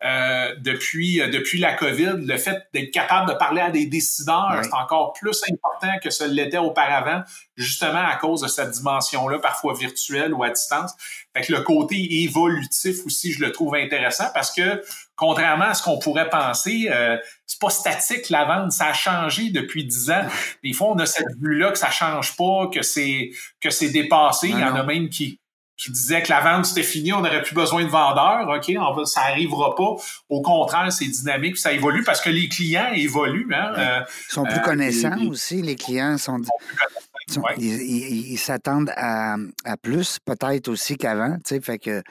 euh, 0.01 0.55
depuis, 0.59 1.19
euh, 1.19 1.27
depuis 1.27 1.59
la 1.59 1.73
COVID. 1.73 2.13
Le 2.19 2.37
fait 2.37 2.69
d'être 2.73 2.91
capable 2.91 3.29
de 3.29 3.35
parler 3.35 3.59
à 3.59 3.69
des 3.69 3.85
décideurs, 3.85 4.61
c'est 4.63 4.73
encore 4.73 5.11
plus 5.11 5.43
important 5.51 5.99
que 6.01 6.09
ce 6.09 6.23
l'était 6.23 6.57
auparavant, 6.57 7.21
justement 7.57 8.07
à 8.07 8.15
cause 8.15 8.39
de 8.43 8.47
cette 8.47 8.71
dimension-là, 8.71 9.39
parfois 9.39 9.73
virtuelle 9.73 10.33
ou 10.33 10.41
à 10.41 10.51
distance. 10.51 10.93
Fait 11.35 11.41
que 11.45 11.51
le 11.51 11.63
côté 11.63 12.23
évolutif 12.23 13.05
aussi, 13.05 13.33
je 13.33 13.43
le 13.43 13.51
trouve 13.51 13.75
intéressant 13.75 14.27
parce 14.33 14.53
que 14.53 14.81
contrairement 15.17 15.65
à 15.65 15.73
ce 15.73 15.83
qu'on 15.83 15.99
pourrait 15.99 16.29
penser, 16.29 16.87
euh, 16.89 17.17
c'est 17.45 17.59
pas 17.59 17.69
statique 17.69 18.29
la 18.29 18.45
vente, 18.45 18.71
ça 18.71 18.85
a 18.85 18.93
changé 18.93 19.49
depuis 19.49 19.83
dix 19.83 20.09
ans. 20.11 20.25
Des 20.63 20.71
fois, 20.71 20.87
on 20.91 20.99
a 20.99 21.05
cette 21.05 21.27
vue-là 21.41 21.71
que 21.71 21.77
ça 21.77 21.91
change 21.91 22.37
pas, 22.37 22.69
que 22.73 22.83
c'est 22.83 23.31
que 23.59 23.69
c'est 23.69 23.89
dépassé. 23.89 24.47
Il 24.47 24.59
y 24.59 24.63
en 24.63 24.75
a 24.75 24.83
même 24.83 25.09
qui 25.09 25.41
qui 25.79 25.91
disait 25.91 26.21
que 26.21 26.29
la 26.29 26.41
vente 26.41 26.65
c'était 26.65 26.83
fini, 26.83 27.13
on 27.13 27.21
n'aurait 27.21 27.41
plus 27.41 27.55
besoin 27.55 27.83
de 27.85 27.89
vendeurs, 27.89 28.47
ok, 28.49 28.73
on 28.77 29.05
ça 29.05 29.21
arrivera 29.21 29.75
pas. 29.75 29.95
Au 30.27 30.41
contraire, 30.41 30.91
c'est 30.91 31.05
dynamique, 31.05 31.57
ça 31.57 31.71
évolue 31.71 32.03
parce 32.03 32.19
que 32.19 32.29
les 32.29 32.49
clients 32.49 32.91
évoluent. 32.93 33.47
Hein, 33.53 33.73
euh, 33.77 33.99
ils 34.29 34.33
sont 34.33 34.43
plus 34.43 34.57
euh, 34.57 34.59
connaissants 34.59 35.17
aussi, 35.29 35.61
les 35.61 35.75
clients 35.75 36.17
sont. 36.17 36.41
ils 37.57 38.37
s'attendent 38.37 38.91
à, 38.97 39.37
plus 39.81 40.19
peut-être 40.25 40.67
aussi 40.67 40.97
qu'avant, 40.97 41.37
tu 41.37 41.55
sais, 41.55 41.61
fait 41.61 41.79
que 41.79 42.03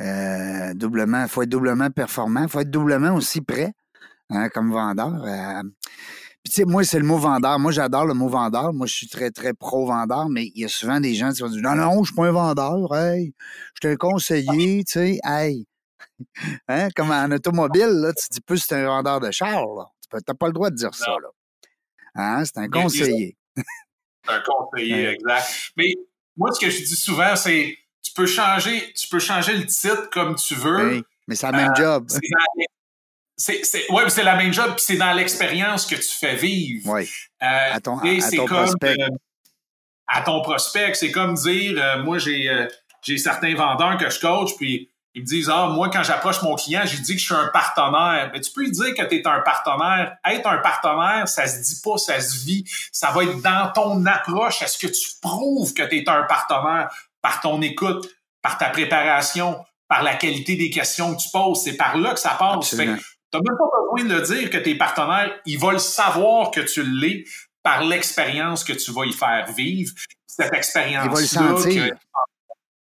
euh, 0.00 0.74
doublement, 0.74 1.26
faut 1.26 1.42
être 1.42 1.48
doublement 1.48 1.90
performant, 1.90 2.46
faut 2.46 2.60
être 2.60 2.70
doublement 2.70 3.12
aussi 3.12 3.40
prêt 3.40 3.72
hein, 4.30 4.48
comme 4.50 4.70
vendeur. 4.70 5.14
Puis, 6.46 6.52
tu 6.52 6.60
sais, 6.60 6.64
moi, 6.64 6.84
c'est 6.84 7.00
le 7.00 7.04
mot 7.04 7.18
vendeur. 7.18 7.58
Moi, 7.58 7.72
j'adore 7.72 8.06
le 8.06 8.14
mot 8.14 8.28
vendeur. 8.28 8.72
Moi, 8.72 8.86
je 8.86 8.94
suis 8.94 9.08
très, 9.08 9.32
très 9.32 9.52
pro-vendeur, 9.52 10.28
mais 10.28 10.52
il 10.54 10.60
y 10.60 10.64
a 10.64 10.68
souvent 10.68 11.00
des 11.00 11.12
gens 11.12 11.32
qui 11.32 11.42
vont 11.42 11.48
dire 11.48 11.60
Non, 11.60 11.74
non, 11.74 12.04
je 12.04 12.12
suis 12.12 12.14
pas 12.14 12.28
un 12.28 12.30
vendeur. 12.30 12.94
Hey, 12.94 13.34
je 13.74 13.80
t'ai 13.80 13.96
conseillé, 13.96 14.84
tu 14.84 14.92
sais, 14.92 15.18
hey. 15.24 15.66
Hein? 16.68 16.86
Comme 16.94 17.10
en 17.10 17.32
automobile, 17.32 17.88
là, 17.88 18.12
tu 18.12 18.26
dis 18.30 18.40
plus 18.40 18.58
c'est 18.58 18.76
un 18.76 18.86
vendeur 18.86 19.18
de 19.18 19.32
char. 19.32 19.60
Tu 20.08 20.16
n'as 20.16 20.34
pas 20.34 20.46
le 20.46 20.52
droit 20.52 20.70
de 20.70 20.76
dire 20.76 20.94
ça. 20.94 21.10
Là. 21.20 21.28
Hein? 22.14 22.44
C'est 22.44 22.58
un 22.58 22.68
conseiller. 22.68 23.36
un 24.28 24.40
conseiller, 24.40 25.08
exact. 25.08 25.72
Mais 25.76 25.94
moi, 26.36 26.52
ce 26.52 26.60
que 26.60 26.70
je 26.70 26.78
dis 26.78 26.94
souvent, 26.94 27.34
c'est 27.34 27.76
tu 28.02 28.12
peux 28.14 28.26
changer, 28.26 28.92
tu 28.92 29.08
peux 29.08 29.18
changer 29.18 29.56
le 29.56 29.66
titre 29.66 30.10
comme 30.12 30.36
tu 30.36 30.54
veux. 30.54 31.02
mais 31.26 31.34
c'est 31.34 31.50
le 31.50 31.56
même 31.56 31.72
euh, 31.72 31.74
job. 31.74 32.06
C'est, 33.36 33.62
c'est 33.64 34.22
la 34.22 34.36
même 34.36 34.52
job, 34.52 34.72
puis 34.76 34.84
c'est 34.86 34.96
dans 34.96 35.12
l'expérience 35.12 35.84
que 35.84 35.96
tu 35.96 36.08
fais 36.18 36.36
vivre. 36.36 36.90
Oui. 36.90 37.08
Euh, 37.42 37.74
à 37.74 37.80
ton, 37.80 37.98
prospect. 37.98 38.96
Euh, 38.98 39.08
à 40.06 40.22
ton 40.22 40.40
prospect, 40.40 40.94
c'est 40.94 41.10
comme 41.10 41.34
dire, 41.34 42.02
moi, 42.02 42.18
j'ai, 42.18 42.66
j'ai 43.02 43.18
certains 43.18 43.54
vendeurs 43.54 43.98
que 43.98 44.08
je 44.08 44.20
coach, 44.20 44.56
puis 44.56 44.90
ils 45.16 45.22
me 45.22 45.26
disent 45.26 45.50
Ah, 45.50 45.68
moi, 45.68 45.88
quand 45.88 46.02
j'approche 46.02 46.42
mon 46.42 46.54
client, 46.54 46.82
j'ai 46.84 46.98
dit 46.98 47.14
que 47.14 47.20
je 47.20 47.24
suis 47.24 47.34
un 47.34 47.48
partenaire. 47.48 48.30
Mais 48.34 48.40
tu 48.40 48.52
peux 48.52 48.60
lui 48.60 48.70
dire 48.70 48.94
que 48.94 49.02
tu 49.02 49.16
es 49.16 49.26
un 49.26 49.40
partenaire. 49.40 50.18
Être 50.26 50.46
un 50.46 50.58
partenaire, 50.58 51.26
ça 51.26 51.46
se 51.46 51.62
dit 51.62 51.80
pas, 51.82 51.96
ça 51.96 52.20
se 52.20 52.44
vit. 52.44 52.64
Ça 52.92 53.10
va 53.12 53.24
être 53.24 53.40
dans 53.40 53.72
ton 53.74 54.04
approche. 54.04 54.60
Est-ce 54.60 54.76
que 54.76 54.86
tu 54.86 55.08
prouves 55.22 55.72
que 55.72 55.82
tu 55.84 55.96
es 55.96 56.08
un 56.08 56.24
partenaire 56.24 56.90
par 57.22 57.40
ton 57.40 57.62
écoute, 57.62 58.06
par 58.42 58.58
ta 58.58 58.68
préparation, 58.68 59.64
par 59.88 60.02
la 60.02 60.16
qualité 60.16 60.54
des 60.54 60.68
questions 60.68 61.14
que 61.14 61.22
tu 61.22 61.30
poses? 61.30 61.64
C'est 61.64 61.78
par 61.78 61.96
là 61.96 62.12
que 62.12 62.20
ça 62.20 62.36
passe. 62.38 62.76
Tu 63.36 63.42
n'as 63.42 63.50
même 63.50 63.58
pas 63.58 63.70
besoin 63.80 64.08
de 64.08 64.14
le 64.14 64.26
dire 64.26 64.50
que 64.50 64.58
tu 64.58 64.70
es 64.70 64.74
partenaire. 64.74 65.32
Il 65.44 65.58
va 65.58 65.72
le 65.72 65.78
savoir 65.78 66.50
que 66.50 66.60
tu 66.60 66.82
l'es 66.82 67.24
par 67.62 67.84
l'expérience 67.84 68.64
que 68.64 68.72
tu 68.72 68.92
vas 68.92 69.04
y 69.04 69.12
faire 69.12 69.46
vivre. 69.52 69.92
Cette 70.26 70.52
expérience-là. 70.52 71.90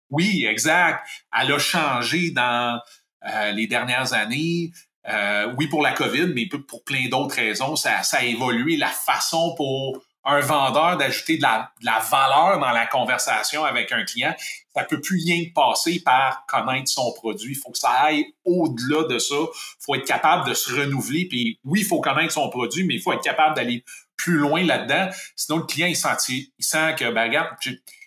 Oui, 0.10 0.46
exact. 0.46 1.08
Elle 1.38 1.52
a 1.52 1.60
changé 1.60 2.32
dans 2.32 2.80
euh, 3.26 3.52
les 3.52 3.68
dernières 3.68 4.14
années. 4.14 4.72
Euh, 5.08 5.54
oui, 5.58 5.68
pour 5.68 5.82
la 5.82 5.92
COVID, 5.92 6.34
mais 6.34 6.48
pour 6.48 6.84
plein 6.84 7.08
d'autres 7.10 7.36
raisons, 7.36 7.76
ça, 7.76 8.04
ça, 8.04 8.18
a 8.18 8.24
évolué 8.24 8.78
la 8.78 8.88
façon 8.88 9.54
pour 9.56 10.04
un 10.24 10.40
vendeur 10.40 10.98
d'ajouter 10.98 11.38
de 11.38 11.44
la, 11.44 11.72
de 11.80 11.86
la, 11.86 12.00
valeur 12.00 12.60
dans 12.60 12.72
la 12.72 12.88
conversation 12.88 13.64
avec 13.64 13.92
un 13.92 14.04
client. 14.04 14.34
Ça 14.76 14.84
peut 14.84 15.00
plus 15.00 15.24
rien 15.24 15.44
passer 15.54 16.02
par 16.02 16.46
connaître 16.48 16.90
son 16.90 17.14
produit. 17.14 17.54
Il 17.54 17.58
faut 17.58 17.72
que 17.72 17.78
ça 17.78 17.90
aille 17.90 18.26
au-delà 18.44 19.08
de 19.08 19.20
ça. 19.20 19.36
Il 19.36 19.86
faut 19.86 19.96
être 19.96 20.06
capable 20.06 20.50
de 20.50 20.54
se 20.54 20.74
renouveler. 20.74 21.28
Puis 21.30 21.60
oui, 21.64 21.80
il 21.82 21.86
faut 21.86 22.02
connaître 22.02 22.34
son 22.34 22.50
produit, 22.50 22.84
mais 22.84 22.96
il 22.96 23.02
faut 23.02 23.14
être 23.14 23.24
capable 23.24 23.56
d'aller 23.56 23.84
plus 24.18 24.38
loin 24.38 24.64
là-dedans. 24.64 25.10
Sinon, 25.36 25.60
le 25.60 25.66
client, 25.66 25.88
il 25.88 25.96
sent, 25.96 26.10
il 26.30 26.50
sent 26.60 26.96
que, 26.98 27.12
ben, 27.12 27.24
regarde, 27.24 27.50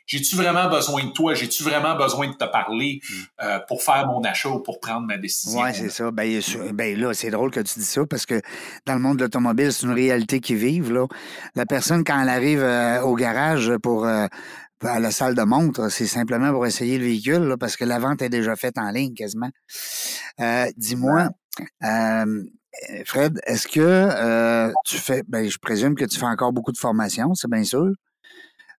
j'ai-tu 0.09 0.37
vraiment 0.37 0.71
besoin 0.71 1.05
de 1.05 1.11
toi? 1.11 1.35
J'ai-tu 1.35 1.63
vraiment 1.63 1.95
besoin 1.95 2.29
de 2.29 2.33
te 2.33 2.45
parler 2.47 3.01
hmm. 3.03 3.15
euh, 3.43 3.59
pour 3.69 3.83
faire 3.83 4.07
mon 4.07 4.23
achat 4.25 4.49
ou 4.49 4.61
pour 4.61 4.81
prendre 4.81 5.07
ma 5.07 5.19
décision? 5.19 5.61
Oui, 5.61 5.71
c'est 5.75 5.91
ça. 5.91 6.11
Ben, 6.11 6.41
ben, 6.73 6.99
là, 6.99 7.13
c'est 7.13 7.31
drôle 7.31 7.51
que 7.51 7.61
tu 7.61 7.79
dis 7.79 7.85
ça 7.85 8.07
parce 8.07 8.25
que 8.25 8.41
dans 8.87 8.95
le 8.95 9.01
monde 9.01 9.19
de 9.19 9.25
l'automobile, 9.25 9.71
c'est 9.71 9.85
une 9.87 9.93
réalité 9.93 10.41
qui 10.41 10.55
vive. 10.55 10.93
Là. 10.93 11.07
La 11.55 11.67
personne, 11.67 12.05
quand 12.05 12.21
elle 12.21 12.31
arrive 12.31 12.63
euh, 12.63 13.03
au 13.03 13.15
garage 13.15 13.71
pour 13.83 14.07
euh, 14.07 14.27
à 14.83 15.01
la 15.01 15.11
salle 15.11 15.35
de 15.35 15.43
montre, 15.43 15.89
c'est 15.91 16.07
simplement 16.07 16.53
pour 16.53 16.67
essayer 16.67 16.99
le 16.99 17.05
véhicule 17.05 17.57
parce 17.59 17.77
que 17.77 17.85
la 17.85 17.99
vente 17.99 18.23
est 18.23 18.29
déjà 18.29 18.57
faite 18.57 18.79
en 18.79 18.91
ligne 18.91 19.15
quasiment. 19.15 19.51
Dis-moi, 20.77 21.31
Fred, 23.05 23.41
est-ce 23.45 23.69
que 23.69 24.73
tu 24.85 24.97
fais, 24.99 25.23
ben, 25.27 25.49
je 25.49 25.59
présume 25.59 25.95
que 25.95 26.05
tu 26.05 26.19
fais 26.19 26.27
encore 26.27 26.53
beaucoup 26.53 26.73
de 26.73 26.79
formations, 26.79 27.35
c'est 27.35 27.51
bien 27.51 27.65
sûr. 27.65 27.91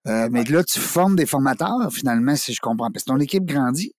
Euh, 0.08 0.30
mais 0.32 0.44
là, 0.46 0.64
tu 0.64 0.80
formes 0.80 1.16
des 1.16 1.26
formateurs, 1.26 1.92
finalement, 1.92 2.36
si 2.36 2.54
je 2.54 2.60
comprends. 2.62 2.92
Parce 2.92 3.04
que 3.04 3.12
ton 3.12 3.20
équipe 3.20 3.46
grandit. 3.46 3.94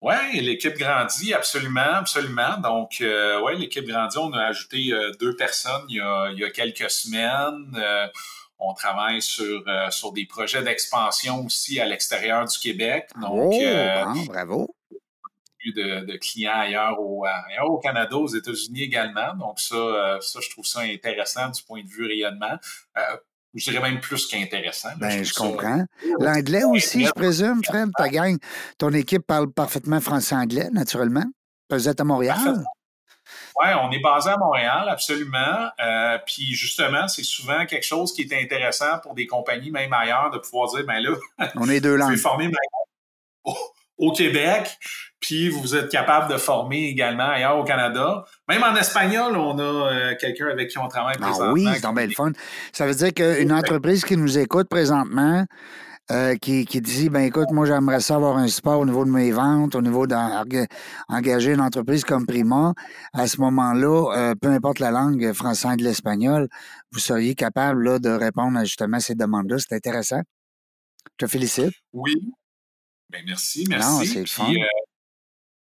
Oui, 0.00 0.40
l'équipe 0.40 0.76
grandit, 0.76 1.32
absolument, 1.32 1.94
absolument. 1.94 2.58
Donc, 2.58 3.00
euh, 3.00 3.40
oui, 3.44 3.58
l'équipe 3.58 3.86
grandit. 3.86 4.18
On 4.18 4.32
a 4.32 4.44
ajouté 4.44 4.92
euh, 4.92 5.12
deux 5.20 5.36
personnes 5.36 5.82
il 5.88 5.96
y, 5.96 6.00
a, 6.00 6.30
il 6.32 6.38
y 6.38 6.44
a 6.44 6.50
quelques 6.50 6.90
semaines. 6.90 7.72
On 8.62 8.74
travaille 8.74 9.22
sur, 9.22 9.64
sur 9.90 10.12
des 10.12 10.26
projets 10.26 10.62
d'expansion 10.62 11.44
aussi 11.44 11.80
à 11.80 11.86
l'extérieur 11.86 12.46
du 12.46 12.58
Québec. 12.58 13.08
Donc, 13.20 13.54
oh, 13.54 14.24
bravo. 14.26 14.74
De, 15.64 16.04
de, 16.04 16.16
clients 16.16 16.58
ailleurs 16.58 17.00
au, 17.00 17.24
ailleurs 17.24 17.70
au 17.70 17.78
Canada, 17.78 18.16
aux 18.16 18.26
États-Unis 18.26 18.82
également. 18.82 19.32
Donc, 19.34 19.60
ça, 19.60 20.18
ça, 20.20 20.40
je 20.40 20.50
trouve 20.50 20.66
ça 20.66 20.80
intéressant 20.80 21.50
du 21.50 21.62
point 21.62 21.82
de 21.82 21.88
vue 21.88 22.04
rayonnement 22.04 22.58
je 23.54 23.70
dirais 23.70 23.82
même 23.90 24.00
plus 24.00 24.26
qu'intéressant. 24.26 24.90
Ben, 24.98 25.22
je, 25.24 25.34
comprends. 25.34 25.84
L'anglais 26.20 26.64
aussi, 26.64 27.04
je 27.04 27.12
présume, 27.12 27.62
Fred, 27.64 27.90
ta 27.96 28.08
gang, 28.08 28.38
ton 28.78 28.90
équipe 28.90 29.26
parle 29.26 29.52
parfaitement 29.52 30.00
français-anglais, 30.00 30.68
naturellement. 30.72 31.24
Vous 31.70 31.88
êtes 31.88 32.00
à 32.00 32.04
Montréal? 32.04 32.64
Oui, 33.60 33.66
on 33.82 33.90
est 33.90 34.00
basé 34.00 34.30
à 34.30 34.36
Montréal, 34.36 34.86
absolument. 34.88 35.68
Euh, 35.80 36.18
puis 36.26 36.54
justement, 36.54 37.08
c'est 37.08 37.22
souvent 37.22 37.66
quelque 37.66 37.84
chose 37.84 38.12
qui 38.12 38.22
est 38.22 38.42
intéressant 38.42 38.98
pour 39.02 39.14
des 39.14 39.26
compagnies, 39.26 39.70
même 39.70 39.92
ailleurs, 39.92 40.30
de 40.30 40.38
pouvoir 40.38 40.70
dire, 40.70 40.84
ben 40.86 41.00
là, 41.00 41.16
on 41.56 41.68
est 41.68 41.80
deux 41.80 41.96
langues. 41.96 42.16
Former 42.16 42.50
au 43.98 44.12
Québec, 44.12 44.78
puis 45.20 45.48
vous 45.48 45.76
êtes 45.76 45.88
capable 45.88 46.32
de 46.32 46.36
former 46.36 46.88
également 46.88 47.28
ailleurs 47.28 47.56
au 47.58 47.64
Canada. 47.64 48.24
Même 48.48 48.62
en 48.64 48.74
espagnol, 48.74 49.36
on 49.36 49.58
a 49.58 49.62
euh, 49.62 50.14
quelqu'un 50.20 50.48
avec 50.48 50.70
qui 50.70 50.78
on 50.78 50.88
travaille 50.88 51.16
ah 51.20 51.26
présentement. 51.26 51.52
oui, 51.52 51.68
c'est 51.72 51.92
bien 51.92 52.06
le 52.06 52.12
fun. 52.12 52.32
Ça 52.72 52.86
veut 52.86 52.94
dire 52.94 53.14
qu'une 53.14 53.52
entreprise 53.52 54.04
qui 54.04 54.16
nous 54.16 54.38
écoute 54.38 54.68
présentement, 54.68 55.44
euh, 56.10 56.36
qui, 56.36 56.64
dit 56.64 57.08
ben 57.08 57.20
écoute, 57.20 57.50
moi 57.52 57.64
j'aimerais 57.64 58.00
ça 58.00 58.16
avoir 58.16 58.36
un 58.36 58.48
support 58.48 58.80
au 58.80 58.84
niveau 58.84 59.04
de 59.04 59.10
mes 59.10 59.30
ventes, 59.30 59.74
au 59.74 59.80
niveau 59.80 60.06
d'engager 60.06 61.52
une 61.52 61.60
entreprise 61.60 62.04
comme 62.04 62.26
Prima, 62.26 62.74
à 63.12 63.26
ce 63.28 63.40
moment-là, 63.40 64.12
euh, 64.16 64.34
peu 64.34 64.48
importe 64.48 64.80
la 64.80 64.90
langue, 64.90 65.32
français, 65.32 65.68
anglais, 65.68 65.90
espagnol, 65.90 66.48
vous 66.90 66.98
seriez 66.98 67.34
capable 67.34 67.84
là, 67.84 67.98
de 67.98 68.10
répondre 68.10 68.58
à 68.58 68.64
justement 68.64 68.98
ces 68.98 69.14
demandes-là. 69.14 69.58
C'est 69.58 69.74
intéressant. 69.76 70.20
Je 71.18 71.26
te 71.26 71.30
félicite. 71.30 71.72
Oui, 71.92 72.14
ben 73.08 73.22
merci, 73.24 73.64
merci. 73.68 74.18
Euh, 74.18 74.24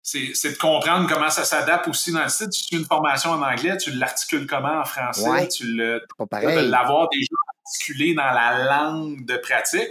c'est 0.02 0.52
de 0.52 0.56
comprendre 0.56 1.08
comment 1.12 1.30
ça 1.30 1.44
s'adapte 1.44 1.88
aussi 1.88 2.12
dans 2.12 2.22
le 2.22 2.28
site. 2.28 2.50
Tu 2.50 2.64
fais 2.70 2.80
une 2.80 2.86
formation 2.86 3.30
en 3.30 3.42
anglais, 3.42 3.76
tu 3.76 3.90
l'articules 3.90 4.46
comment 4.46 4.80
en 4.80 4.84
français, 4.84 5.48
tu 5.48 5.64
le 5.64 6.00
de 6.18 6.70
l'avoir 6.70 7.08
déjà 7.10 7.34
articulé 7.66 8.14
dans 8.14 8.30
la 8.30 8.64
langue 8.64 9.26
de 9.26 9.36
pratique. 9.36 9.88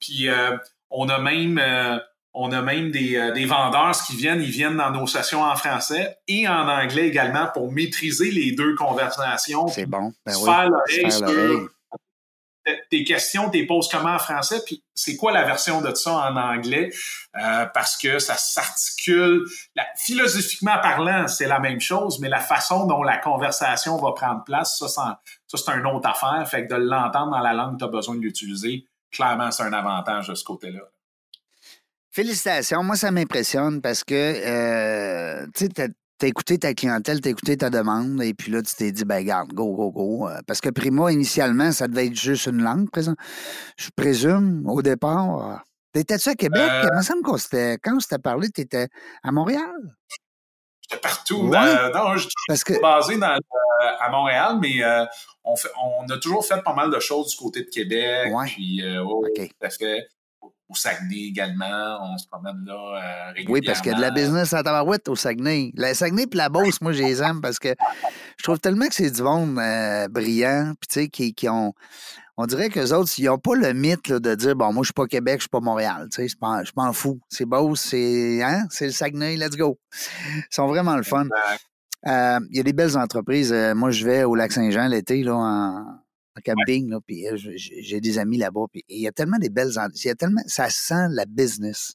Puis 0.00 0.28
euh, 0.28 0.56
on 0.90 1.08
a 1.08 1.18
même 1.18 1.58
euh, 1.58 1.98
on 2.34 2.52
a 2.52 2.62
même 2.62 2.90
des, 2.90 3.32
des, 3.34 3.46
vendeurs 3.46 4.00
qui 4.06 4.14
viennent, 4.14 4.42
ils 4.42 4.50
viennent 4.50 4.76
dans 4.76 4.90
nos 4.90 5.06
sessions 5.06 5.42
en 5.42 5.56
français 5.56 6.18
et 6.28 6.46
en 6.46 6.68
anglais 6.68 7.08
également 7.08 7.48
pour 7.52 7.72
maîtriser 7.72 8.30
les 8.30 8.52
deux 8.52 8.74
conversations. 8.76 9.66
C'est 9.66 9.86
bon. 9.86 10.12
Ben 10.24 10.34
faire 10.34 10.68
l'oreille 10.68 11.68
tes 12.90 13.04
questions, 13.04 13.50
tes 13.50 13.66
poses 13.66 13.88
comment 13.88 14.14
en 14.14 14.18
français, 14.18 14.62
puis 14.64 14.82
c'est 14.94 15.16
quoi 15.16 15.32
la 15.32 15.44
version 15.44 15.80
de 15.80 15.94
ça 15.94 16.12
en 16.12 16.36
anglais, 16.36 16.90
euh, 17.36 17.66
parce 17.66 17.96
que 17.96 18.18
ça 18.18 18.34
s'articule. 18.36 19.44
Philosophiquement 19.96 20.78
parlant, 20.80 21.28
c'est 21.28 21.46
la 21.46 21.60
même 21.60 21.80
chose, 21.80 22.18
mais 22.20 22.28
la 22.28 22.40
façon 22.40 22.86
dont 22.86 23.02
la 23.02 23.16
conversation 23.16 23.96
va 23.96 24.12
prendre 24.12 24.44
place, 24.44 24.78
ça, 24.78 24.88
ça, 24.88 25.20
c'est 25.46 25.70
une 25.72 25.86
autre 25.86 26.08
affaire. 26.08 26.46
Fait 26.48 26.66
que 26.66 26.74
de 26.74 26.80
l'entendre 26.80 27.32
dans 27.32 27.40
la 27.40 27.52
langue 27.52 27.74
que 27.74 27.78
tu 27.78 27.84
as 27.84 27.88
besoin 27.88 28.16
de 28.16 28.20
l'utiliser, 28.20 28.86
clairement, 29.10 29.50
c'est 29.50 29.62
un 29.62 29.72
avantage 29.72 30.28
de 30.28 30.34
ce 30.34 30.44
côté-là. 30.44 30.80
Félicitations. 32.10 32.82
Moi, 32.82 32.96
ça 32.96 33.10
m'impressionne 33.10 33.80
parce 33.80 34.02
que, 34.02 34.14
euh, 34.14 35.46
tu 35.54 35.66
sais, 35.66 35.92
t'as 36.18 36.26
écouté 36.26 36.58
ta 36.58 36.74
clientèle, 36.74 37.20
t'as 37.20 37.30
écouté 37.30 37.56
ta 37.56 37.70
demande, 37.70 38.22
et 38.22 38.34
puis 38.34 38.50
là, 38.50 38.62
tu 38.62 38.74
t'es 38.74 38.90
dit, 38.90 39.04
ben 39.04 39.24
garde, 39.24 39.52
go, 39.52 39.74
go, 39.74 39.90
go. 39.92 40.28
Euh, 40.28 40.40
parce 40.46 40.60
que 40.60 40.70
Prima, 40.70 41.12
initialement, 41.12 41.70
ça 41.70 41.86
devait 41.86 42.06
être 42.06 42.18
juste 42.18 42.46
une 42.46 42.62
langue, 42.62 42.90
présent. 42.90 43.14
Je 43.78 43.90
présume, 43.94 44.64
au 44.66 44.82
départ. 44.82 45.62
T'étais-tu 45.92 46.28
à 46.28 46.34
Québec? 46.34 46.70
Euh... 46.70 46.88
Il 46.92 46.96
me 46.96 47.02
semble 47.02 47.22
quand 47.22 47.96
on 47.96 48.00
s'était 48.00 48.18
parlé, 48.18 48.50
t'étais 48.50 48.88
à 49.22 49.32
Montréal? 49.32 49.96
J'étais 50.90 51.00
partout. 51.00 51.48
non, 51.48 52.16
je 52.16 52.28
suis 52.28 52.64
que... 52.64 52.80
basé 52.80 53.18
dans, 53.18 53.34
euh, 53.34 53.86
à 54.00 54.08
Montréal, 54.10 54.58
mais 54.60 54.82
euh, 54.82 55.04
on, 55.44 55.56
fait, 55.56 55.68
on 55.82 56.08
a 56.08 56.18
toujours 56.18 56.44
fait 56.44 56.62
pas 56.62 56.74
mal 56.74 56.90
de 56.90 57.00
choses 57.00 57.30
du 57.30 57.36
côté 57.36 57.62
de 57.62 57.68
Québec. 57.68 58.32
Ouais. 58.32 58.46
Puis, 58.46 58.82
oh, 58.98 59.24
tout 59.36 59.66
à 59.66 59.70
fait 59.70 60.08
au 60.68 60.74
Saguenay 60.74 61.28
également. 61.28 61.98
On 62.02 62.18
se 62.18 62.26
promène 62.26 62.64
là 62.66 63.28
régulièrement. 63.28 63.54
Oui, 63.54 63.60
parce 63.64 63.80
qu'il 63.80 63.92
y 63.92 63.94
a 63.94 63.96
de 63.96 64.02
la 64.02 64.10
business 64.10 64.52
à 64.52 64.62
Tabarouette 64.62 65.08
au 65.08 65.16
Saguenay. 65.16 65.72
Le 65.74 65.94
Saguenay 65.94 66.26
puis 66.26 66.38
la 66.38 66.48
Beauce, 66.48 66.80
moi, 66.80 66.92
je 66.92 67.02
les 67.02 67.22
aime 67.22 67.40
parce 67.40 67.58
que 67.58 67.74
je 68.38 68.42
trouve 68.42 68.58
tellement 68.58 68.86
que 68.86 68.94
c'est 68.94 69.10
du 69.10 69.22
monde 69.22 69.58
euh, 69.58 70.08
brillant, 70.08 70.74
puis 70.80 70.88
tu 70.88 71.00
sais, 71.00 71.08
qui, 71.08 71.34
qui, 71.34 71.48
ont... 71.48 71.72
On 72.40 72.46
dirait 72.46 72.68
qu'eux 72.68 72.92
autres, 72.94 73.10
ils 73.18 73.24
n'ont 73.24 73.38
pas 73.38 73.56
le 73.56 73.72
mythe 73.72 74.12
de 74.12 74.34
dire, 74.36 74.54
bon, 74.54 74.72
moi, 74.72 74.84
je 74.84 74.86
suis 74.86 74.92
pas 74.92 75.06
Québec, 75.06 75.38
je 75.38 75.42
suis 75.42 75.48
pas 75.48 75.58
Montréal. 75.58 76.08
Je 76.16 76.72
m'en 76.76 76.92
fous. 76.92 77.18
C'est 77.28 77.44
Beauce, 77.44 77.80
c'est 77.80 78.40
hein? 78.44 78.68
le 78.80 78.90
Saguenay, 78.92 79.36
let's 79.36 79.56
go. 79.56 79.76
Ils 80.36 80.44
sont 80.48 80.68
vraiment 80.68 80.96
le 80.96 81.02
fun. 81.02 81.26
Euh, 82.06 82.38
il 82.50 82.56
y 82.56 82.60
a 82.60 82.62
des 82.62 82.72
belles 82.72 82.96
entreprises. 82.96 83.52
Euh, 83.52 83.74
moi, 83.74 83.90
je 83.90 84.04
vais 84.04 84.22
au 84.22 84.36
lac 84.36 84.52
Saint-Jean 84.52 84.86
l'été, 84.86 85.24
là, 85.24 85.34
en, 85.34 85.84
camping, 86.44 86.94
puis 87.04 87.24
j'ai 87.56 88.00
des 88.00 88.18
amis 88.20 88.38
là-bas. 88.38 88.66
Il 88.88 89.00
y 89.00 89.08
a 89.08 89.12
tellement 89.12 89.38
des 89.38 89.50
belles... 89.50 89.72
Y 90.04 90.08
a 90.08 90.14
tellement... 90.14 90.40
Ça 90.46 90.70
sent 90.70 91.08
la 91.10 91.26
business. 91.26 91.94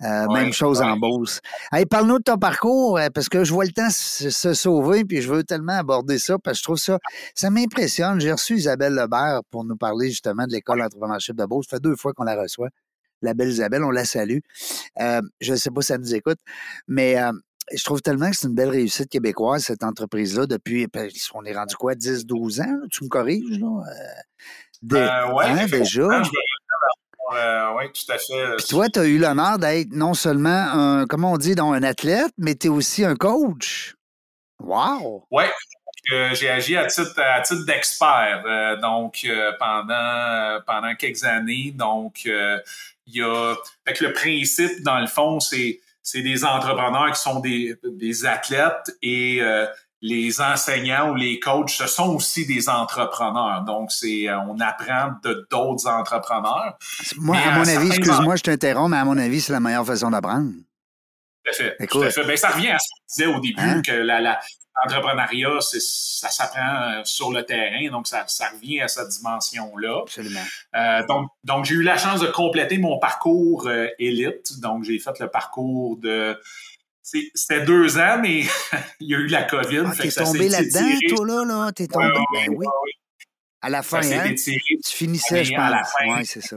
Même 0.00 0.52
chose 0.52 0.82
en 0.82 0.96
Beauce. 0.96 1.40
Hey, 1.72 1.86
parle-nous 1.86 2.18
de 2.18 2.24
ton 2.24 2.38
parcours, 2.38 2.98
parce 3.14 3.28
que 3.28 3.44
je 3.44 3.52
vois 3.52 3.64
le 3.64 3.72
temps 3.72 3.90
se, 3.90 4.54
sauver, 4.54 5.04
puis 5.04 5.22
je 5.22 5.32
veux 5.32 5.44
tellement 5.44 5.78
aborder 5.78 6.18
ça, 6.18 6.36
parce 6.38 6.56
que 6.56 6.58
je 6.58 6.64
trouve 6.64 6.78
ça, 6.78 6.98
ça 7.34 7.50
m'impressionne. 7.50 8.20
J'ai 8.20 8.32
reçu 8.32 8.56
Isabelle 8.56 8.94
Lebert 8.94 9.40
pour 9.50 9.64
nous 9.64 9.76
parler 9.76 10.10
justement 10.10 10.46
de 10.46 10.52
l'école 10.52 10.80
d'entrepreneurship 10.80 11.36
de 11.36 11.44
Beauce. 11.44 11.66
Ça 11.68 11.76
fait 11.76 11.82
deux 11.82 11.96
fois 11.96 12.12
qu'on 12.12 12.24
la 12.24 12.40
reçoit 12.40 12.68
la 13.24 13.34
belle 13.34 13.48
Isabelle, 13.48 13.82
on 13.82 13.90
la 13.90 14.04
salue. 14.04 14.38
Euh, 15.00 15.20
je 15.40 15.52
ne 15.52 15.56
sais 15.56 15.70
pas 15.70 15.80
si 15.80 15.88
ça 15.88 15.98
nous 15.98 16.14
écoute, 16.14 16.38
mais 16.86 17.18
euh, 17.18 17.32
je 17.74 17.82
trouve 17.82 18.02
tellement 18.02 18.30
que 18.30 18.36
c'est 18.36 18.46
une 18.46 18.54
belle 18.54 18.68
réussite 18.68 19.08
québécoise, 19.08 19.64
cette 19.64 19.82
entreprise-là, 19.82 20.46
depuis, 20.46 20.86
ben, 20.86 21.08
on 21.34 21.44
est 21.44 21.54
rendu 21.54 21.74
quoi, 21.74 21.94
10, 21.94 22.26
12 22.26 22.60
ans, 22.60 22.80
tu 22.90 23.04
me 23.04 23.08
corriges, 23.08 23.58
là? 23.58 23.66
Euh, 23.66 25.32
oui, 25.32 25.44
hein, 25.46 25.66
déjà? 25.66 26.22
Oui, 27.76 27.84
tout 27.92 28.12
à 28.12 28.18
fait. 28.18 28.56
Puis 28.56 28.66
toi, 28.68 28.88
tu 28.88 28.98
as 28.98 29.04
eu 29.04 29.18
l'honneur 29.18 29.58
d'être 29.58 29.92
non 29.92 30.14
seulement 30.14 30.48
un, 30.50 31.06
comment 31.06 31.32
on 31.32 31.36
dit, 31.36 31.54
un 31.58 31.82
athlète, 31.82 32.32
mais 32.38 32.54
tu 32.54 32.66
es 32.66 32.70
aussi 32.70 33.04
un 33.04 33.16
coach. 33.16 33.94
Wow! 34.60 35.26
Oui, 35.30 35.44
j'ai 36.32 36.48
agi 36.48 36.76
à 36.76 36.86
titre, 36.86 37.20
à 37.20 37.40
titre 37.40 37.64
d'expert, 37.64 38.78
donc 38.80 39.26
pendant, 39.58 40.60
pendant 40.66 40.94
quelques 40.94 41.24
années. 41.24 41.72
Donc, 41.74 42.24
il 42.24 42.62
y 43.06 43.22
a. 43.22 43.54
Fait 43.86 44.00
le 44.00 44.12
principe, 44.12 44.82
dans 44.82 45.00
le 45.00 45.06
fond, 45.06 45.40
c'est, 45.40 45.80
c'est 46.02 46.22
des 46.22 46.44
entrepreneurs 46.44 47.12
qui 47.12 47.20
sont 47.20 47.40
des, 47.40 47.76
des 47.82 48.26
athlètes 48.26 48.96
et 49.02 49.38
euh, 49.40 49.66
les 50.04 50.42
enseignants 50.42 51.12
ou 51.12 51.14
les 51.14 51.40
coachs, 51.40 51.70
ce 51.70 51.86
sont 51.86 52.14
aussi 52.14 52.44
des 52.44 52.68
entrepreneurs. 52.68 53.62
Donc, 53.62 53.90
c'est 53.90 54.28
euh, 54.28 54.38
on 54.40 54.60
apprend 54.60 55.12
de 55.22 55.46
d'autres 55.50 55.88
entrepreneurs. 55.88 56.76
Moi, 57.16 57.38
à 57.38 57.58
mon 57.58 57.66
avis, 57.66 57.88
excuse-moi, 57.88 58.36
je 58.36 58.42
t'interromps, 58.42 58.90
mais 58.90 58.98
à 58.98 59.04
mon 59.06 59.16
avis, 59.16 59.40
c'est 59.40 59.54
la 59.54 59.60
meilleure 59.60 59.86
façon 59.86 60.10
d'apprendre. 60.10 60.50
Tout 61.42 61.50
à 61.50 61.52
fait. 61.54 61.86
Tout 61.86 62.02
à 62.02 62.10
fait. 62.10 62.24
Ben, 62.26 62.36
ça 62.36 62.50
revient 62.50 62.68
à 62.68 62.78
ce 62.78 62.88
qu'on 62.90 63.04
disait 63.08 63.34
au 63.34 63.40
début, 63.40 63.62
hein? 63.62 63.80
que 63.80 63.92
la, 63.92 64.20
la, 64.20 64.40
l'entrepreneuriat, 64.82 65.60
ça 65.60 66.28
s'apprend 66.28 66.82
euh, 66.82 67.04
sur 67.04 67.32
le 67.32 67.44
terrain, 67.44 67.90
donc 67.90 68.06
ça, 68.06 68.24
ça 68.26 68.50
revient 68.50 68.82
à 68.82 68.88
cette 68.88 69.08
dimension-là. 69.08 70.00
Absolument. 70.02 70.40
Euh, 70.74 71.06
donc, 71.06 71.30
donc 71.44 71.64
j'ai 71.64 71.76
eu 71.76 71.82
la 71.82 71.96
chance 71.96 72.20
de 72.20 72.26
compléter 72.26 72.78
mon 72.78 72.98
parcours 72.98 73.68
euh, 73.68 73.88
élite. 73.98 74.60
Donc, 74.60 74.84
j'ai 74.84 74.98
fait 74.98 75.18
le 75.20 75.28
parcours 75.28 75.96
de. 75.98 76.38
C'était 77.04 77.60
deux 77.60 77.98
ans, 77.98 78.18
mais 78.20 78.44
il 79.00 79.10
y 79.10 79.14
a 79.14 79.18
eu 79.18 79.26
la 79.26 79.44
COVID. 79.44 79.82
Ah, 79.86 79.92
t'es 79.96 80.10
tombé 80.10 80.48
là-dedans, 80.48 80.98
toi, 81.14 81.26
là, 81.26 81.44
là? 81.44 81.72
T'es 81.72 81.86
tombé. 81.86 82.08
ben 82.32 82.54
oui. 82.56 82.66
À 83.60 83.70
la 83.70 83.82
fin, 83.82 84.02
hein? 84.02 84.34
tu 84.34 84.60
finissais, 84.84 85.44
je 85.44 85.54
pense. 85.54 85.60
À 85.60 85.70
la 85.70 85.84
fin. 85.84 86.18
Oui, 86.18 86.26
c'est 86.26 86.42
ça. 86.42 86.56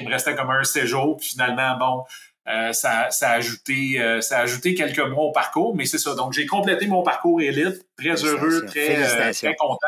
il 0.00 0.06
me 0.06 0.10
restait 0.10 0.34
comme 0.34 0.50
un 0.50 0.64
séjour, 0.64 1.16
puis 1.16 1.28
finalement, 1.28 1.76
bon, 1.76 2.04
euh, 2.48 2.72
ça, 2.72 3.10
ça, 3.10 3.30
a 3.30 3.34
ajouté, 3.34 4.00
euh, 4.00 4.20
ça 4.20 4.38
a 4.38 4.42
ajouté 4.42 4.74
quelques 4.74 4.98
mois 4.98 5.24
au 5.24 5.32
parcours, 5.32 5.76
mais 5.76 5.84
c'est 5.84 5.98
ça. 5.98 6.14
Donc, 6.14 6.32
j'ai 6.32 6.46
complété 6.46 6.86
mon 6.86 7.02
parcours 7.02 7.40
élite. 7.40 7.86
Très 7.96 8.24
heureux, 8.24 8.64
très, 8.66 8.96
euh, 8.96 9.32
très 9.32 9.54
content. 9.54 9.86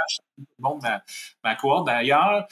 Bon, 0.59 0.78
ma, 0.83 1.02
ma 1.42 1.54
cohorte 1.56 1.87
d'ailleurs. 1.87 2.46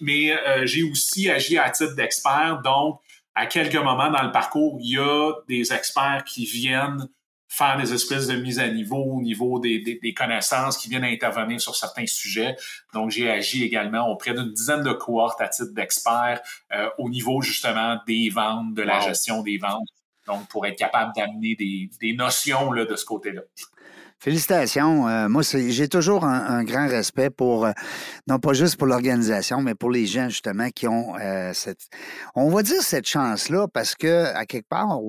mais 0.00 0.36
j'ai 0.64 0.82
aussi 0.82 1.30
agi 1.30 1.58
à 1.58 1.68
titre 1.70 1.94
d'expert. 1.94 2.60
Donc, 2.64 3.00
à 3.34 3.46
quelques 3.46 3.76
moments 3.76 4.10
dans 4.10 4.22
le 4.22 4.32
parcours, 4.32 4.78
il 4.80 4.92
y 4.92 4.98
a 4.98 5.32
des 5.48 5.72
experts 5.72 6.24
qui 6.24 6.44
viennent 6.44 7.08
faire 7.52 7.76
des 7.76 7.92
espèces 7.92 8.28
de 8.28 8.34
mise 8.34 8.58
à 8.58 8.68
niveau 8.68 8.96
au 8.96 9.20
niveau 9.20 9.58
des, 9.58 9.78
des, 9.78 10.14
connaissances 10.14 10.78
qui 10.78 10.88
viennent 10.88 11.04
intervenir 11.04 11.60
sur 11.60 11.76
certains 11.76 12.06
sujets. 12.06 12.56
Donc, 12.94 13.10
j'ai 13.10 13.30
agi 13.30 13.62
également 13.62 14.08
auprès 14.08 14.32
d'une 14.32 14.52
dizaine 14.52 14.82
de 14.82 14.92
cohortes 14.92 15.38
à 15.38 15.48
titre 15.48 15.74
d'expert 15.74 16.40
euh, 16.72 16.88
au 16.96 17.10
niveau 17.10 17.42
justement 17.42 17.98
des 18.06 18.30
ventes, 18.30 18.72
de 18.72 18.80
la 18.80 19.00
gestion 19.00 19.42
des 19.42 19.58
ventes. 19.58 19.86
Donc, 20.26 20.48
pour 20.48 20.64
être 20.66 20.78
capable 20.78 21.12
d'amener 21.14 21.54
des, 21.54 21.90
des 22.00 22.14
notions 22.14 22.72
là, 22.72 22.86
de 22.86 22.96
ce 22.96 23.04
côté-là. 23.04 23.42
Félicitations. 24.22 25.08
Euh, 25.08 25.28
moi, 25.28 25.42
j'ai 25.42 25.88
toujours 25.88 26.24
un, 26.24 26.62
grand 26.62 26.86
respect 26.86 27.28
pour, 27.28 27.66
euh, 27.66 27.72
non 28.28 28.38
pas 28.38 28.52
juste 28.52 28.76
pour 28.76 28.86
l'organisation, 28.86 29.62
mais 29.62 29.74
pour 29.74 29.90
les 29.90 30.06
gens, 30.06 30.28
justement, 30.28 30.70
qui 30.70 30.86
ont 30.86 31.16
euh, 31.18 31.52
cette, 31.54 31.88
on 32.36 32.48
va 32.48 32.62
dire 32.62 32.80
cette 32.82 33.08
chance-là, 33.08 33.66
parce 33.66 33.96
que, 33.96 34.26
à 34.36 34.46
quelque 34.46 34.68
part, 34.68 35.00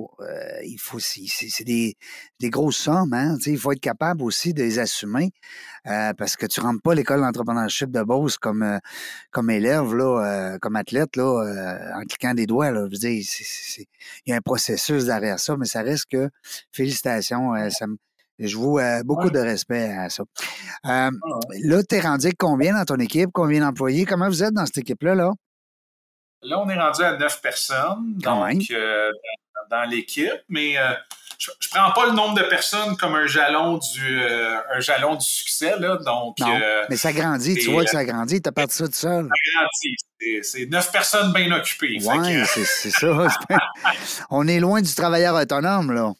il 0.65 0.79
faut, 0.79 0.97
c'est 0.97 1.63
des, 1.63 1.95
des 2.39 2.49
grosses 2.49 2.77
sommes, 2.77 3.13
hein, 3.13 3.37
il 3.45 3.59
faut 3.59 3.71
être 3.73 3.79
capable 3.79 4.23
aussi 4.23 4.51
de 4.51 4.63
les 4.63 4.79
assumer, 4.79 5.29
parce 5.83 6.35
que 6.35 6.47
tu 6.47 6.59
rentres 6.59 6.81
pas 6.81 6.95
l'école 6.95 7.21
d'entrepreneurship 7.21 7.91
de 7.91 8.01
Beauce 8.01 8.39
comme, 8.39 8.79
comme 9.29 9.51
élève, 9.51 9.93
là, 9.93 10.57
comme 10.59 10.75
athlète, 10.75 11.17
là, 11.17 11.93
en 11.95 12.01
cliquant 12.01 12.33
des 12.33 12.47
doigts, 12.47 12.71
là. 12.71 12.87
Je 12.87 12.95
veux 12.95 13.11
dire, 13.11 13.23
il 14.25 14.31
y 14.31 14.33
a 14.33 14.37
un 14.37 14.41
processus 14.41 15.05
derrière 15.05 15.39
ça, 15.39 15.55
mais 15.55 15.67
ça 15.67 15.83
reste 15.83 16.07
que, 16.09 16.31
félicitations, 16.71 17.53
ça 17.69 17.85
me, 17.85 17.97
je 18.39 18.57
vous 18.57 18.77
euh, 18.79 19.03
beaucoup 19.03 19.29
de 19.29 19.39
respect 19.39 19.91
à 19.91 20.09
ça. 20.09 20.23
Euh, 20.23 20.27
ah 20.85 21.09
là, 21.63 21.83
tu 21.83 21.95
es 21.95 21.99
rendu 21.99 22.31
combien 22.37 22.73
dans 22.73 22.85
ton 22.85 22.97
équipe? 22.97 23.29
Combien 23.33 23.61
d'employés? 23.61 24.05
Comment 24.05 24.27
vous 24.27 24.43
êtes 24.43 24.53
dans 24.53 24.65
cette 24.65 24.79
équipe-là? 24.79 25.15
Là, 25.15 25.31
là 26.41 26.59
on 26.59 26.69
est 26.69 26.79
rendu 26.79 27.03
à 27.03 27.17
neuf 27.17 27.41
personnes 27.41 28.15
donc, 28.15 28.63
euh, 28.71 29.11
dans, 29.69 29.83
l'équipe, 29.83 30.41
mais 30.49 30.75
je, 31.37 31.51
ne 31.51 31.79
prends 31.79 31.91
pas 31.93 32.07
le 32.07 32.13
nombre 32.13 32.35
de 32.35 32.43
personnes 32.43 32.97
comme 32.97 33.15
un 33.15 33.27
jalon 33.27 33.77
du, 33.77 34.19
un 34.23 34.79
jalon 34.79 35.15
du 35.15 35.25
succès. 35.25 35.77
Là, 35.79 35.97
donc, 35.97 36.39
non, 36.39 36.59
mais 36.89 36.97
ça 36.97 37.13
grandit, 37.13 37.55
tu 37.55 37.71
vois 37.71 37.83
que 37.83 37.91
ça 37.91 38.03
grandit, 38.03 38.41
tu 38.41 38.49
as 38.49 38.51
parti 38.51 38.77
ça 38.77 38.87
tout 38.87 38.93
seul. 38.93 39.27
Ça 39.29 39.59
grandit, 39.59 40.41
c'est 40.43 40.65
neuf 40.65 40.91
personnes 40.91 41.31
bien 41.33 41.51
occupées. 41.51 41.97
Oui, 42.01 42.43
c'est 42.45 42.89
ça. 42.91 43.27
on 44.29 44.47
est 44.47 44.59
loin 44.59 44.81
du 44.81 44.93
travailleur 44.93 45.35
autonome, 45.35 45.91
là 45.91 46.13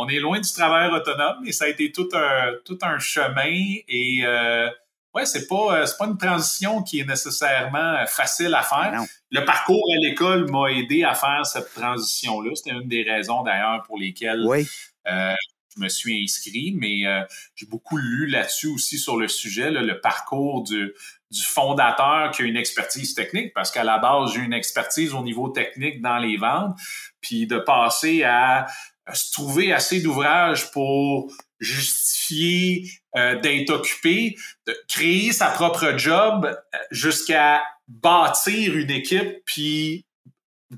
on 0.00 0.08
est 0.08 0.18
loin 0.18 0.40
du 0.40 0.50
travail 0.50 0.90
autonome, 0.90 1.36
mais 1.44 1.52
ça 1.52 1.66
a 1.66 1.68
été 1.68 1.92
tout 1.92 2.08
un, 2.14 2.54
tout 2.64 2.78
un 2.82 2.98
chemin 2.98 3.76
et 3.88 4.22
euh, 4.24 4.68
ouais, 5.14 5.26
c'est 5.26 5.46
pas, 5.46 5.82
euh, 5.82 5.86
pas 5.98 6.06
une 6.06 6.16
transition 6.16 6.82
qui 6.82 7.00
est 7.00 7.04
nécessairement 7.04 8.06
facile 8.06 8.54
à 8.54 8.62
faire. 8.62 9.02
Le 9.30 9.44
parcours 9.44 9.84
à 9.92 9.98
l'école 9.98 10.50
m'a 10.50 10.70
aidé 10.72 11.04
à 11.04 11.14
faire 11.14 11.44
cette 11.44 11.72
transition-là. 11.74 12.50
C'était 12.54 12.70
une 12.70 12.88
des 12.88 13.02
raisons 13.02 13.42
d'ailleurs 13.42 13.82
pour 13.86 13.98
lesquelles 13.98 14.46
euh, 14.48 15.34
je 15.76 15.80
me 15.80 15.88
suis 15.88 16.22
inscrit, 16.22 16.74
mais 16.76 17.06
euh, 17.06 17.22
j'ai 17.54 17.66
beaucoup 17.66 17.96
lu 17.96 18.26
là-dessus 18.26 18.68
aussi 18.68 18.98
sur 18.98 19.16
le 19.16 19.28
sujet, 19.28 19.70
le 19.70 20.00
parcours 20.00 20.62
du, 20.62 20.92
du 21.30 21.42
fondateur 21.42 22.32
qui 22.32 22.42
a 22.42 22.44
une 22.44 22.56
expertise 22.56 23.14
technique, 23.14 23.52
parce 23.54 23.70
qu'à 23.70 23.84
la 23.84 23.98
base, 23.98 24.32
j'ai 24.34 24.40
une 24.40 24.52
expertise 24.52 25.14
au 25.14 25.22
niveau 25.22 25.48
technique 25.48 26.00
dans 26.00 26.18
les 26.18 26.36
ventes, 26.36 26.76
puis 27.20 27.46
de 27.46 27.58
passer 27.58 28.24
à 28.24 28.66
se 29.12 29.32
trouver 29.32 29.72
assez 29.72 30.00
d'ouvrages 30.00 30.70
pour 30.70 31.32
justifier 31.58 32.90
euh, 33.16 33.38
d'être 33.40 33.70
occupé, 33.70 34.36
de 34.66 34.76
créer 34.88 35.32
sa 35.32 35.46
propre 35.46 35.96
job 35.98 36.46
euh, 36.46 36.78
jusqu'à 36.90 37.62
bâtir 37.88 38.76
une 38.76 38.90
équipe 38.90 39.42
puis 39.44 40.06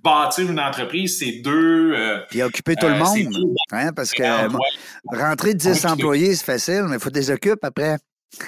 bâtir 0.03 0.51
une 0.51 0.61
entreprise, 0.61 1.19
c'est 1.19 1.41
deux. 1.43 1.93
Euh, 1.95 2.21
puis 2.31 2.43
occuper 2.43 2.75
tout 2.77 2.87
le 2.89 2.97
monde. 2.97 3.57
Hein, 3.71 3.93
parce 3.93 4.13
que 4.13 4.23
rentrer 5.17 5.55
10 5.55 5.85
employés, 5.85 6.35
c'est 6.35 6.45
facile, 6.45 6.85
mais 6.89 6.97
il 6.97 7.01
faut 7.01 7.11
des 7.11 7.31
occupes 7.31 7.63
après 7.63 7.99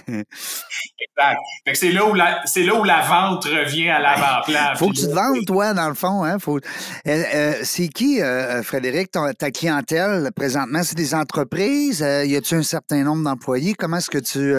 exact. 0.07 1.41
c'est 1.75 1.93
là 1.93 2.07
où 2.07 2.15
la, 2.15 2.41
c'est 2.47 2.63
là 2.63 2.75
où 2.75 2.85
la 2.85 3.03
vente 3.03 3.45
revient 3.45 3.91
à 3.91 3.99
l'avant-plan. 3.99 4.75
Faut 4.77 4.89
que 4.89 4.97
tu 4.97 5.07
te 5.07 5.15
vendes, 5.15 5.45
toi, 5.47 5.75
dans 5.75 5.89
le 5.89 5.95
fond, 5.95 6.25
hein. 6.25 6.39
Faut, 6.39 6.57
euh, 6.57 6.61
euh, 7.07 7.55
c'est 7.63 7.89
qui, 7.89 8.23
euh, 8.23 8.63
Frédéric, 8.63 9.11
ta 9.11 9.51
clientèle 9.51 10.31
présentement? 10.35 10.83
C'est 10.83 10.97
des 10.97 11.15
entreprises? 11.15 12.01
y 12.01 12.37
a-tu 12.37 12.55
un 12.55 12.63
certain 12.63 13.03
nombre 13.03 13.25
d'employés? 13.25 13.75
Comment 13.75 13.99
est-ce 13.99 14.11
que 14.11 14.19
tu, 14.19 14.55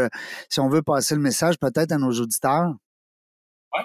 si 0.50 0.60
on 0.60 0.70
veut 0.70 0.82
passer 0.82 1.16
le 1.16 1.22
message 1.22 1.58
peut-être 1.60 1.92
à 1.92 1.98
nos 1.98 2.12
auditeurs? 2.12 2.74
Oui. 3.74 3.82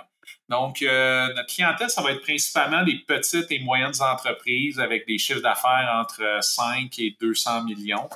Donc, 0.49 0.83
notre 0.83 1.47
clientèle, 1.47 1.91
ça 1.91 2.03
va 2.03 2.13
être 2.13 2.23
principalement 2.23 2.85
des 2.85 2.99
petites 3.07 3.51
et 3.51 3.61
moyennes 3.61 3.93
entreprises 4.01 4.79
avec 4.79 5.07
des 5.07 5.19
chiffres 5.19 5.41
d'affaires 5.41 5.91
entre 5.95 6.39
5 6.43 6.99
et 6.99 7.17
200 7.21 7.65
millions. 7.65 8.09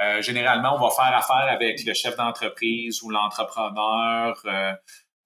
Euh, 0.00 0.20
généralement, 0.20 0.76
on 0.76 0.80
va 0.80 0.94
faire 0.94 1.16
affaire 1.16 1.52
avec 1.52 1.84
le 1.84 1.94
chef 1.94 2.16
d'entreprise 2.16 3.02
ou 3.02 3.10
l'entrepreneur, 3.10 4.40
euh, 4.44 4.72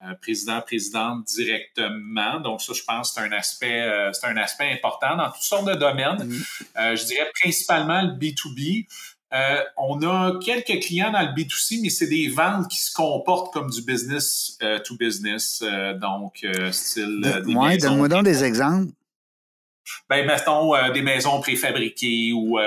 euh, 0.03 0.13
président, 0.21 0.61
présidente 0.61 1.25
directement. 1.25 2.39
Donc, 2.39 2.61
ça, 2.61 2.73
je 2.73 2.81
pense, 2.83 3.13
c'est 3.13 3.21
un 3.21 3.31
aspect, 3.33 3.85
c'est 4.13 4.27
un 4.27 4.37
aspect 4.37 4.71
important 4.71 5.15
dans 5.17 5.29
toutes 5.29 5.43
sortes 5.43 5.67
de 5.67 5.75
domaines. 5.75 6.23
Mm-hmm. 6.23 6.95
je 6.95 7.05
dirais 7.05 7.29
principalement 7.41 8.01
le 8.01 8.13
B2B. 8.13 8.87
on 9.77 10.01
a 10.01 10.39
quelques 10.39 10.81
clients 10.81 11.11
dans 11.11 11.21
le 11.21 11.33
B2C, 11.33 11.81
mais 11.81 11.89
c'est 11.89 12.07
des 12.07 12.29
ventes 12.29 12.67
qui 12.69 12.81
se 12.81 12.93
comportent 12.93 13.53
comme 13.53 13.69
du 13.69 13.83
business 13.83 14.57
to 14.85 14.95
business, 14.97 15.63
donc 15.97 16.45
style. 16.71 17.43
Oui, 17.45 17.77
donne-moi 17.77 18.07
donc 18.07 18.23
des 18.23 18.43
exemples. 18.43 18.91
Ben 20.09 20.25
mettons 20.25 20.91
des 20.91 21.01
maisons 21.01 21.39
préfabriquées 21.41 22.31
ou 22.33 22.59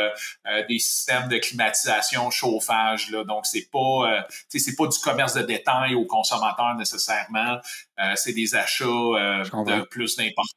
des 0.68 0.78
systèmes 0.78 1.28
de 1.28 1.38
climatisation, 1.38 2.30
chauffage. 2.30 3.10
Là. 3.10 3.24
Donc 3.24 3.46
c'est 3.46 3.68
pas, 3.70 4.24
c'est 4.48 4.76
pas 4.76 4.87
du 4.87 4.98
commerce 4.98 5.34
de 5.34 5.42
détail 5.42 5.94
aux 5.94 6.06
consommateurs 6.06 6.74
nécessairement. 6.76 7.58
c'est 8.16 8.32
des 8.32 8.54
achats 8.54 8.84
de 8.84 9.84
plus 9.84 10.16
d'importance 10.16 10.54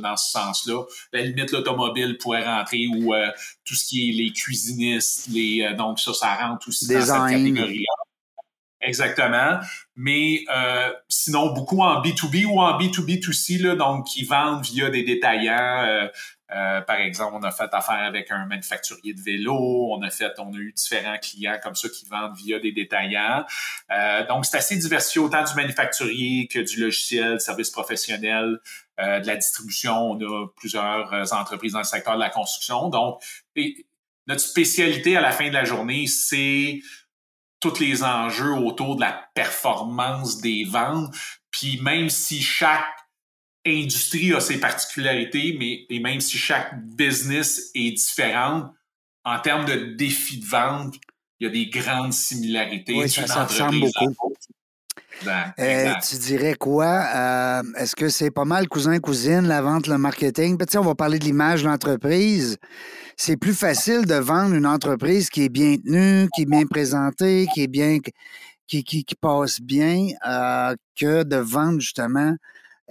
dans 0.00 0.16
ce 0.16 0.30
sens-là. 0.32 0.82
La 1.12 1.22
limite, 1.22 1.50
l'automobile 1.52 2.18
pourrait 2.18 2.44
rentrer 2.44 2.86
ou 2.86 3.14
euh, 3.14 3.30
tout 3.64 3.74
ce 3.74 3.86
qui 3.86 4.08
est 4.08 4.12
les 4.12 4.32
cuisinistes, 4.32 5.28
les, 5.28 5.62
euh, 5.62 5.74
donc 5.74 6.00
ça, 6.00 6.12
ça 6.12 6.34
rentre 6.34 6.68
aussi 6.68 6.86
dans 6.86 7.00
cette 7.00 7.30
catégorie-là. 7.30 7.94
Exactement. 8.84 9.58
Mais 9.96 10.44
euh, 10.54 10.92
sinon, 11.08 11.52
beaucoup 11.52 11.80
en 11.80 12.02
B2B 12.02 12.44
ou 12.46 12.60
en 12.60 12.78
B2B2C, 12.78 13.62
là, 13.62 13.74
donc 13.76 14.06
qui 14.06 14.24
vendent 14.24 14.64
via 14.64 14.90
des 14.90 15.02
détaillants. 15.02 16.08
Euh, 16.54 16.80
par 16.82 16.96
exemple, 16.96 17.34
on 17.34 17.42
a 17.42 17.50
fait 17.50 17.72
affaire 17.72 18.02
avec 18.04 18.30
un 18.30 18.46
manufacturier 18.46 19.14
de 19.14 19.20
vélo, 19.20 19.88
on 19.90 20.02
a 20.02 20.10
fait, 20.10 20.32
on 20.38 20.52
a 20.52 20.56
eu 20.56 20.72
différents 20.72 21.16
clients 21.18 21.58
comme 21.62 21.74
ça 21.74 21.88
qui 21.88 22.06
vendent 22.06 22.36
via 22.36 22.60
des 22.60 22.70
détaillants. 22.70 23.44
Euh, 23.90 24.26
donc, 24.26 24.44
c'est 24.44 24.58
assez 24.58 24.76
diversifié 24.76 25.20
autant 25.20 25.42
du 25.42 25.54
manufacturier 25.54 26.46
que 26.46 26.60
du 26.60 26.80
logiciel, 26.80 27.40
service 27.40 27.70
professionnel, 27.70 28.58
euh, 29.00 29.20
de 29.20 29.26
la 29.26 29.36
distribution. 29.36 30.12
On 30.12 30.20
a 30.20 30.46
plusieurs 30.56 31.32
entreprises 31.32 31.72
dans 31.72 31.78
le 31.78 31.84
secteur 31.84 32.14
de 32.14 32.20
la 32.20 32.30
construction. 32.30 32.88
Donc, 32.88 33.20
notre 34.26 34.40
spécialité 34.40 35.16
à 35.16 35.20
la 35.20 35.32
fin 35.32 35.48
de 35.48 35.54
la 35.54 35.64
journée, 35.64 36.06
c'est 36.06 36.80
tous 37.70 37.80
les 37.80 38.02
enjeux 38.04 38.52
autour 38.52 38.96
de 38.96 39.00
la 39.00 39.28
performance 39.34 40.40
des 40.40 40.64
ventes. 40.64 41.14
Puis 41.50 41.80
même 41.80 42.10
si 42.10 42.42
chaque 42.42 42.84
industrie 43.66 44.34
a 44.34 44.40
ses 44.40 44.60
particularités, 44.60 45.56
mais 45.58 45.86
et 45.88 45.98
même 45.98 46.20
si 46.20 46.36
chaque 46.36 46.78
business 46.84 47.70
est 47.74 47.92
différente, 47.92 48.70
en 49.24 49.38
termes 49.40 49.64
de 49.64 49.94
défis 49.96 50.40
de 50.40 50.46
vente, 50.46 50.96
il 51.40 51.44
y 51.44 51.46
a 51.46 51.50
des 51.50 51.66
grandes 51.66 52.12
similarités. 52.12 52.94
Oui, 52.94 53.08
ça, 53.08 53.44
ressemble 53.44 53.80
beaucoup. 53.80 54.33
Euh, 55.58 55.92
tu 56.06 56.16
dirais 56.16 56.54
quoi? 56.54 57.04
Euh, 57.14 57.62
est-ce 57.76 57.96
que 57.96 58.08
c'est 58.08 58.30
pas 58.30 58.44
mal 58.44 58.68
cousin-cousine, 58.68 59.46
la 59.46 59.62
vente, 59.62 59.86
le 59.86 59.98
marketing? 59.98 60.58
on 60.76 60.80
va 60.80 60.94
parler 60.94 61.18
de 61.18 61.24
l'image 61.24 61.62
de 61.62 61.68
l'entreprise. 61.68 62.58
C'est 63.16 63.36
plus 63.36 63.54
facile 63.54 64.06
de 64.06 64.14
vendre 64.14 64.54
une 64.54 64.66
entreprise 64.66 65.30
qui 65.30 65.44
est 65.44 65.48
bien 65.48 65.76
tenue, 65.76 66.28
qui 66.34 66.42
est 66.42 66.46
bien 66.46 66.66
présentée, 66.66 67.46
qui 67.54 67.62
est 67.62 67.68
bien 67.68 67.98
qui, 68.66 68.84
qui, 68.84 69.14
passe 69.14 69.60
bien, 69.60 70.08
euh, 70.26 70.74
que 70.96 71.22
de 71.22 71.36
vendre 71.36 71.80
justement 71.80 72.34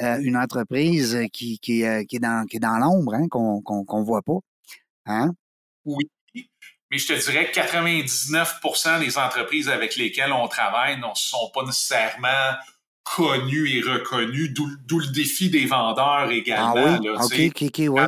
euh, 0.02 0.18
une 0.22 0.38
entreprise 0.38 1.18
qui, 1.32 1.60
qui, 1.60 1.84
euh, 1.86 2.04
qui, 2.04 2.18
est 2.18 2.20
dans, 2.20 2.46
qui 2.48 2.58
est 2.58 2.60
dans 2.60 2.78
l'ombre, 2.78 3.16
hein, 3.16 3.28
qu'on 3.30 3.62
qu'on 3.62 4.04
voit 4.04 4.22
pas. 4.22 4.40
Hein? 5.06 5.32
Oui. 5.86 6.10
Mais 6.94 7.00
je 7.00 7.08
te 7.08 7.14
dirais 7.14 7.50
que 7.50 7.60
99% 7.60 9.00
des 9.00 9.18
entreprises 9.18 9.68
avec 9.68 9.96
lesquelles 9.96 10.32
on 10.32 10.48
travaille 10.48 11.00
ne 11.00 11.08
sont 11.16 11.50
pas 11.52 11.64
nécessairement 11.64 12.54
connues 13.04 13.68
et 13.76 13.82
reconnues, 13.82 14.50
d'où 14.50 15.00
le 15.00 15.08
défi 15.08 15.50
des 15.50 15.66
vendeurs 15.66 16.30
également. 16.30 16.76
Ah 16.76 17.00
oui? 17.32 17.50
OK, 17.50 17.64
OK, 17.64 17.90
OK, 17.90 18.06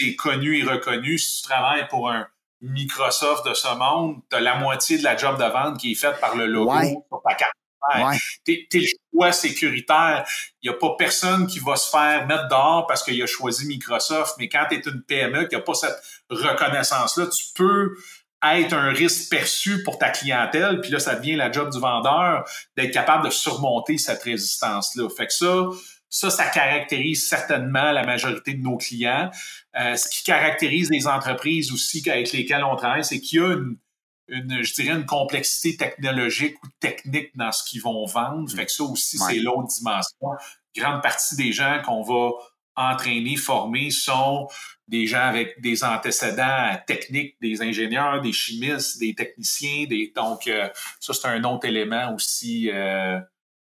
ouais. 0.00 0.16
connu 0.16 0.58
et 0.58 0.64
reconnu. 0.64 1.16
Si 1.16 1.42
tu 1.42 1.48
travailles 1.48 1.86
pour 1.86 2.10
un 2.10 2.26
Microsoft 2.60 3.46
de 3.46 3.54
ce 3.54 3.72
monde, 3.76 4.16
tu 4.30 4.34
as 4.34 4.40
la 4.40 4.56
moitié 4.56 4.98
de 4.98 5.04
la 5.04 5.16
job 5.16 5.38
de 5.38 5.48
vente 5.48 5.78
qui 5.78 5.92
est 5.92 5.94
faite 5.94 6.18
par 6.18 6.34
le 6.34 6.46
logo 6.46 6.72
sur 7.08 7.22
ta 7.22 7.34
carte 7.36 7.54
Ouais. 7.94 8.18
T'es, 8.44 8.66
le 8.72 8.86
choix 9.12 9.32
sécuritaire. 9.32 10.26
Il 10.62 10.70
n'y 10.70 10.76
a 10.76 10.78
pas 10.78 10.94
personne 10.98 11.46
qui 11.46 11.58
va 11.58 11.76
se 11.76 11.88
faire 11.88 12.26
mettre 12.26 12.48
dehors 12.48 12.86
parce 12.86 13.02
qu'il 13.02 13.22
a 13.22 13.26
choisi 13.26 13.66
Microsoft. 13.66 14.34
Mais 14.38 14.48
quand 14.48 14.66
tu 14.68 14.76
es 14.76 14.80
une 14.80 15.02
PME 15.02 15.46
qui 15.46 15.54
n'a 15.54 15.62
pas 15.62 15.74
cette 15.74 15.96
reconnaissance-là, 16.30 17.26
tu 17.26 17.44
peux 17.54 17.96
être 18.44 18.74
un 18.74 18.90
risque 18.90 19.30
perçu 19.30 19.82
pour 19.82 19.98
ta 19.98 20.10
clientèle. 20.10 20.80
Puis 20.80 20.90
là, 20.90 20.98
ça 20.98 21.14
devient 21.14 21.36
la 21.36 21.50
job 21.50 21.70
du 21.70 21.78
vendeur 21.78 22.44
d'être 22.76 22.92
capable 22.92 23.24
de 23.24 23.30
surmonter 23.30 23.98
cette 23.98 24.22
résistance-là. 24.22 25.08
Fait 25.16 25.26
que 25.26 25.32
ça, 25.32 25.68
ça, 26.08 26.30
ça 26.30 26.46
caractérise 26.46 27.28
certainement 27.28 27.92
la 27.92 28.04
majorité 28.04 28.54
de 28.54 28.62
nos 28.62 28.76
clients. 28.76 29.30
Euh, 29.78 29.96
ce 29.96 30.08
qui 30.08 30.24
caractérise 30.24 30.90
les 30.90 31.06
entreprises 31.06 31.72
aussi 31.72 32.08
avec 32.08 32.32
lesquelles 32.32 32.64
on 32.64 32.76
travaille, 32.76 33.04
c'est 33.04 33.20
qu'il 33.20 33.40
y 33.40 33.42
a 33.42 33.52
une 33.54 33.76
une, 34.28 34.62
je 34.62 34.74
dirais, 34.74 34.96
une 34.96 35.06
complexité 35.06 35.76
technologique 35.76 36.62
ou 36.62 36.68
technique 36.80 37.36
dans 37.36 37.52
ce 37.52 37.64
qu'ils 37.64 37.82
vont 37.82 38.04
vendre. 38.06 38.50
Fait 38.50 38.66
que 38.66 38.72
ça 38.72 38.84
aussi, 38.84 39.18
c'est 39.18 39.38
l'autre 39.38 39.68
dimension. 39.68 40.28
Grande 40.76 41.02
partie 41.02 41.36
des 41.36 41.52
gens 41.52 41.80
qu'on 41.84 42.02
va 42.02 42.32
entraîner, 42.76 43.36
former 43.36 43.90
sont 43.90 44.48
des 44.88 45.06
gens 45.06 45.22
avec 45.22 45.60
des 45.60 45.82
antécédents 45.82 46.76
techniques, 46.86 47.36
des 47.40 47.62
ingénieurs, 47.62 48.20
des 48.20 48.32
chimistes, 48.32 48.98
des 49.00 49.14
techniciens. 49.14 49.86
Des, 49.86 50.12
donc, 50.14 50.46
euh, 50.46 50.68
ça, 51.00 51.12
c'est 51.12 51.26
un 51.26 51.42
autre 51.44 51.66
élément 51.66 52.14
aussi 52.14 52.70
euh, 52.70 53.18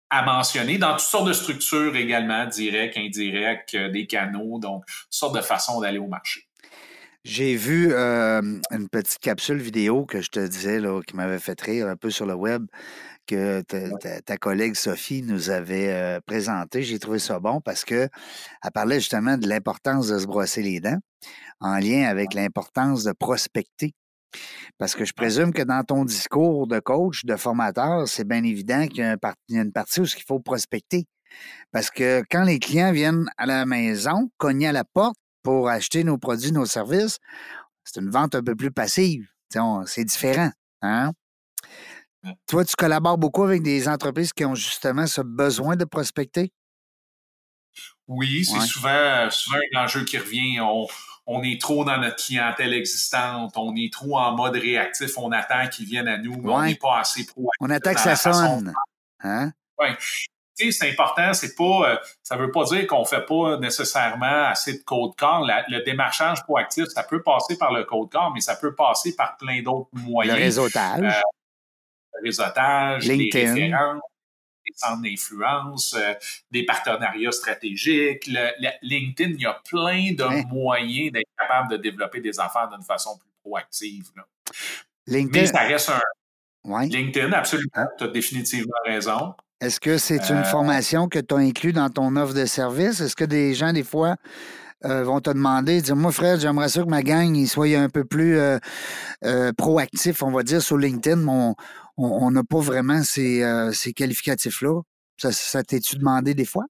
à 0.10 0.22
mentionner 0.22 0.78
dans 0.78 0.92
toutes 0.92 1.02
sortes 1.02 1.28
de 1.28 1.34
structures 1.34 1.96
également, 1.96 2.46
directes, 2.46 2.98
indirectes, 2.98 3.74
euh, 3.74 3.90
des 3.90 4.06
canaux, 4.06 4.60
donc 4.60 4.86
toutes 4.86 5.08
sortes 5.10 5.36
de 5.36 5.42
façons 5.42 5.82
d'aller 5.82 5.98
au 5.98 6.08
marché. 6.08 6.45
J'ai 7.28 7.56
vu 7.56 7.92
une 7.92 8.88
petite 8.92 9.18
capsule 9.18 9.58
vidéo 9.58 10.06
que 10.06 10.22
je 10.22 10.30
te 10.30 10.40
disais, 10.46 10.80
là, 10.80 11.02
qui 11.02 11.16
m'avait 11.16 11.40
fait 11.40 11.60
rire 11.60 11.88
un 11.88 11.96
peu 11.96 12.12
sur 12.12 12.28
le 12.28 12.36
web, 12.36 12.68
que 13.26 13.64
ta, 14.22 14.38
collègue 14.38 14.76
Sophie 14.76 15.24
nous 15.24 15.50
avait 15.50 16.20
présenté. 16.28 16.84
J'ai 16.84 17.00
trouvé 17.00 17.18
ça 17.18 17.40
bon 17.40 17.62
parce 17.62 17.84
que 17.84 18.10
elle 18.64 18.72
parlait 18.72 19.00
justement 19.00 19.40
de 19.40 19.48
l'importance 19.48 20.10
de 20.10 20.20
se 20.20 20.28
brosser 20.28 20.62
les 20.62 20.80
dents 20.80 21.00
en 21.60 21.80
lien 21.80 22.04
avec 22.04 22.36
l'importance 22.36 23.04
de 23.04 23.12
prospecter. 23.12 23.96
Parce 24.78 24.94
que 24.94 25.04
je 25.04 25.14
présume 25.14 25.52
que 25.52 25.64
dans 25.64 25.84
ton 25.84 26.06
discours 26.06 26.68
de 26.68 26.80
coach, 26.80 27.26
de 27.26 27.36
formateur, 27.38 28.08
c'est 28.08 28.28
bien 28.28 28.44
évident 28.44 28.86
qu'il 28.86 29.00
y 29.00 29.02
a, 29.02 29.18
une 29.50 29.72
partie 29.72 30.00
où 30.00 30.06
il 30.06 30.24
faut 30.28 30.40
prospecter. 30.40 31.08
Parce 31.72 31.90
que 31.90 32.24
quand 32.30 32.44
les 32.44 32.60
clients 32.60 32.92
viennent 32.92 33.26
à 33.38 33.48
la 33.48 33.66
maison, 33.66 34.30
cogner 34.38 34.68
à 34.68 34.72
la 34.74 34.84
porte, 34.84 35.18
pour 35.46 35.70
acheter 35.70 36.04
nos 36.04 36.18
produits, 36.18 36.52
nos 36.52 36.66
services, 36.66 37.20
c'est 37.84 38.02
une 38.02 38.10
vente 38.10 38.34
un 38.34 38.44
peu 38.44 38.56
plus 38.56 38.72
passive. 38.72 39.28
C'est 39.86 40.04
différent. 40.04 40.52
Hein? 40.82 41.12
Toi, 42.48 42.66
tu 42.66 42.76
collabores 42.76 43.20
beaucoup 43.20 43.44
avec 43.44 43.62
des 43.62 43.88
entreprises 43.88 44.34
qui 44.34 44.44
ont 44.44 44.56
justement 44.56 45.06
ce 45.06 45.22
besoin 45.22 45.76
de 45.76 45.86
prospecter? 45.86 46.52
Oui, 48.08 48.44
c'est 48.44 48.60
souvent, 48.62 49.30
souvent 49.30 49.60
un 49.74 49.84
enjeu 49.84 50.04
qui 50.04 50.18
revient. 50.18 50.60
On, 51.28 51.44
est 51.44 51.62
trop 51.62 51.86
dans 51.86 52.00
notre 52.00 52.24
clientèle 52.24 52.74
existante, 52.74 53.54
on 53.56 53.76
est 53.76 53.94
trop 53.94 54.18
en 54.18 54.36
mode 54.36 54.56
réactif, 54.56 55.18
on 55.18 55.32
attend 55.32 55.68
qu'ils 55.70 55.86
viennent 55.86 56.08
à 56.08 56.18
nous, 56.18 56.42
mais 56.42 56.52
on 56.52 56.64
n'est 56.64 56.76
pas 56.76 57.00
assez 57.00 57.26
proactif. 57.26 57.58
On 57.60 57.70
attend 57.70 57.94
que 57.94 58.00
ça 58.00 58.16
sonne. 58.16 58.74
Hein? 59.22 59.52
Oui 59.80 59.88
c'est 60.56 60.90
important, 60.90 61.34
c'est 61.34 61.56
pas, 61.56 61.92
euh, 61.92 61.98
ça 62.24 62.38
veut 62.38 62.52
pas 62.52 62.64
dire 62.66 62.88
qu'on 62.88 63.06
fait 63.06 63.26
pas 63.26 63.58
nécessairement 63.58 64.46
assez 64.46 64.78
de 64.78 64.84
code 64.84 65.16
car. 65.18 65.42
le 65.44 65.84
démarchage 65.84 66.44
proactif, 66.44 66.86
ça 66.88 67.04
peut 67.04 67.22
passer 67.22 67.58
par 67.58 67.74
le 67.74 67.84
code 67.84 68.10
car, 68.12 68.32
mais 68.34 68.42
ça 68.42 68.56
peut 68.56 68.74
passer 68.74 69.16
par 69.16 69.38
plein 69.38 69.62
d'autres 69.62 69.90
moyens. 69.94 70.38
Le 70.38 70.44
réseautage. 70.44 71.04
Euh, 71.04 71.22
le 72.14 72.28
réseautage, 72.28 73.08
les 73.08 73.30
références, 73.32 74.02
des 74.66 74.74
centres 74.76 75.02
d'influence, 75.02 75.94
euh, 75.96 76.14
des 76.52 76.64
partenariats 76.64 77.32
stratégiques. 77.32 78.28
Le, 78.28 78.50
LinkedIn, 78.82 79.32
il 79.32 79.42
y 79.42 79.46
a 79.46 79.62
plein 79.70 80.14
de 80.14 80.48
moyens 80.48 81.12
d'être 81.12 81.30
capable 81.38 81.72
de 81.72 81.78
développer 81.78 82.22
des 82.22 82.40
affaires 82.40 82.70
d'une 82.70 82.84
façon 82.84 83.18
plus 83.18 83.30
proactive. 83.44 84.10
LinkedIn. 85.08 85.42
Mais 85.42 85.48
ça 85.48 85.60
reste 85.60 85.90
un. 85.90 86.86
LinkedIn, 86.86 87.32
absolument. 87.34 87.70
Hein? 87.76 87.88
Tu 87.98 88.06
as 88.06 88.08
définitivement 88.08 88.74
raison. 88.86 89.36
Est-ce 89.62 89.80
que 89.80 89.98
c'est 89.98 90.30
une 90.30 90.38
euh, 90.38 90.44
formation 90.44 91.08
que 91.08 91.20
tu 91.20 91.34
as 91.34 91.38
inclus 91.38 91.72
dans 91.72 91.90
ton 91.90 92.16
offre 92.18 92.34
de 92.34 92.46
service? 92.46 93.00
Est-ce 93.00 93.16
que 93.16 93.24
des 93.24 93.54
gens, 93.54 93.72
des 93.72 93.84
fois, 93.84 94.16
euh, 94.84 95.04
vont 95.04 95.22
te 95.22 95.30
demander, 95.30 95.82
dire 95.82 95.96
Moi, 95.96 96.12
frère, 96.12 96.40
j'aimerais 96.40 96.68
ça 96.68 96.84
que 96.84 96.90
ma 96.90 97.04
gang 97.04 97.46
soit 97.46 97.78
un 97.78 97.90
peu 97.90 98.04
plus 98.04 98.38
euh, 98.38 99.52
proactif, 99.58 100.24
on 100.24 100.32
va 100.32 100.44
dire, 100.44 100.62
sur 100.62 100.78
LinkedIn, 100.78 101.16
mais 101.16 101.54
on 101.98 102.32
n'a 102.32 102.44
pas 102.44 102.60
vraiment 102.60 103.02
ces, 103.04 103.42
qualificatifs-là. 103.96 104.82
Ça, 105.18 105.32
ça 105.32 105.64
t'es-tu 105.64 105.96
demandé 105.96 106.34
des 106.34 106.46
fois? 106.46 106.66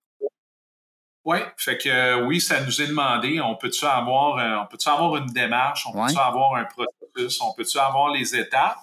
Oui, 1.24 1.39
fait 1.58 1.80
que 1.80 2.24
oui, 2.28 2.39
ça 2.39 2.62
nous 2.62 2.82
est 2.84 2.88
demandé. 2.88 3.41
On 3.41 3.56
peut-tu 3.56 3.84
avoir, 3.84 4.63
on 4.63 4.67
peut 4.67 4.78
avoir 4.86 5.17
une 5.17 5.26
démarche, 5.26 5.88
on 5.88 6.06
peut-tu 6.06 6.19
avoir 6.19 6.54
un 6.54 6.65
processus, 6.65 7.41
on 7.41 7.52
peut-tu 7.56 7.80
avoir 7.80 8.12
les 8.12 8.36
étapes? 8.36 8.78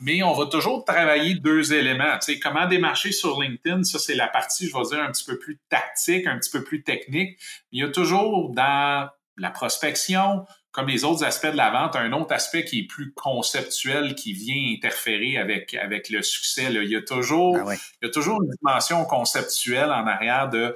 Mais 0.00 0.22
on 0.22 0.32
va 0.32 0.46
toujours 0.46 0.84
travailler 0.84 1.34
deux 1.34 1.72
éléments. 1.72 2.18
Tu 2.18 2.34
sais, 2.34 2.38
comment 2.38 2.66
démarcher 2.66 3.12
sur 3.12 3.40
LinkedIn, 3.40 3.84
ça 3.84 3.98
c'est 3.98 4.14
la 4.14 4.28
partie, 4.28 4.68
je 4.68 4.76
vais 4.76 4.82
dire, 4.84 5.00
un 5.00 5.10
petit 5.10 5.24
peu 5.24 5.38
plus 5.38 5.60
tactique, 5.68 6.26
un 6.26 6.38
petit 6.38 6.50
peu 6.50 6.64
plus 6.64 6.82
technique. 6.82 7.38
Il 7.72 7.80
y 7.80 7.84
a 7.84 7.90
toujours 7.90 8.50
dans 8.50 9.08
la 9.36 9.50
prospection, 9.50 10.46
comme 10.70 10.88
les 10.88 11.04
autres 11.04 11.24
aspects 11.24 11.50
de 11.50 11.56
la 11.56 11.70
vente, 11.70 11.96
un 11.96 12.12
autre 12.12 12.32
aspect 12.32 12.64
qui 12.64 12.80
est 12.80 12.86
plus 12.86 13.12
conceptuel, 13.14 14.14
qui 14.14 14.32
vient 14.32 14.74
interférer 14.76 15.36
avec, 15.36 15.74
avec 15.74 16.10
le 16.10 16.22
succès. 16.22 16.66
Il, 16.70 16.90
y 16.90 16.96
a 16.96 17.02
toujours, 17.02 17.56
ah 17.66 17.74
il 18.02 18.06
y 18.06 18.08
a 18.08 18.12
toujours 18.12 18.42
une 18.42 18.50
dimension 18.50 19.04
conceptuelle 19.04 19.90
en 19.90 20.06
arrière 20.06 20.48
de 20.48 20.74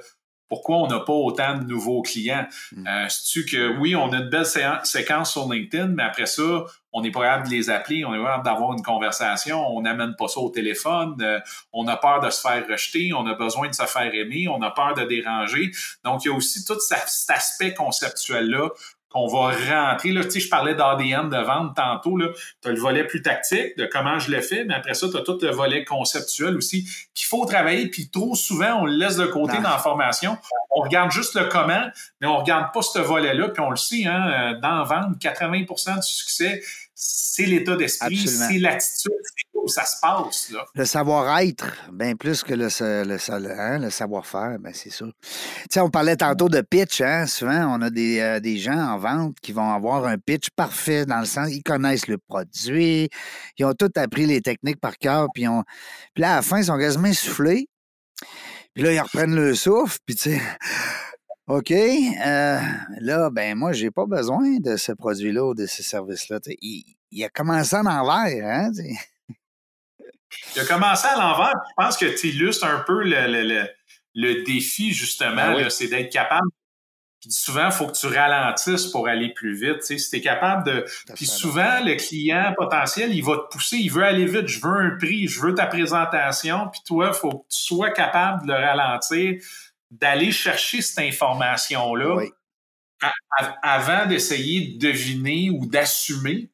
pourquoi 0.49 0.77
on 0.77 0.87
n'a 0.87 0.99
pas 0.99 1.13
autant 1.13 1.57
de 1.57 1.63
nouveaux 1.63 2.01
clients. 2.01 2.47
Mm. 2.75 2.87
Euh, 2.87 3.07
tu 3.31 3.45
que 3.45 3.77
oui, 3.77 3.95
on 3.95 4.11
a 4.11 4.17
une 4.17 4.29
belle 4.29 4.45
séquence 4.45 5.31
sur 5.31 5.51
LinkedIn, 5.51 5.87
mais 5.87 6.03
après 6.03 6.25
ça, 6.25 6.65
on 6.91 7.01
n'est 7.01 7.11
pas 7.11 7.21
capable 7.21 7.47
de 7.47 7.53
les 7.53 7.69
appeler, 7.69 8.03
on 8.03 8.13
est 8.13 8.17
pas 8.17 8.25
capable 8.25 8.45
d'avoir 8.45 8.73
une 8.73 8.81
conversation, 8.81 9.65
on 9.67 9.81
n'amène 9.81 10.15
pas 10.17 10.27
ça 10.27 10.39
au 10.39 10.49
téléphone, 10.49 11.15
euh, 11.21 11.39
on 11.71 11.87
a 11.87 11.95
peur 11.95 12.19
de 12.19 12.29
se 12.29 12.41
faire 12.41 12.65
rejeter, 12.67 13.13
on 13.13 13.25
a 13.27 13.35
besoin 13.35 13.69
de 13.69 13.75
se 13.75 13.85
faire 13.85 14.13
aimer, 14.13 14.47
on 14.47 14.61
a 14.61 14.71
peur 14.71 14.95
de 14.95 15.03
déranger. 15.03 15.71
Donc, 16.03 16.25
il 16.25 16.29
y 16.29 16.31
a 16.31 16.35
aussi 16.35 16.65
tout 16.65 16.79
cet 16.79 17.29
aspect 17.29 17.73
conceptuel-là 17.73 18.69
qu'on 19.09 19.27
va 19.27 19.51
rentrer. 19.51 20.11
Là, 20.11 20.23
tu 20.23 20.31
sais, 20.31 20.39
je 20.39 20.49
parlais 20.49 20.75
d'ADN 20.75 21.29
de 21.29 21.37
vente 21.37 21.75
tantôt. 21.75 22.17
Tu 22.61 22.67
as 22.67 22.71
le 22.71 22.79
volet 22.79 23.03
plus 23.05 23.21
tactique 23.21 23.77
de 23.77 23.85
comment 23.85 24.19
je 24.19 24.31
le 24.31 24.41
fais, 24.41 24.63
mais 24.65 24.75
après 24.75 24.93
ça, 24.93 25.07
tu 25.09 25.17
as 25.17 25.21
tout 25.21 25.39
le 25.41 25.49
volet 25.51 25.83
conceptuel 25.83 26.55
aussi 26.55 26.87
qu'il 27.13 27.27
faut 27.27 27.45
travailler. 27.45 27.87
Puis 27.87 28.09
trop 28.09 28.35
souvent, 28.35 28.81
on 28.81 28.85
le 28.85 28.93
laisse 28.93 29.17
de 29.17 29.25
côté 29.25 29.57
dans 29.57 29.69
la 29.69 29.77
formation. 29.77 30.37
On 30.69 30.81
regarde 30.81 31.11
juste 31.11 31.35
le 31.35 31.45
comment, 31.45 31.85
mais 32.21 32.27
on 32.27 32.37
regarde 32.37 32.71
pas 32.73 32.81
ce 32.81 32.99
volet-là. 32.99 33.49
Puis 33.49 33.61
on 33.61 33.71
le 33.71 33.77
sait, 33.77 34.05
hein, 34.05 34.59
dans 34.61 34.83
vente, 34.83 35.17
80% 35.19 35.95
du 35.95 36.07
succès, 36.07 36.61
c'est 37.01 37.45
l'état 37.45 37.77
d'esprit, 37.77 38.27
c'est 38.27 38.59
l'attitude, 38.59 39.13
c'est 39.23 39.45
où 39.53 39.67
ça 39.69 39.85
se 39.85 40.01
passe. 40.01 40.49
Là. 40.51 40.65
Le 40.75 40.83
savoir-être, 40.83 41.73
bien 41.93 42.15
plus 42.15 42.43
que 42.43 42.53
le, 42.53 42.67
le, 42.67 43.59
hein, 43.59 43.79
le 43.79 43.89
savoir-faire, 43.89 44.57
ben 44.59 44.73
c'est 44.73 44.89
ça. 44.89 45.05
Tu 45.05 45.27
sais, 45.69 45.79
on 45.79 45.89
parlait 45.89 46.17
tantôt 46.17 46.49
de 46.49 46.59
pitch, 46.59 46.99
hein? 46.99 47.25
souvent 47.25 47.77
on 47.77 47.81
a 47.81 47.89
des, 47.89 48.19
euh, 48.19 48.39
des, 48.41 48.57
gens 48.57 48.77
en 48.77 48.97
vente 48.99 49.39
qui 49.41 49.51
vont 49.51 49.71
avoir 49.71 50.05
un 50.05 50.17
pitch 50.17 50.49
parfait 50.55 51.05
dans 51.05 51.19
le 51.19 51.25
sens, 51.25 51.49
ils 51.51 51.63
connaissent 51.63 52.07
le 52.07 52.17
produit, 52.17 53.09
ils 53.57 53.65
ont 53.65 53.73
tout 53.73 53.91
appris 53.95 54.25
les 54.25 54.41
techniques 54.41 54.79
par 54.79 54.97
cœur, 54.97 55.27
puis, 55.33 55.47
on... 55.47 55.63
puis 56.13 56.21
là, 56.21 56.33
à 56.33 56.35
la 56.37 56.41
fin, 56.41 56.59
ils 56.59 56.65
sont 56.65 56.77
quasiment 56.77 57.11
soufflés. 57.13 57.67
Puis 58.73 58.83
là, 58.83 58.93
ils 58.93 58.99
reprennent 58.99 59.35
le 59.35 59.55
souffle, 59.55 59.97
puis 60.05 60.15
tu 60.15 60.31
sais, 60.31 60.41
OK. 61.47 61.71
Euh, 61.71 62.59
là, 62.99 63.29
ben 63.31 63.57
moi, 63.57 63.73
j'ai 63.73 63.89
pas 63.89 64.05
besoin 64.05 64.59
de 64.59 64.77
ce 64.77 64.91
produit-là 64.91 65.45
ou 65.45 65.55
de 65.55 65.65
ce 65.65 65.81
service-là. 65.81 66.39
Il, 66.61 67.23
a 67.23 67.29
commencé 67.29 67.75
à 67.75 67.81
l'envers, 67.81 68.45
hein? 68.45 68.71
il 70.55 70.61
a 70.61 70.65
commencé 70.65 71.07
à 71.07 71.15
l'envers. 71.15 71.53
Je 71.69 71.83
pense 71.83 71.97
que 71.97 72.05
tu 72.05 72.27
illustres 72.27 72.65
un 72.65 72.81
peu 72.81 73.03
le, 73.03 74.45
défi, 74.45 74.93
justement, 74.93 75.53
ben 75.53 75.69
c'est 75.71 75.87
d'être 75.87 76.11
capable. 76.11 76.47
Puis 77.21 77.31
souvent, 77.31 77.65
il 77.65 77.71
faut 77.71 77.87
que 77.87 77.97
tu 77.97 78.07
ralentisses 78.07 78.87
pour 78.87 79.07
aller 79.09 79.33
plus 79.33 79.53
vite. 79.53 79.83
Si 79.83 79.97
tu 80.09 80.15
es 80.15 80.21
capable 80.21 80.65
de. 80.65 80.85
Puis 81.15 81.25
souvent, 81.25 81.83
le 81.83 81.95
client 81.95 82.53
potentiel, 82.55 83.13
il 83.13 83.23
va 83.23 83.37
te 83.37 83.53
pousser, 83.53 83.77
il 83.77 83.91
veut 83.91 84.03
aller 84.03 84.25
vite, 84.25 84.47
je 84.47 84.61
veux 84.61 84.77
un 84.77 84.97
prix, 84.97 85.27
je 85.27 85.41
veux 85.41 85.53
ta 85.53 85.65
présentation, 85.65 86.69
puis 86.71 86.81
toi, 86.85 87.11
il 87.13 87.17
faut 87.17 87.31
que 87.31 87.53
tu 87.53 87.59
sois 87.59 87.91
capable 87.91 88.47
de 88.47 88.53
le 88.53 88.57
ralentir 88.57 89.41
d'aller 89.91 90.31
chercher 90.31 90.81
cette 90.81 90.99
information-là 90.99 92.21
avant 93.63 94.05
d'essayer 94.05 94.73
de 94.73 94.87
deviner 94.87 95.49
ou 95.49 95.65
d'assumer 95.65 96.49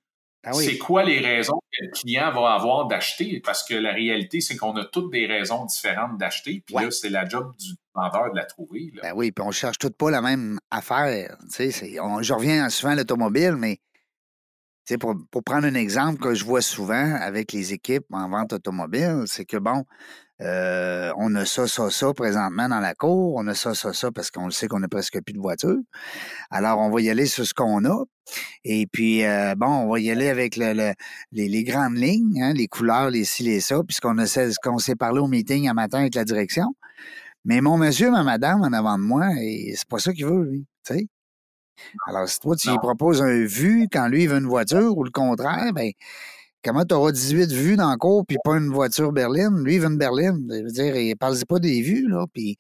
ah 0.46 0.54
c'est 0.54 0.78
quoi 0.78 1.04
les 1.04 1.20
raisons 1.20 1.60
que 1.72 1.86
le 1.86 1.92
client 1.92 2.32
va 2.32 2.54
avoir 2.54 2.88
d'acheter? 2.88 3.42
Parce 3.44 3.64
que 3.64 3.74
la 3.74 3.92
réalité, 3.92 4.42
c'est 4.42 4.56
qu'on 4.56 4.76
a 4.76 4.86
toutes 4.86 5.12
des 5.12 5.26
raisons 5.26 5.66
différentes 5.66 6.18
d'acheter. 6.18 6.64
Puis 6.66 6.76
là, 6.76 6.92
c'est 6.92 7.10
la 7.10 7.28
job 7.28 7.54
du 7.58 7.74
vendeur 7.96 8.32
de 8.32 8.38
la 8.38 8.46
trouver. 8.46 8.92
Ben 9.02 9.14
oui, 9.16 9.32
puis 9.32 9.44
on 9.46 9.52
cherche 9.52 9.80
toutes 9.80 9.98
pas 9.98 10.12
la 10.12 10.22
même 10.22 10.60
affaire. 10.70 11.36
je 11.50 12.34
reviens 12.34 12.70
souvent 12.70 12.92
à 12.92 12.96
l'automobile, 12.96 13.56
mais 13.58 13.80
pour, 15.00 15.16
pour 15.32 15.44
prendre 15.44 15.66
un 15.66 15.74
exemple 15.74 16.20
que 16.20 16.36
je 16.36 16.46
vois 16.46 16.62
souvent 16.62 17.16
avec 17.16 17.52
les 17.52 17.74
équipes 17.74 18.06
en 18.12 18.30
vente 18.30 18.54
automobile, 18.54 19.24
c'est 19.26 19.46
que 19.46 19.58
bon, 19.58 19.86
euh, 20.42 21.14
on 21.18 21.34
a 21.36 21.46
ça, 21.46 21.68
ça, 21.68 21.90
ça 21.90 22.14
présentement 22.14 22.68
dans 22.68 22.80
la 22.80 22.94
cour. 22.94 23.36
On 23.38 23.48
a 23.48 23.56
ça, 23.56 23.74
ça, 23.74 23.94
ça 23.94 24.12
parce 24.12 24.32
qu'on 24.32 24.46
le 24.46 24.52
sait 24.52 24.68
qu'on 24.68 24.80
n'a 24.80 24.88
presque 24.88 25.22
plus 25.22 25.34
de 25.34 25.40
voiture. 25.40 25.78
Alors, 26.50 26.80
on 26.80 26.90
va 26.90 27.02
y 27.02 27.10
aller 27.10 27.26
sur 27.26 27.46
ce 27.46 27.54
qu'on 27.54 27.86
a. 27.86 28.04
Et 28.64 28.88
puis, 28.88 29.24
euh, 29.24 29.56
bon, 29.56 29.68
on 29.68 29.92
va 29.92 30.00
y 30.00 30.12
aller 30.12 30.30
avec 30.30 30.58
le, 30.58 30.94
les, 31.32 31.64
grandes 31.64 31.98
lignes, 31.98 32.42
hein, 32.42 32.54
les 32.54 32.68
couleurs, 32.68 33.10
les 33.12 33.24
ci, 33.24 33.44
les 33.44 33.60
ça, 33.62 33.82
puisqu'on 33.88 34.18
a 34.18 34.26
ce 34.26 34.56
qu'on 34.62 34.80
s'est 34.80 34.96
parlé 34.96 35.20
au 35.20 35.28
meeting 35.28 35.70
un 35.70 35.74
matin 35.74 36.00
avec 36.00 36.16
la 36.16 36.26
direction. 36.26 36.76
Mais 37.46 37.62
mon 37.62 37.78
monsieur, 37.78 38.12
ma 38.12 38.24
madame 38.24 38.62
en 38.64 38.74
avant 38.74 38.98
de 38.98 39.04
moi, 39.04 39.28
c'est 39.76 39.88
pas 39.88 40.00
ça 40.00 40.14
qu'il 40.14 40.26
veut, 40.26 40.44
lui. 40.46 40.66
Tu 40.86 40.96
sais? 40.96 41.08
Alors, 42.08 42.28
si 42.28 42.40
toi, 42.40 42.56
tu 42.56 42.70
lui 42.70 42.78
proposes 42.78 43.22
un 43.22 43.46
vu 43.46 43.88
quand 43.92 44.08
lui, 44.08 44.24
il 44.24 44.30
veut 44.30 44.38
une 44.40 44.48
voiture 44.48 44.98
ou 44.98 45.04
le 45.04 45.12
contraire, 45.12 45.72
ben 45.74 45.92
Comment 46.66 46.84
tu 46.84 46.96
auras 46.96 47.12
18 47.12 47.52
vues 47.52 47.76
dans 47.76 47.92
le 47.92 47.98
cours 47.98 48.26
puis 48.26 48.38
pas 48.44 48.58
une 48.58 48.72
voiture 48.72 49.12
berline? 49.12 49.64
Lui, 49.64 49.76
il 49.76 49.82
veut 49.82 49.88
une 49.88 50.00
berline. 50.00 50.48
Je 50.50 50.64
veux 50.64 50.72
dire, 50.72 50.96
il 50.96 51.16
parle 51.16 51.38
pas 51.48 51.60
des 51.60 51.84
vues, 51.84 52.08
là. 52.08 52.26
Puis, 52.34 52.58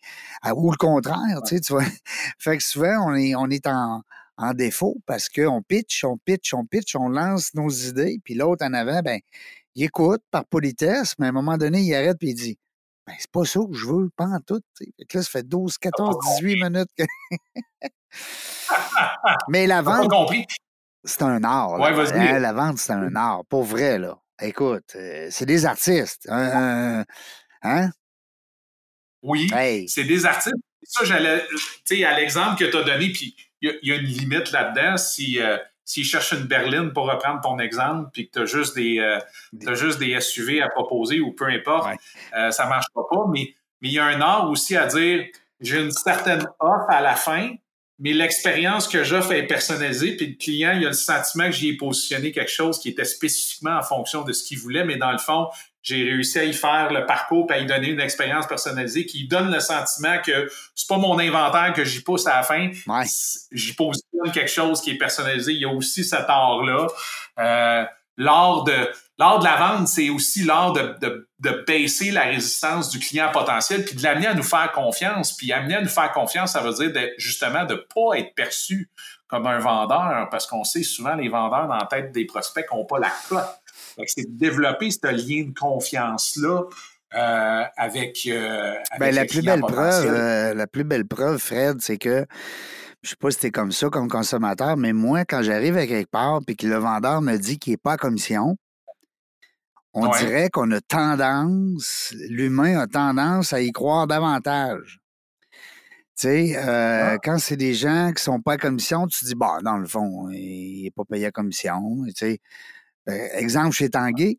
ou 0.55 0.69
le 0.69 0.77
contraire, 0.77 1.41
tu 1.43 1.55
sais, 1.55 1.59
tu 1.59 1.73
vois. 1.73 1.83
fait 2.37 2.57
que 2.57 2.63
souvent, 2.63 3.07
on 3.07 3.15
est, 3.15 3.33
on 3.33 3.49
est 3.49 3.65
en, 3.65 4.03
en 4.37 4.53
défaut 4.53 4.97
parce 5.07 5.27
qu'on 5.27 5.63
pitch, 5.63 6.03
on 6.03 6.19
pitch, 6.19 6.53
on 6.53 6.65
pitch, 6.65 6.95
on 6.95 7.09
lance 7.09 7.55
nos 7.55 7.67
idées. 7.67 8.19
Puis 8.23 8.35
l'autre 8.35 8.63
en 8.63 8.73
avant, 8.73 9.01
ben, 9.01 9.19
il 9.73 9.85
écoute 9.85 10.21
par 10.29 10.45
politesse, 10.45 11.15
mais 11.17 11.25
à 11.25 11.29
un 11.29 11.33
moment 11.33 11.57
donné, 11.57 11.81
il 11.81 11.95
arrête 11.95 12.17
puis 12.19 12.29
il 12.29 12.35
dit 12.35 12.59
ben, 13.07 13.13
c'est 13.17 13.31
pas 13.31 13.45
ça 13.45 13.59
que 13.59 13.75
je 13.75 13.87
veux, 13.87 14.09
pas 14.15 14.25
en 14.25 14.39
tout. 14.39 14.61
Fait 14.77 14.85
que 15.09 15.17
là, 15.17 15.23
ça 15.23 15.29
fait 15.31 15.47
12, 15.47 15.79
14, 15.79 16.15
18 16.41 16.63
minutes 16.63 16.89
que. 16.95 17.03
mais 19.49 19.65
la 19.65 19.81
vente. 19.81 20.09
compris 20.09 20.45
c'est 21.05 21.21
un 21.21 21.43
art. 21.43 21.75
Hein, 21.81 22.39
la 22.39 22.53
vente, 22.53 22.77
c'est 22.77 22.93
un 22.93 23.15
art. 23.15 23.43
Pour 23.49 23.63
vrai, 23.63 23.97
là. 23.97 24.17
Écoute, 24.41 24.95
euh, 24.95 25.27
c'est 25.31 25.45
des 25.45 25.65
artistes. 25.65 26.27
hein? 26.29 27.05
Oui, 29.21 29.49
c'est 29.87 30.03
des 30.03 30.25
artistes. 30.25 30.55
Ça, 30.83 31.05
j'allais. 31.05 31.43
Tu 31.85 31.97
sais, 31.97 32.03
à 32.03 32.19
l'exemple 32.19 32.59
que 32.59 32.65
tu 32.65 32.77
as 32.77 32.83
donné, 32.83 33.11
puis 33.11 33.35
il 33.61 33.79
y, 33.81 33.91
a 33.91 33.95
une 33.95 34.05
limite 34.05 34.51
là-dedans. 34.51 34.97
Si. 34.97 35.41
Euh, 35.41 35.57
s'ils 35.87 36.03
cherchent 36.03 36.31
une 36.31 36.47
berline 36.47 36.93
pour 36.93 37.05
reprendre 37.07 37.41
ton 37.41 37.59
exemple, 37.59 38.09
puis 38.11 38.27
que 38.27 38.31
tu 38.31 38.39
as 38.39 38.45
juste 38.45 38.75
des 38.75 38.97
euh, 38.97 39.75
juste 39.75 39.99
des 39.99 40.19
SUV 40.19 40.59
à 40.59 40.67
proposer 40.67 41.19
ou 41.19 41.31
peu 41.31 41.45
importe, 41.45 41.87
ça 42.31 42.63
ne 42.63 42.69
marchera 42.69 43.07
pas. 43.07 43.25
Mais 43.31 43.53
mais 43.81 43.89
il 43.89 43.93
y 43.93 43.99
a 43.99 44.05
un 44.05 44.19
art 44.19 44.49
aussi 44.49 44.75
à 44.75 44.87
dire 44.87 45.25
j'ai 45.59 45.79
une 45.79 45.91
certaine 45.91 46.43
offre 46.59 46.89
à 46.89 47.01
la 47.01 47.15
fin, 47.15 47.53
mais 47.97 48.11
l'expérience 48.11 48.87
que 48.87 49.03
j'offre 49.03 49.31
est 49.31 49.47
personnalisée, 49.47 50.17
puis 50.17 50.27
le 50.27 50.35
client, 50.35 50.73
il 50.77 50.85
a 50.85 50.89
le 50.89 50.93
sentiment 50.93 51.45
que 51.45 51.53
j'y 51.53 51.69
ai 51.69 51.77
positionné 51.77 52.31
quelque 52.31 52.51
chose 52.51 52.79
qui 52.79 52.89
était 52.89 53.05
spécifiquement 53.05 53.77
en 53.77 53.83
fonction 53.83 54.23
de 54.23 54.33
ce 54.33 54.43
qu'il 54.43 54.59
voulait, 54.59 54.83
mais 54.83 54.97
dans 54.97 55.11
le 55.11 55.17
fond, 55.17 55.47
j'ai 55.81 56.03
réussi 56.03 56.39
à 56.39 56.43
y 56.43 56.53
faire 56.53 56.91
le 56.91 57.05
parcours, 57.05 57.47
puis 57.47 57.57
à 57.57 57.59
y 57.61 57.65
donner 57.65 57.89
une 57.89 58.01
expérience 58.01 58.47
personnalisée 58.47 59.05
qui 59.05 59.27
donne 59.27 59.53
le 59.53 59.59
sentiment 59.59 60.17
que 60.25 60.49
c'est 60.73 60.89
pas 60.89 60.97
mon 60.97 61.19
inventaire 61.19 61.73
que 61.73 61.85
j'y 61.85 62.01
pousse 62.01 62.27
à 62.27 62.37
la 62.37 62.43
fin, 62.43 62.71
j'y 63.51 63.73
positionne 63.73 64.31
quelque 64.33 64.51
chose 64.51 64.81
qui 64.81 64.91
est 64.91 64.97
personnalisé. 64.97 65.53
Il 65.53 65.59
y 65.59 65.65
a 65.65 65.69
aussi 65.69 66.03
cet 66.03 66.25
art-là. 66.27 66.87
Euh, 67.39 67.85
l'art 68.17 68.63
de 68.63 68.89
l'art 69.17 69.39
de 69.39 69.45
la 69.45 69.55
vente, 69.55 69.87
c'est 69.87 70.09
aussi 70.09 70.43
l'art 70.43 70.73
de, 70.73 70.95
de, 71.01 71.29
de, 71.39 71.63
baisser 71.65 72.11
la 72.11 72.23
résistance 72.23 72.89
du 72.89 72.99
client 72.99 73.31
potentiel, 73.31 73.85
puis 73.85 73.95
de 73.95 74.03
l'amener 74.03 74.27
à 74.27 74.33
nous 74.33 74.43
faire 74.43 74.71
confiance. 74.71 75.35
Puis 75.35 75.51
amener 75.51 75.75
à 75.75 75.81
nous 75.81 75.89
faire 75.89 76.11
confiance, 76.11 76.53
ça 76.53 76.61
veut 76.61 76.73
dire 76.73 76.91
de, 76.91 77.11
justement 77.17 77.65
de 77.65 77.75
pas 77.75 78.17
être 78.17 78.33
perçu 78.35 78.89
comme 79.27 79.47
un 79.47 79.59
vendeur, 79.59 80.27
parce 80.29 80.45
qu'on 80.45 80.63
sait 80.63 80.83
souvent 80.83 81.15
les 81.15 81.29
vendeurs 81.29 81.67
dans 81.67 81.77
la 81.77 81.87
tête 81.87 82.11
des 82.11 82.25
prospects 82.25 82.65
n'ont 82.71 82.85
pas 82.85 82.99
la 82.99 83.11
cote. 83.27 83.43
C'est 84.05 84.29
de 84.29 84.37
développer 84.37 84.91
ce 84.91 85.07
lien 85.07 85.45
de 85.45 85.53
confiance-là. 85.57 86.63
Euh, 87.15 87.63
avec, 87.77 88.27
euh, 88.27 88.73
ben, 88.99 89.15
la 89.15 89.23
plus 89.23 89.41
belle 89.41 89.61
preuve, 89.61 90.05
euh, 90.05 90.53
la 90.53 90.67
plus 90.67 90.83
belle 90.83 91.05
preuve, 91.05 91.37
Fred, 91.37 91.77
c'est 91.79 91.97
que 91.97 92.25
je 93.03 93.11
sais 93.11 93.15
pas 93.15 93.31
si 93.31 93.35
c'était 93.35 93.51
comme 93.51 93.71
ça 93.71 93.89
comme 93.89 94.09
consommateur, 94.09 94.75
mais 94.75 94.91
moi, 94.91 95.23
quand 95.23 95.41
j'arrive 95.41 95.77
à 95.77 95.87
quelque 95.87 96.09
part 96.09 96.41
et 96.47 96.55
que 96.55 96.67
le 96.67 96.75
vendeur 96.75 97.21
me 97.21 97.37
dit 97.37 97.57
qu'il 97.57 97.71
n'est 97.71 97.77
pas 97.77 97.93
à 97.93 97.97
commission, 97.97 98.57
on 99.95 100.09
dirait 100.09 100.49
qu'on 100.49 100.69
a 100.71 100.81
tendance, 100.81 102.13
l'humain 102.29 102.77
a 102.77 102.87
tendance 102.87 103.53
à 103.53 103.61
y 103.61 103.71
croire 103.71 104.07
davantage. 104.07 104.99
Tu 106.17 106.27
sais, 106.27 106.57
euh, 106.57 107.13
ah. 107.13 107.17
quand 107.23 107.37
c'est 107.39 107.57
des 107.57 107.73
gens 107.73 108.11
qui 108.13 108.23
sont 108.23 108.41
pas 108.41 108.53
à 108.53 108.57
commission, 108.57 109.07
tu 109.07 109.19
te 109.19 109.25
dis, 109.25 109.35
bah, 109.35 109.59
dans 109.63 109.77
le 109.77 109.87
fond, 109.87 110.29
il 110.29 110.83
n'est 110.83 110.91
pas 110.91 111.03
payé 111.03 111.25
à 111.25 111.31
commission. 111.31 112.03
Tu 112.07 112.13
sais, 112.15 112.39
ben, 113.05 113.29
exemple 113.33 113.71
chez 113.71 113.89
Tanguay, 113.89 114.37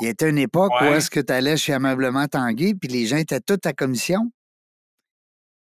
il 0.00 0.06
y 0.06 0.24
a 0.24 0.28
une 0.28 0.38
époque 0.38 0.72
où 0.80 0.84
est-ce 0.84 1.10
que 1.10 1.20
tu 1.20 1.32
allais 1.32 1.56
chez 1.56 1.72
Ameublement 1.72 2.26
Tanguay, 2.26 2.74
puis 2.74 2.88
les 2.88 3.06
gens 3.06 3.16
étaient 3.16 3.40
tous 3.40 3.60
à 3.64 3.72
commission. 3.72 4.30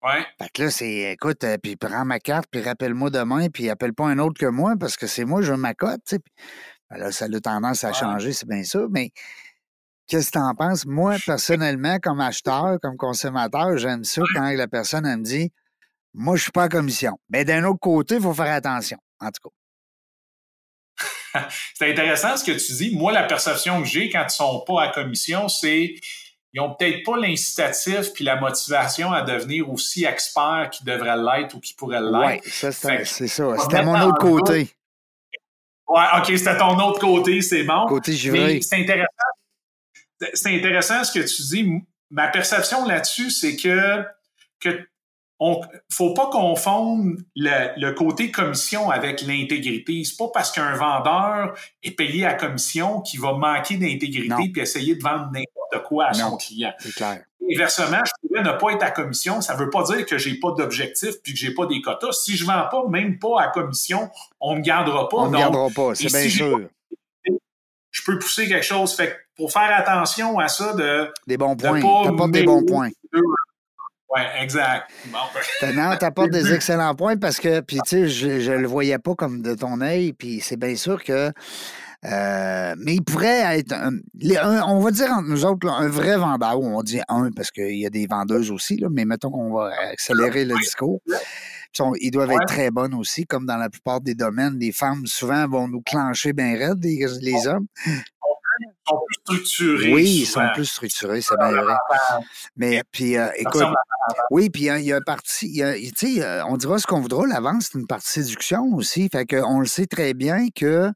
Ouais. 0.03 0.25
Fait 0.37 0.49
que 0.53 0.63
là, 0.63 0.69
c'est, 0.69 1.13
écoute, 1.13 1.43
euh, 1.45 1.57
puis 1.57 1.77
prends 1.77 2.03
ma 2.03 2.19
carte, 2.19 2.47
puis 2.51 2.61
rappelle-moi 2.61 3.09
demain, 3.09 3.47
puis 3.49 3.69
appelle 3.69 3.93
pas 3.93 4.05
un 4.05 4.19
autre 4.19 4.37
que 4.37 4.45
moi, 4.45 4.73
parce 4.77 4.97
que 4.97 5.07
c'est 5.07 5.23
moi, 5.23 5.41
je 5.41 5.51
veux 5.53 5.57
ma 5.57 5.73
cote, 5.73 6.01
tu 6.05 6.17
sais. 6.17 6.21
Ben 6.93 6.99
là, 6.99 7.11
ça 7.11 7.25
a 7.25 7.39
tendance 7.39 7.83
à 7.83 7.91
changer, 7.91 8.33
c'est 8.33 8.47
bien 8.47 8.63
sûr, 8.63 8.87
mais 8.91 9.11
qu'est-ce 10.07 10.27
que 10.27 10.37
tu 10.37 10.43
en 10.43 10.53
penses? 10.53 10.85
Moi, 10.85 11.15
personnellement, 11.25 11.97
comme 11.99 12.21
acheteur, 12.21 12.77
comme 12.81 12.97
consommateur, 12.97 13.77
j'aime 13.77 14.03
ça 14.03 14.21
quand 14.35 14.51
la 14.51 14.67
personne, 14.67 15.05
elle 15.05 15.17
me 15.17 15.23
dit, 15.23 15.51
moi, 16.13 16.35
je 16.35 16.43
suis 16.43 16.51
pas 16.51 16.65
en 16.65 16.69
commission. 16.69 17.17
Mais 17.29 17.45
d'un 17.45 17.63
autre 17.63 17.79
côté, 17.79 18.15
il 18.15 18.21
faut 18.21 18.33
faire 18.33 18.53
attention, 18.53 18.97
en 19.19 19.29
tout 19.31 19.49
cas. 19.49 21.47
c'est 21.73 21.91
intéressant 21.91 22.37
ce 22.37 22.43
que 22.43 22.51
tu 22.51 22.73
dis. 22.73 22.95
Moi, 22.95 23.11
la 23.11 23.23
perception 23.23 23.81
que 23.81 23.87
j'ai 23.87 24.11
quand 24.11 24.25
ils 24.29 24.35
sont 24.35 24.63
pas 24.67 24.83
à 24.83 24.87
commission, 24.89 25.49
c'est 25.49 25.95
ils 26.55 26.61
ont 26.61 26.75
peut-être 26.75 27.03
pas 27.03 27.17
l'incitatif 27.17 28.13
puis 28.13 28.23
la 28.23 28.35
motivation 28.35 29.11
à 29.11 29.23
devenir 29.23 29.71
aussi 29.71 30.05
expert 30.05 30.69
qu'ils 30.71 30.85
devraient 30.85 31.17
l'être 31.17 31.55
ou 31.55 31.59
qu'ils 31.59 31.75
pourraient 31.75 31.99
l'être. 31.99 32.43
Oui, 32.45 32.51
ça, 32.51 32.71
c'est 32.71 33.27
ça. 33.27 33.57
C'était 33.57 33.83
mon 33.83 33.99
autre 33.99 34.19
côté. 34.19 34.69
Ouais, 35.93 36.05
OK, 36.17 36.25
c'était 36.25 36.57
ton 36.57 36.75
autre 36.79 36.99
côté, 36.99 37.39
c'est 37.43 37.63
bon. 37.63 37.85
Côté 37.85 38.17
Mais 38.31 38.59
c'est 38.61 38.77
intéressant. 38.77 39.07
C'est 40.33 40.55
intéressant 40.57 41.03
ce 41.03 41.11
que 41.11 41.23
tu 41.23 41.41
dis. 41.43 41.71
Ma 42.09 42.29
perception 42.29 42.87
là-dessus, 42.87 43.29
c'est 43.29 43.55
que, 43.55 44.03
que 44.59 44.87
on 45.45 45.61
faut 45.89 46.13
pas 46.13 46.29
confondre 46.29 47.17
le, 47.35 47.91
côté 47.91 48.31
commission 48.31 48.89
avec 48.89 49.21
l'intégrité. 49.21 50.03
C'est 50.05 50.15
pas 50.15 50.29
parce 50.33 50.51
qu'un 50.51 50.73
vendeur 50.73 51.53
est 51.83 51.91
payé 51.91 52.25
à 52.25 52.33
commission 52.33 53.01
qu'il 53.01 53.19
va 53.19 53.33
manquer 53.33 53.75
d'intégrité 53.75 54.49
puis 54.53 54.61
essayer 54.61 54.95
de 54.95 55.03
vendre 55.03 55.31
n'importe 55.33 55.85
quoi 55.85 56.05
à 56.07 56.13
son 56.13 56.37
client. 56.37 56.71
C'est 56.79 56.95
clair. 56.95 57.23
Inversement, 57.51 57.99
je 58.05 58.27
pourrais 58.27 58.41
ne 58.41 58.57
pas 58.57 58.71
être 58.71 58.83
à 58.83 58.91
commission. 58.91 59.41
Ça 59.41 59.55
veut 59.55 59.69
pas 59.69 59.83
dire 59.83 60.05
que 60.05 60.17
j'ai 60.17 60.35
pas 60.35 60.51
d'objectif 60.51 61.15
puis 61.21 61.33
que 61.33 61.39
j'ai 61.39 61.53
pas 61.53 61.65
des 61.65 61.81
quotas. 61.81 62.13
Si 62.13 62.37
je 62.37 62.45
vends 62.45 62.69
pas, 62.71 62.87
même 62.87 63.19
pas 63.19 63.41
à 63.41 63.47
commission, 63.49 64.09
on 64.39 64.55
me 64.55 64.61
gardera 64.61 65.09
pas. 65.09 65.17
On 65.17 65.29
me 65.29 65.37
gardera 65.37 65.69
pas, 65.69 65.93
c'est 65.93 66.07
bien 66.07 66.29
sûr. 66.29 66.61
je 67.91 68.01
peux 68.05 68.17
pousser 68.17 68.47
quelque 68.47 68.63
chose. 68.63 68.95
Fait 68.95 69.13
pour 69.35 69.51
faire 69.51 69.77
attention 69.77 70.39
à 70.39 70.47
ça 70.47 70.73
de. 70.73 71.11
Des 71.27 71.35
bons 71.35 71.57
points. 71.57 71.81
T'apportes 71.81 72.31
des 72.31 72.43
bons 72.43 72.63
points. 72.63 72.91
Oui, 74.15 74.21
exact. 74.39 74.91
Bon, 75.07 75.19
ben. 75.61 75.75
non, 75.75 75.95
t'apportes 75.97 76.31
des 76.31 76.53
excellents 76.53 76.93
points 76.93 77.17
parce 77.17 77.39
que, 77.39 77.61
puis 77.61 77.77
tu 77.85 77.89
sais, 77.89 78.07
je, 78.07 78.39
je 78.39 78.51
le 78.51 78.67
voyais 78.67 78.99
pas 78.99 79.15
comme 79.15 79.41
de 79.41 79.55
ton 79.55 79.81
œil, 79.81 80.13
puis 80.13 80.39
c'est 80.41 80.57
bien 80.57 80.75
sûr 80.75 81.03
que. 81.03 81.31
Euh, 82.05 82.75
mais 82.79 82.95
il 82.95 83.01
pourrait 83.01 83.59
être, 83.59 83.71
un, 83.71 83.93
on 84.67 84.81
va 84.81 84.91
dire 84.91 85.09
entre 85.09 85.29
nous 85.29 85.45
autres, 85.45 85.69
un 85.69 85.87
vrai 85.87 86.17
vendeur, 86.17 86.59
on 86.59 86.83
dit 86.83 86.99
un 87.07 87.31
parce 87.31 87.49
qu'il 87.49 87.77
y 87.77 87.85
a 87.85 87.89
des 87.89 88.07
vendeuses 88.07 88.51
aussi, 88.51 88.75
là, 88.75 88.89
mais 88.91 89.05
mettons 89.05 89.31
qu'on 89.31 89.53
va 89.53 89.71
accélérer 89.89 90.43
le 90.43 90.55
discours. 90.57 91.01
ils 92.01 92.11
doivent 92.11 92.31
être 92.31 92.45
très 92.45 92.71
bonnes 92.71 92.93
aussi, 92.93 93.25
comme 93.25 93.45
dans 93.45 93.55
la 93.55 93.69
plupart 93.69 94.01
des 94.01 94.15
domaines. 94.15 94.59
Les 94.59 94.73
femmes, 94.73 95.07
souvent, 95.07 95.47
vont 95.47 95.69
nous 95.69 95.81
clencher 95.81 96.33
bien 96.33 96.57
raide, 96.57 96.83
les, 96.83 97.05
les 97.21 97.47
hommes 97.47 97.67
sont 98.87 98.99
plus 99.05 99.21
structurés. 99.21 99.93
Oui, 99.93 100.03
ils 100.21 100.25
sont 100.25 100.47
plus 100.53 100.65
structurés, 100.65 101.21
c'est 101.21 101.37
bien 101.37 101.51
vrai. 101.51 101.75
Mais 102.55 102.81
puis, 102.91 103.17
euh, 103.17 103.27
écoute, 103.37 103.63
oui, 104.31 104.49
puis 104.49 104.63
il 104.63 104.83
y 104.83 104.91
a 104.91 104.97
un 104.97 105.01
parti, 105.01 105.61
tu 105.61 105.91
sais, 105.95 106.23
euh, 106.23 106.45
on 106.45 106.57
dira 106.57 106.77
ce 106.77 106.87
qu'on 106.87 106.99
voudra, 106.99 107.25
l'avance, 107.25 107.69
c'est 107.71 107.79
une 107.79 107.87
partie 107.87 108.11
séduction 108.11 108.73
aussi. 108.73 109.09
Fait 109.09 109.25
qu'on 109.25 109.59
le 109.59 109.65
sait 109.65 109.85
très 109.85 110.13
bien 110.13 110.47
que 110.53 110.91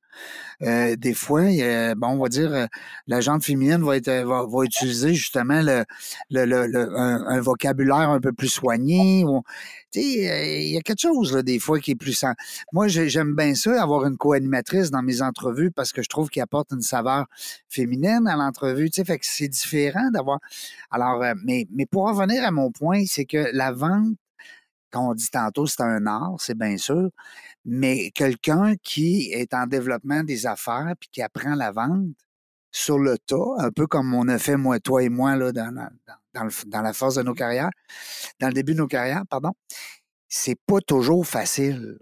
euh, 0.63 0.95
des 0.95 1.13
fois, 1.13 1.43
bon, 1.95 2.07
on 2.07 2.17
va 2.17 2.29
dire, 2.29 2.67
la 3.07 3.21
jante 3.21 3.43
féminine 3.43 3.83
va, 3.83 3.95
être, 3.95 4.11
va, 4.11 4.63
utiliser 4.63 5.13
justement 5.13 5.61
le, 5.61 5.85
le, 6.29 6.97
un, 6.97 7.39
vocabulaire 7.41 8.09
un 8.09 8.19
peu 8.19 8.33
plus 8.33 8.49
soigné. 8.49 9.23
Sais, 10.01 10.65
il 10.65 10.73
y 10.73 10.77
a 10.77 10.81
quelque 10.81 11.01
chose, 11.01 11.33
des 11.43 11.59
fois, 11.59 11.79
qui 11.79 11.91
est 11.91 11.95
plus... 11.95 12.23
Moi, 12.73 12.87
j'aime 12.87 13.35
bien 13.35 13.55
ça, 13.55 13.81
avoir 13.81 14.05
une 14.05 14.17
co-animatrice 14.17 14.91
dans 14.91 15.01
mes 15.01 15.21
entrevues 15.21 15.71
parce 15.71 15.91
que 15.91 16.01
je 16.01 16.09
trouve 16.09 16.29
qu'il 16.29 16.41
apporte 16.41 16.71
une 16.71 16.81
saveur 16.81 17.25
féminine 17.69 18.27
à 18.27 18.35
l'entrevue, 18.35 18.89
tu 18.89 19.03
sais, 19.03 19.17
c'est 19.21 19.47
différent 19.47 20.09
d'avoir... 20.11 20.39
Alors, 20.91 21.21
euh, 21.23 21.33
mais, 21.43 21.67
mais 21.71 21.85
pour 21.85 22.07
revenir 22.07 22.43
à 22.43 22.51
mon 22.51 22.71
point, 22.71 23.03
c'est 23.07 23.25
que 23.25 23.49
la 23.53 23.71
vente, 23.71 24.15
quand 24.91 25.11
on 25.11 25.13
dit 25.13 25.29
tantôt, 25.29 25.67
c'est 25.67 25.81
un 25.81 26.05
art, 26.07 26.35
c'est 26.39 26.57
bien 26.57 26.77
sûr, 26.77 27.09
mais 27.65 28.11
quelqu'un 28.11 28.75
qui 28.81 29.31
est 29.33 29.53
en 29.53 29.67
développement 29.67 30.23
des 30.23 30.47
affaires 30.47 30.93
puis 30.99 31.09
qui 31.11 31.21
apprend 31.21 31.55
la 31.55 31.71
vente 31.71 32.07
sur 32.71 32.99
le 32.99 33.17
tas, 33.17 33.35
un 33.57 33.71
peu 33.71 33.87
comme 33.87 34.13
on 34.13 34.27
a 34.27 34.37
fait, 34.37 34.57
moi, 34.57 34.79
toi 34.79 35.03
et 35.03 35.09
moi, 35.09 35.35
là, 35.35 35.51
dans, 35.51 35.73
dans, 35.73 35.89
dans 36.67 36.81
la 36.81 36.93
phase 36.93 37.15
de 37.15 37.23
nos 37.23 37.33
carrières, 37.33 37.69
dans 38.39 38.47
le 38.47 38.53
début 38.53 38.73
de 38.73 38.79
nos 38.79 38.87
carrières, 38.87 39.23
pardon, 39.29 39.51
c'est 40.27 40.59
pas 40.67 40.81
toujours 40.81 41.25
facile 41.25 41.97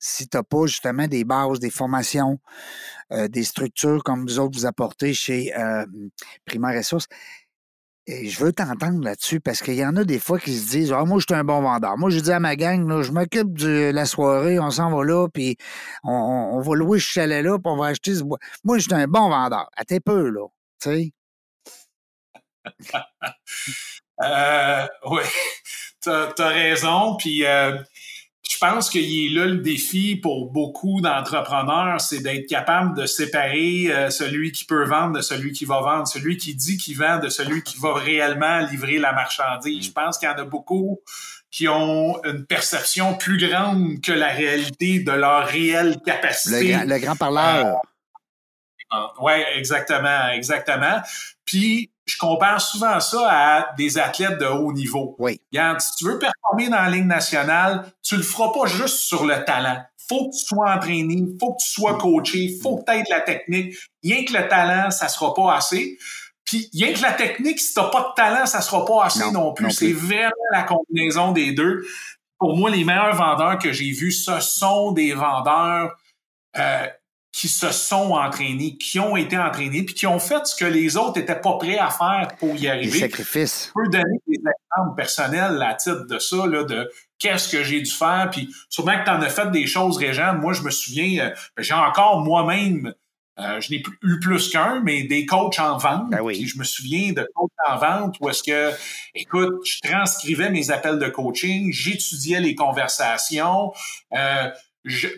si 0.00 0.28
tu 0.28 0.36
n'as 0.36 0.42
pas 0.42 0.66
justement 0.66 1.06
des 1.06 1.24
bases, 1.24 1.60
des 1.60 1.70
formations, 1.70 2.38
euh, 3.12 3.28
des 3.28 3.44
structures 3.44 4.02
comme 4.04 4.26
vous 4.26 4.38
autres 4.38 4.58
vous 4.58 4.66
apportez 4.66 5.14
chez 5.14 5.56
euh, 5.56 5.86
Primaire 6.44 6.76
Ressources, 6.76 7.06
et 8.08 8.28
je 8.28 8.44
veux 8.44 8.52
t'entendre 8.52 9.02
là-dessus 9.02 9.40
parce 9.40 9.62
qu'il 9.62 9.74
y 9.74 9.84
en 9.84 9.96
a 9.96 10.04
des 10.04 10.20
fois 10.20 10.38
qui 10.38 10.56
se 10.56 10.70
disent 10.70 10.92
Ah, 10.92 11.04
moi, 11.04 11.18
je 11.18 11.24
suis 11.28 11.34
un 11.34 11.42
bon 11.42 11.60
vendeur. 11.60 11.98
Moi, 11.98 12.08
je 12.10 12.20
dis 12.20 12.30
à 12.30 12.38
ma 12.38 12.54
gang, 12.54 12.86
là, 12.88 13.02
je 13.02 13.10
m'occupe 13.10 13.58
de 13.58 13.90
la 13.92 14.06
soirée, 14.06 14.60
on 14.60 14.70
s'en 14.70 14.94
va 14.96 15.04
là, 15.04 15.26
puis 15.28 15.56
on, 16.04 16.60
va 16.60 16.74
louer 16.76 17.00
ce 17.00 17.06
chalet-là, 17.06 17.58
puis 17.58 17.72
on 17.72 17.76
va 17.76 17.86
acheter 17.86 18.14
ce 18.14 18.22
bois. 18.22 18.38
Moi, 18.62 18.78
je 18.78 18.84
suis 18.84 18.94
un 18.94 19.08
bon 19.08 19.28
vendeur. 19.28 19.68
À 19.76 19.84
tes 19.84 19.98
peu, 19.98 20.30
là. 20.30 20.46
Tu 20.80 20.90
sais? 20.90 21.12
euh, 24.22 24.86
oui, 25.06 25.22
tu 26.02 26.10
as, 26.10 26.48
raison. 26.48 27.16
Puis 27.16 27.44
je 28.56 28.58
pense 28.58 28.88
qu'il 28.88 29.02
est 29.02 29.38
là 29.38 29.46
le 29.46 29.58
défi 29.58 30.16
pour 30.16 30.50
beaucoup 30.50 31.00
d'entrepreneurs, 31.00 32.00
c'est 32.00 32.20
d'être 32.20 32.46
capable 32.48 32.96
de 32.96 33.06
séparer 33.06 33.88
euh, 33.90 34.10
celui 34.10 34.52
qui 34.52 34.64
peut 34.64 34.84
vendre 34.84 35.16
de 35.16 35.20
celui 35.20 35.52
qui 35.52 35.64
va 35.64 35.80
vendre, 35.80 36.06
celui 36.06 36.36
qui 36.36 36.54
dit 36.54 36.76
qu'il 36.76 36.96
vend 36.96 37.18
de 37.18 37.28
celui 37.28 37.62
qui 37.62 37.76
va 37.78 37.94
réellement 37.94 38.60
livrer 38.60 38.98
la 38.98 39.12
marchandise. 39.12 39.86
Je 39.86 39.92
pense 39.92 40.18
qu'il 40.18 40.28
y 40.28 40.32
en 40.32 40.36
a 40.36 40.44
beaucoup 40.44 41.00
qui 41.50 41.68
ont 41.68 42.22
une 42.24 42.46
perception 42.46 43.14
plus 43.14 43.38
grande 43.38 44.00
que 44.00 44.12
la 44.12 44.28
réalité 44.28 45.00
de 45.00 45.12
leur 45.12 45.46
réelle 45.46 46.00
capacité. 46.04 46.76
Le, 46.86 46.98
grand 46.98 47.16
parleur. 47.16 47.80
Euh, 48.94 48.96
oui, 49.20 49.32
exactement, 49.54 50.28
exactement. 50.28 51.00
Puis 51.44 51.90
je 52.06 52.16
compare 52.18 52.60
souvent 52.60 53.00
ça 53.00 53.28
à 53.28 53.74
des 53.76 53.98
athlètes 53.98 54.38
de 54.38 54.46
haut 54.46 54.72
niveau. 54.72 55.16
Oui. 55.18 55.40
Regarde, 55.52 55.80
si 55.80 55.96
tu 55.96 56.06
veux 56.06 56.18
performer 56.18 56.68
dans 56.68 56.82
la 56.82 56.90
ligne 56.90 57.06
nationale, 57.06 57.92
tu 58.02 58.16
le 58.16 58.22
feras 58.22 58.52
pas 58.52 58.66
juste 58.66 58.98
sur 58.98 59.26
le 59.26 59.44
talent. 59.44 59.82
Faut 60.08 60.30
que 60.30 60.36
tu 60.36 60.44
sois 60.44 60.72
entraîné, 60.72 61.24
faut 61.40 61.54
que 61.54 61.62
tu 61.62 61.68
sois 61.68 61.98
coaché, 61.98 62.56
faut 62.62 62.78
que 62.78 62.84
tu 62.84 62.96
aies 62.96 63.02
de 63.02 63.10
la 63.10 63.20
technique. 63.22 63.76
Rien 64.04 64.24
que 64.24 64.32
le 64.32 64.46
talent, 64.46 64.92
ça 64.92 65.08
sera 65.08 65.34
pas 65.34 65.56
assez. 65.56 65.98
Puis 66.44 66.70
rien 66.72 66.92
que 66.92 67.02
la 67.02 67.12
technique, 67.12 67.58
si 67.58 67.74
t'as 67.74 67.90
pas 67.90 68.10
de 68.10 68.14
talent, 68.14 68.46
ça 68.46 68.60
sera 68.60 68.84
pas 68.84 69.06
assez 69.06 69.28
non, 69.32 69.52
plus. 69.52 69.72
C'est 69.72 69.92
vraiment 69.92 70.30
la 70.52 70.62
combinaison 70.62 71.32
des 71.32 71.52
deux. 71.52 71.84
Pour 72.38 72.56
moi, 72.56 72.70
les 72.70 72.84
meilleurs 72.84 73.16
vendeurs 73.16 73.58
que 73.58 73.72
j'ai 73.72 73.90
vus, 73.90 74.12
ce 74.12 74.38
sont 74.38 74.92
des 74.92 75.12
vendeurs 75.12 75.96
euh, 76.56 76.86
qui 77.36 77.48
se 77.48 77.70
sont 77.70 78.12
entraînés, 78.12 78.78
qui 78.78 78.98
ont 78.98 79.14
été 79.14 79.36
entraînés, 79.36 79.82
puis 79.82 79.94
qui 79.94 80.06
ont 80.06 80.18
fait 80.18 80.46
ce 80.46 80.56
que 80.56 80.64
les 80.64 80.96
autres 80.96 81.18
n'étaient 81.18 81.38
pas 81.38 81.58
prêts 81.58 81.76
à 81.76 81.90
faire 81.90 82.28
pour 82.38 82.56
y 82.56 82.66
arriver. 82.66 82.90
Des 82.92 82.98
sacrifices. 83.00 83.66
Je 83.68 83.72
peux 83.74 83.90
donner 83.90 84.18
des 84.26 84.38
exemples 84.38 84.96
personnels 84.96 85.62
à 85.62 85.74
titre 85.74 86.06
de 86.06 86.18
ça, 86.18 86.46
là, 86.46 86.64
de 86.64 86.90
qu'est-ce 87.18 87.54
que 87.54 87.62
j'ai 87.62 87.82
dû 87.82 87.90
faire, 87.90 88.30
puis 88.32 88.48
sûrement 88.70 88.98
que 88.98 89.04
tu 89.04 89.10
en 89.10 89.20
as 89.20 89.28
fait 89.28 89.50
des 89.50 89.66
choses, 89.66 89.98
Régent. 89.98 90.32
Moi, 90.36 90.54
je 90.54 90.62
me 90.62 90.70
souviens, 90.70 91.26
euh, 91.26 91.30
ben, 91.54 91.62
j'ai 91.62 91.74
encore 91.74 92.22
moi-même, 92.22 92.94
euh, 93.38 93.60
je 93.60 93.70
n'ai 93.70 93.82
eu 94.02 94.18
plus 94.18 94.48
qu'un, 94.48 94.80
mais 94.82 95.02
des 95.02 95.26
coachs 95.26 95.58
en 95.58 95.76
vente. 95.76 96.08
Ben 96.08 96.22
oui. 96.22 96.46
je 96.46 96.58
me 96.58 96.64
souviens 96.64 97.12
de 97.12 97.28
coachs 97.34 97.50
en 97.68 97.76
vente 97.76 98.16
où 98.18 98.30
est-ce 98.30 98.42
que, 98.42 98.72
écoute, 99.14 99.56
je 99.66 99.86
transcrivais 99.86 100.48
mes 100.48 100.70
appels 100.70 100.98
de 100.98 101.08
coaching, 101.08 101.70
j'étudiais 101.70 102.40
les 102.40 102.54
conversations, 102.54 103.74
euh, 104.14 104.48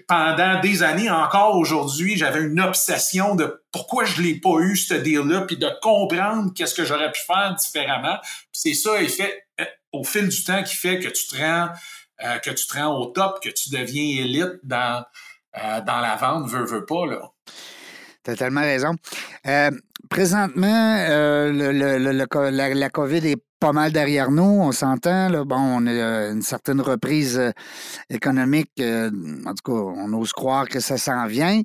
pendant 0.06 0.60
des 0.60 0.82
années, 0.82 1.10
encore 1.10 1.56
aujourd'hui, 1.56 2.16
j'avais 2.16 2.40
une 2.40 2.60
obsession 2.60 3.34
de 3.34 3.62
pourquoi 3.72 4.04
je 4.04 4.22
l'ai 4.22 4.34
pas 4.34 4.58
eu, 4.60 4.76
ce 4.76 4.94
deal-là, 4.94 5.42
puis 5.42 5.56
de 5.56 5.70
comprendre 5.82 6.52
qu'est-ce 6.54 6.74
que 6.74 6.84
j'aurais 6.84 7.12
pu 7.12 7.20
faire 7.20 7.54
différemment. 7.54 8.18
c'est 8.52 8.74
ça, 8.74 9.00
il 9.00 9.08
fait, 9.08 9.46
euh, 9.60 9.64
au 9.92 10.04
fil 10.04 10.28
du 10.28 10.44
temps, 10.44 10.62
qui 10.62 10.74
fait 10.74 10.98
que 10.98 11.08
tu 11.08 11.26
te 11.26 11.36
rends, 11.36 11.68
euh, 12.24 12.38
que 12.38 12.50
tu 12.50 12.66
te 12.66 12.78
rends 12.78 12.98
au 12.98 13.06
top, 13.06 13.42
que 13.42 13.50
tu 13.50 13.70
deviens 13.70 14.24
élite 14.24 14.58
dans, 14.62 15.04
euh, 15.62 15.80
dans 15.82 16.00
la 16.00 16.16
vente, 16.16 16.48
veux, 16.48 16.64
veux 16.64 16.86
pas, 16.86 17.06
là. 17.06 17.30
Tu 18.24 18.30
as 18.30 18.36
tellement 18.36 18.62
raison. 18.62 18.94
présentement, 20.08 20.96
la, 21.50 22.74
la, 22.74 22.90
COVID 22.90 23.26
est 23.26 23.42
pas 23.58 23.72
mal 23.72 23.92
derrière 23.92 24.30
nous, 24.30 24.42
on 24.42 24.72
s'entend. 24.72 25.30
Bon, 25.44 25.56
on 25.56 25.86
a 25.86 25.90
euh, 25.90 26.32
une 26.32 26.42
certaine 26.42 26.80
reprise 26.80 27.38
euh, 27.38 27.50
économique. 28.10 28.70
Euh, 28.80 29.10
en 29.44 29.54
tout 29.54 29.72
cas, 29.72 29.72
on 29.72 30.12
ose 30.12 30.32
croire 30.32 30.68
que 30.68 30.80
ça 30.80 30.96
s'en 30.96 31.26
vient. 31.26 31.62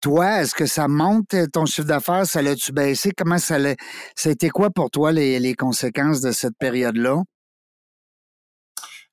toi, 0.00 0.40
est-ce 0.40 0.54
que 0.54 0.66
ça 0.66 0.88
monte 0.88 1.34
ton 1.52 1.66
chiffre 1.66 1.88
d'affaires? 1.88 2.26
Ça 2.26 2.42
l'a-tu 2.42 2.72
baissé? 2.72 3.10
Comment 3.16 3.38
ça 3.38 3.58
l'a. 3.58 3.74
Ça 4.14 4.28
a 4.28 4.32
été 4.32 4.48
quoi 4.50 4.70
pour 4.70 4.90
toi 4.90 5.12
les, 5.12 5.54
conséquences 5.54 6.20
de 6.20 6.32
cette 6.32 6.56
période-là? 6.58 7.22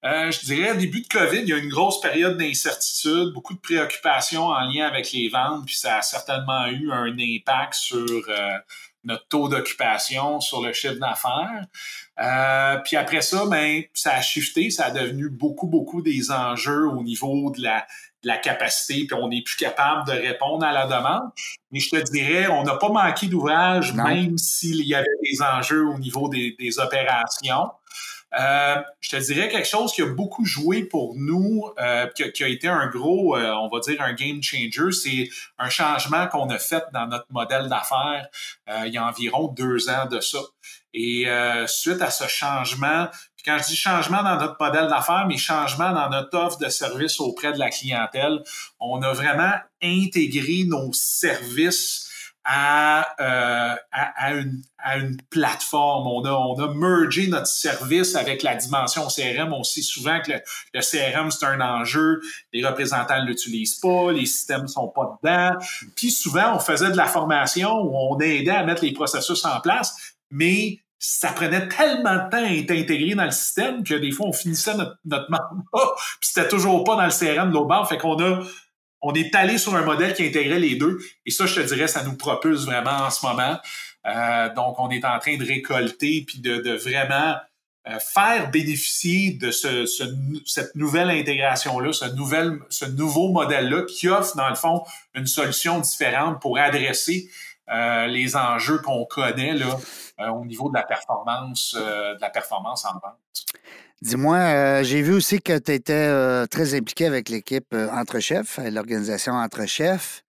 Je 0.04 0.46
dirais, 0.46 0.78
début 0.78 1.02
de 1.02 1.08
COVID, 1.08 1.42
il 1.42 1.50
y 1.50 1.54
a 1.54 1.58
une 1.58 1.70
grosse 1.70 2.00
période 2.00 2.38
d'incertitude, 2.38 3.34
beaucoup 3.34 3.56
de 3.56 3.60
préoccupations 3.60 4.46
en 4.46 4.62
lien 4.62 4.86
avec 4.86 5.12
les 5.12 5.28
ventes, 5.28 5.66
puis 5.66 5.76
ça 5.76 5.98
a 5.98 6.02
certainement 6.02 6.68
eu 6.68 6.92
un 6.92 7.14
impact 7.20 7.74
sur 7.74 8.06
notre 9.08 9.28
taux 9.28 9.48
d'occupation, 9.48 10.40
sur 10.40 10.62
le 10.62 10.74
chiffre 10.74 11.00
d'affaires. 11.00 11.66
Euh, 12.20 12.78
puis 12.84 12.98
après 12.98 13.22
ça, 13.22 13.46
ben, 13.46 13.84
ça 13.94 14.14
a 14.14 14.22
shifté, 14.22 14.70
ça 14.70 14.86
a 14.86 14.92
devenu 14.92 15.30
beaucoup, 15.30 15.68
beaucoup 15.68 16.02
des 16.02 16.32
enjeux 16.32 16.88
au 16.88 17.02
niveau 17.04 17.52
de 17.52 17.62
la, 17.62 17.88
de 18.24 18.28
la 18.28 18.38
capacité, 18.38 19.06
puis 19.08 19.18
on 19.20 19.30
n'est 19.30 19.42
plus 19.42 19.56
capable 19.56 20.08
de 20.08 20.14
répondre 20.14 20.66
à 20.66 20.74
la 20.74 20.86
demande. 20.86 21.30
Mais 21.72 21.80
je 21.80 21.90
te 21.90 22.12
dirais, 22.12 22.48
on 22.48 22.64
n'a 22.64 22.76
pas 22.76 22.90
manqué 22.90 23.28
d'ouvrage, 23.28 23.94
même 23.94 24.38
s'il 24.38 24.86
y 24.86 24.94
avait 24.94 25.08
des 25.24 25.42
enjeux 25.42 25.86
au 25.88 25.98
niveau 25.98 26.28
des, 26.30 26.56
des 26.60 26.80
opérations. 26.80 27.70
Euh, 28.38 28.76
je 29.00 29.10
te 29.10 29.16
dirais 29.18 29.48
quelque 29.48 29.68
chose 29.68 29.94
qui 29.94 30.02
a 30.02 30.06
beaucoup 30.06 30.46
joué 30.46 30.84
pour 30.84 31.16
nous, 31.16 31.70
euh, 31.80 32.08
qui, 32.08 32.24
a, 32.24 32.30
qui, 32.30 32.44
a, 32.44 32.48
été 32.48 32.68
un 32.68 32.88
gros, 32.88 33.38
euh, 33.38 33.54
on 33.54 33.70
va 33.70 33.80
dire 33.80 34.02
un 34.02 34.14
game 34.14 34.44
changer, 34.44 34.92
c'est 34.92 35.30
un 35.58 35.70
changement 35.70 36.28
qu'on 36.28 36.50
a 36.50 36.60
fait 36.60 36.84
dans 36.94 37.08
notre 37.08 37.28
modèle 37.32 37.70
d'affaires 37.70 38.28
euh, 38.70 38.84
il 38.86 38.94
y 38.94 38.98
a 38.98 39.06
environ 39.06 39.48
deux 39.48 39.90
ans 39.90 40.08
de 40.08 40.20
ça. 40.20 40.40
Et 40.94 41.30
euh, 41.30 41.68
suite 41.68 42.02
à 42.02 42.12
ce 42.12 42.28
changement, 42.28 43.08
quand 43.46 43.58
je 43.60 43.68
dis 43.68 43.76
changement 43.78 44.24
dans 44.24 44.36
notre 44.36 44.58
modèle 44.60 44.88
d'affaires, 44.90 45.26
mais 45.28 45.38
changement 45.38 45.94
dans 45.94 46.10
notre 46.10 46.38
offre 46.38 46.58
de 46.58 46.70
service 46.70 47.20
auprès 47.20 47.54
de 47.54 47.60
la 47.60 47.70
clientèle, 47.70 48.44
on 48.80 49.02
a 49.04 49.14
vraiment 49.14 49.54
intégré 49.82 50.66
nos 50.66 50.92
services 50.92 52.07
à, 52.50 53.06
euh, 53.20 53.76
à, 53.92 54.26
à, 54.26 54.34
une, 54.34 54.62
à, 54.78 54.98
une, 54.98 55.18
plateforme. 55.30 56.08
On 56.08 56.24
a, 56.24 56.32
on 56.32 56.58
a 56.58 56.74
mergé 56.74 57.28
notre 57.28 57.48
service 57.48 58.16
avec 58.16 58.42
la 58.42 58.56
dimension 58.56 59.08
CRM. 59.08 59.52
On 59.52 59.64
sait 59.64 59.82
souvent 59.82 60.22
que 60.22 60.32
le, 60.32 60.40
le 60.74 60.80
CRM, 60.80 61.30
c'est 61.30 61.46
un 61.46 61.60
enjeu. 61.60 62.22
Les 62.54 62.66
représentants 62.66 63.22
ne 63.22 63.28
l'utilisent 63.28 63.76
pas, 63.76 64.14
les 64.14 64.26
systèmes 64.26 64.62
ne 64.62 64.68
sont 64.68 64.88
pas 64.88 65.20
dedans. 65.22 65.60
Puis 65.98 66.10
souvent, 66.10 66.56
on 66.56 66.60
faisait 66.60 66.90
de 66.90 66.98
la 66.98 67.08
formation 67.08 67.82
où 67.82 67.98
on 67.98 68.18
aidait 68.20 68.52
à 68.52 68.64
mettre 68.64 68.86
les 68.86 68.94
processus 68.94 69.44
en 69.44 69.60
place, 69.60 70.16
mais 70.32 70.80
ça 71.00 71.34
prenait 71.34 71.68
tellement 71.68 72.16
de 72.16 72.30
temps 72.30 72.44
à 72.44 72.54
être 72.54 72.72
intégré 72.72 73.14
dans 73.14 73.26
le 73.26 73.32
système 73.32 73.84
que 73.84 73.94
des 73.94 74.12
fois, 74.12 74.28
on 74.28 74.34
finissait 74.34 74.74
notre, 74.74 74.98
notre 75.04 75.26
mandat, 75.30 75.94
puis 76.20 76.30
c'était 76.30 76.48
toujours 76.48 76.86
pas 76.86 76.96
dans 76.96 77.06
le 77.06 77.12
CRM 77.12 77.50
de 77.50 77.54
l'autre. 77.54 77.90
Fait 77.90 77.98
qu'on 77.98 78.20
a 78.24 78.42
on 79.02 79.14
est 79.14 79.34
allé 79.36 79.58
sur 79.58 79.76
un 79.76 79.84
modèle 79.84 80.14
qui 80.14 80.26
intégrait 80.26 80.60
les 80.60 80.76
deux. 80.76 81.00
Et 81.26 81.32
ça, 81.32 81.46
je 81.46 81.56
te 81.56 81.68
dirais, 81.68 81.88
ça 81.88 82.04
nous 82.04 82.16
propulse 82.16 82.66
vraiment 82.66 83.06
en 83.06 83.10
ce 83.10 83.26
moment. 83.26 83.58
Euh, 84.06 84.54
donc, 84.54 84.80
on 84.80 84.90
est 84.90 85.06
en 85.06 85.20
train 85.20 85.38
de 85.38 85.46
récolter 85.46 86.24
puis 86.26 86.40
de, 86.40 86.72
vraiment 86.74 87.36
euh, 87.88 88.00
faire 88.00 88.50
bénéficier 88.50 89.32
de 89.32 89.52
ce, 89.52 89.86
ce, 89.86 90.04
cette 90.46 90.76
nouvelle 90.76 91.10
intégration-là, 91.10 91.94
ce, 91.94 92.06
nouvel, 92.16 92.60
ce 92.70 92.86
nouveau 92.86 93.30
modèle-là 93.30 93.84
qui 93.84 94.08
offre, 94.08 94.36
dans 94.36 94.50
le 94.50 94.56
fond, 94.56 94.84
une 95.14 95.28
solution 95.28 95.80
différente 95.80 96.42
pour 96.42 96.58
adresser 96.58 97.30
euh, 97.70 98.08
les 98.08 98.36
enjeux 98.36 98.78
qu'on 98.80 99.06
connaît 99.06 99.54
là, 99.54 99.78
euh, 100.20 100.30
au 100.30 100.46
niveau 100.46 100.70
de 100.70 100.76
la 100.76 100.84
performance, 100.84 101.76
euh, 101.78 102.16
de 102.16 102.22
la 102.22 102.30
performance 102.30 102.86
en 102.86 102.94
vente. 102.94 103.18
Dis-moi, 104.02 104.84
j'ai 104.84 105.02
vu 105.02 105.14
aussi 105.14 105.42
que 105.42 105.58
tu 105.58 105.72
étais 105.72 106.48
très 106.48 106.76
impliqué 106.76 107.08
avec 107.08 107.30
l'équipe 107.30 107.76
Entre 107.92 108.20
Chefs, 108.20 108.60
l'organisation 108.60 109.34
Entre 109.34 109.66
Chefs. 109.66 110.24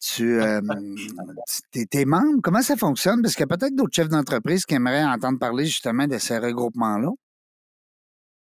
Tu 0.00 0.40
es, 0.42 2.04
membre, 2.06 2.40
comment 2.42 2.62
ça 2.62 2.76
fonctionne? 2.76 3.20
Parce 3.20 3.34
qu'il 3.34 3.46
y 3.48 3.52
a 3.52 3.56
peut-être 3.56 3.74
d'autres 3.74 3.94
chefs 3.94 4.08
d'entreprise 4.08 4.64
qui 4.64 4.74
aimeraient 4.74 5.04
entendre 5.04 5.38
parler 5.38 5.66
justement 5.66 6.06
de 6.06 6.16
ces 6.16 6.38
regroupements-là. 6.38 7.10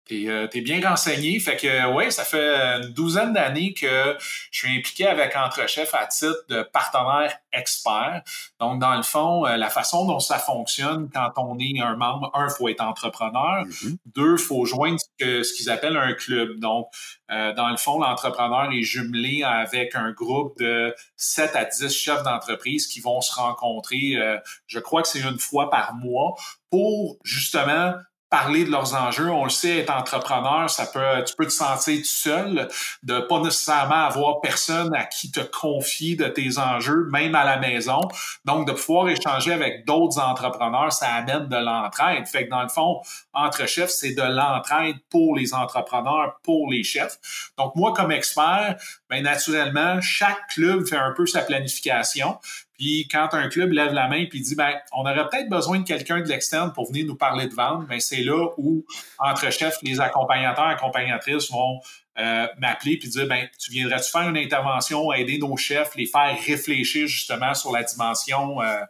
T'es 0.06 0.26
euh, 0.28 0.47
es 0.54 0.62
bien 0.62 0.88
renseigné. 0.88 1.39
Fait 1.39 1.56
que 1.56 1.93
ouais, 1.93 2.12
ça 2.12 2.24
fait 2.24 2.56
une 2.56 2.93
douzaine 2.93 3.34
d'années 3.34 3.74
que 3.74 4.18
je 4.51 4.58
suis 4.60 4.78
impliqué 4.78 5.08
avec 5.08 5.36
Entrechef 5.36 5.93
à 5.93 6.06
titre 6.08 6.45
de 6.49 6.64
partenaire 6.64 7.38
expert. 7.54 8.22
Donc, 8.60 8.80
dans 8.80 8.95
le 8.95 9.04
fond, 9.04 9.45
euh, 9.45 9.58
la 9.58 9.70
façon 9.70 10.06
dont 10.06 10.20
ça 10.20 10.39
fonctionne 10.39 11.10
quand 11.14 11.32
on 11.38 11.58
est 11.60 11.80
un 11.80 11.95
membre, 11.95 12.32
un, 12.34 12.49
faut 12.49 12.68
être 12.68 12.82
entrepreneur. 12.82 13.66
Mm-hmm. 13.66 13.97
Deux, 14.08 14.38
faut 14.38 14.66
joindre 14.66 14.99
ce, 15.20 15.43
ce 15.43 15.54
qu'ils 15.54 15.70
appellent 15.70 15.97
un 15.97 16.14
club. 16.14 16.60
Donc, 16.60 16.88
euh, 17.32 17.54
dans 17.54 17.70
le 17.70 17.78
fond, 17.78 17.99
l'entrepreneur 17.99 18.72
est 18.72 18.84
jumelé 18.84 19.43
avec 19.43 19.95
un 19.95 20.12
groupe 20.12 20.58
de 20.60 20.93
7 21.16 21.56
à 21.56 21.66
10 21.66 21.89
chefs 21.89 22.24
d'entreprise 22.24 22.88
qui 22.88 22.99
vont 22.99 23.22
se 23.22 23.34
rencontrer, 23.34 24.16
euh, 24.16 24.38
je 24.68 24.80
crois 24.80 25.01
que 25.01 25.08
c'est 25.08 25.22
une 25.22 25.39
fois 25.39 25.70
par 25.70 25.95
mois, 25.95 26.36
pour 26.70 27.18
justement 27.24 27.93
parler 28.34 28.66
de 28.66 28.72
leurs 28.72 28.96
enjeux. 28.96 29.30
On 29.30 29.44
le 29.44 29.52
sait, 29.52 29.78
être 29.78 29.92
entrepreneur, 29.92 30.68
ça 30.68 30.88
peut, 30.88 31.24
tu 31.24 31.36
peux 31.36 31.46
te 31.46 31.52
sentir 31.52 32.00
tout 32.00 32.08
seul, 32.08 32.68
de 33.04 33.20
pas 33.20 33.40
nécessairement 33.40 34.06
avoir 34.08 34.42
personne 34.42 34.92
à 34.96 35.06
qui 35.06 35.30
te 35.30 35.42
confier 35.42 36.16
de 36.16 36.26
tes 36.26 36.58
enjeux, 36.58 37.08
même 37.12 37.36
à 37.36 37.44
la 37.44 37.58
maison. 37.58 38.02
Donc, 38.44 38.68
de 38.68 38.72
pouvoir 38.72 39.10
échanger 39.10 39.54
avec 39.54 39.86
d'autres 39.86 40.20
entrepreneurs, 40.20 40.92
ça 40.92 41.14
amène 41.14 41.48
de 41.48 41.58
l'entraide. 41.58 42.26
Fait 42.26 42.46
que 42.46 42.50
dans 42.50 42.64
le 42.64 42.70
fond, 42.70 43.02
entre 43.34 43.68
chefs, 43.68 43.92
c'est 43.92 44.16
de 44.16 44.24
l'entraide 44.24 44.96
pour 45.12 45.36
les 45.36 45.54
entrepreneurs, 45.54 46.40
pour 46.42 46.72
les 46.72 46.84
chefs. 46.84 47.20
Donc, 47.60 47.76
moi, 47.76 47.94
comme 47.94 48.12
expert, 48.12 48.78
bien, 49.12 49.22
naturellement, 49.22 50.02
chaque 50.02 50.48
club 50.56 50.88
fait 50.88 50.98
un 50.98 51.14
peu 51.16 51.28
sa 51.28 51.44
planification. 51.44 52.40
Puis 52.78 53.07
quand 53.11 53.34
un 53.34 53.49
club 53.49 53.71
lève 53.71 53.93
la 53.93 54.07
main 54.07 54.26
puis 54.26 54.41
dit 54.41 54.55
ben 54.55 54.74
on 54.93 55.01
aurait 55.01 55.28
peut-être 55.30 55.49
besoin 55.49 55.80
de 55.80 55.86
quelqu'un 55.86 56.21
de 56.21 56.28
l'externe 56.28 56.74
pour 56.74 56.88
venir 56.88 57.05
nous 57.05 57.15
parler 57.15 57.47
de 57.47 57.53
vente, 57.53 57.88
ben 57.88 57.99
c'est 57.99 58.24
là 58.24 58.49
où 58.57 58.86
entre 59.19 59.51
chefs 59.51 59.78
les 59.84 59.99
accompagnateurs 60.01 60.65
accompagnatrices 60.65 61.51
vont 61.51 61.80
euh, 62.20 62.47
m'appeler 62.59 62.97
puis 62.97 63.09
dire 63.09 63.28
ben 63.28 63.47
tu 63.59 63.72
viendrais-tu 63.72 64.11
faire 64.11 64.30
une 64.30 64.38
intervention 64.38 65.11
aider 65.11 65.39
nos 65.39 65.57
chefs 65.57 65.95
les 65.95 66.05
faire 66.05 66.38
réfléchir 66.45 67.07
justement 67.07 67.55
sur 67.55 67.72
la 67.72 67.82
dimension 67.82 68.61
euh, 68.61 68.82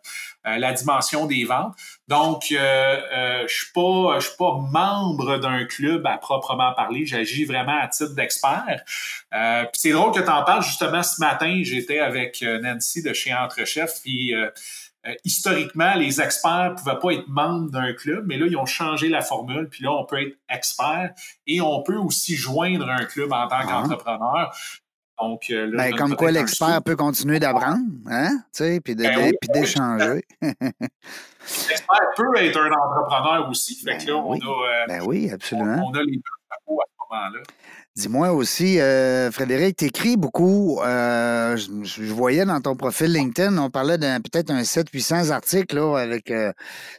euh, 0.46 0.58
la 0.58 0.74
dimension 0.74 1.26
des 1.26 1.46
ventes? 1.46 1.74
Donc 2.10 2.52
euh, 2.52 2.58
euh, 2.58 3.48
je 3.48 3.54
suis 3.54 3.72
pas 3.74 4.20
je 4.20 4.28
suis 4.28 4.38
pas 4.38 4.58
membre 4.72 5.38
d'un 5.38 5.64
club 5.66 6.06
à 6.06 6.18
proprement 6.18 6.74
parler. 6.74 7.06
J'agis 7.06 7.46
vraiment 7.46 7.80
à 7.80 7.88
titre 7.88 8.14
d'expert. 8.14 8.84
Euh, 9.34 9.64
c'est 9.72 9.92
drôle 9.92 10.12
que 10.12 10.20
tu 10.20 10.30
en 10.30 10.44
parles. 10.44 10.64
Justement 10.64 11.02
ce 11.02 11.22
matin 11.22 11.62
j'étais 11.64 12.00
avec 12.00 12.42
Nancy 12.42 13.02
de 13.02 13.14
chez 13.14 13.34
Entrechef 13.34 14.02
puis 14.04 14.34
euh, 15.06 15.14
historiquement, 15.26 15.96
les 15.96 16.22
experts 16.22 16.76
pouvaient 16.78 17.00
pas 17.00 17.12
être 17.12 17.28
membres 17.28 17.70
d'un 17.70 17.94
club, 17.94 18.26
mais 18.28 18.38
là, 18.38 18.46
ils 18.48 18.56
ont 18.56 18.66
changé 18.66 19.10
la 19.10 19.22
formule, 19.22 19.68
puis 19.70 19.84
là, 19.84 19.92
on 19.92 20.06
peut 20.06 20.22
être 20.22 20.38
expert 20.50 21.14
et 21.46 21.60
on 21.60 21.82
peut 21.84 21.98
aussi 21.98 22.36
joindre 22.36 22.90
un 22.90 23.04
club 23.06 23.34
en 23.34 23.48
tant 23.48 23.58
ah. 23.60 23.66
qu'entrepreneur. 23.66 24.56
Donc, 25.22 25.44
euh, 25.52 25.68
là, 25.68 25.78
ben, 25.78 25.96
comme 25.96 26.16
quoi 26.16 26.32
l'expert 26.32 26.82
peut 26.84 26.96
continuer 26.96 27.40
d'apprendre, 27.40 27.86
hein? 28.10 28.40
Tu 28.54 28.64
sais, 28.64 28.82
puis 28.82 28.96
d'échanger. 28.96 30.24
Ben 30.42 30.54
oui, 30.62 30.70
l'expert 31.70 32.00
peut 32.16 32.38
être 32.38 32.60
un 32.60 32.72
entrepreneur 32.72 33.50
aussi. 33.50 33.76
Fait 33.76 33.98
que 33.98 34.08
là, 34.08 34.16
on 34.16 34.32
oui. 34.32 34.40
a. 34.42 34.48
Euh, 34.48 34.86
ben 34.88 35.02
oui, 35.06 35.30
absolument. 35.32 35.84
On, 35.86 35.92
on 35.92 35.94
a 35.94 36.04
les 36.04 36.16
deux 36.16 36.22
à 36.50 36.56
ce 36.60 36.74
moment-là. 37.12 37.40
Dis-moi 37.96 38.32
aussi, 38.32 38.80
euh, 38.80 39.30
Frédéric, 39.32 39.78
tu 39.78 39.86
écris 39.86 40.18
beaucoup. 40.18 40.82
Euh, 40.82 41.56
je, 41.56 41.68
je, 41.84 42.12
voyais 42.12 42.44
dans 42.44 42.60
ton 42.60 42.76
profil 42.76 43.14
LinkedIn, 43.14 43.56
on 43.60 43.70
parlait 43.70 44.00
d'un 44.00 44.20
peut-être 44.20 44.50
un 44.50 44.64
700-800 44.64 45.30
articles 45.30 45.76
là, 45.76 46.00
avec 46.00 46.32
euh, 46.32 46.52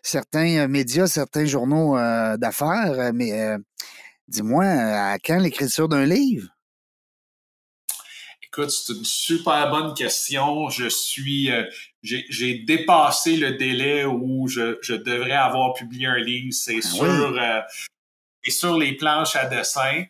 certains 0.04 0.68
médias, 0.68 1.08
certains 1.08 1.46
journaux 1.46 1.98
euh, 1.98 2.36
d'affaires. 2.36 3.10
Mais 3.12 3.32
euh, 3.32 3.58
dis-moi, 4.28 4.66
à 4.66 5.18
quand 5.18 5.38
l'écriture 5.38 5.88
d'un 5.88 6.06
livre? 6.06 6.46
Écoute, 8.44 8.70
c'est 8.70 8.92
une 8.92 9.04
super 9.04 9.68
bonne 9.70 9.94
question. 9.94 10.68
Je 10.68 10.88
suis, 10.88 11.50
euh, 11.50 11.64
j'ai 12.02 12.60
dépassé 12.60 13.36
le 13.36 13.54
délai 13.54 14.04
où 14.04 14.46
je, 14.46 14.78
je, 14.80 14.94
devrais 14.94 15.32
avoir 15.32 15.74
publié 15.74 16.06
un 16.06 16.18
livre. 16.18 16.52
C'est 16.52 16.78
ah, 16.78 16.86
sur, 16.86 17.32
oui. 17.32 18.52
sur 18.52 18.78
les 18.78 18.92
planches 18.92 19.34
à 19.34 19.46
dessin. 19.46 20.04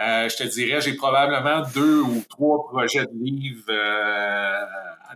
Euh, 0.00 0.28
je 0.28 0.36
te 0.36 0.42
dirais, 0.42 0.80
j'ai 0.80 0.94
probablement 0.94 1.62
deux 1.72 2.00
ou 2.00 2.24
trois 2.28 2.64
projets 2.64 3.06
de 3.06 3.24
livres 3.24 3.64
euh, 3.68 4.60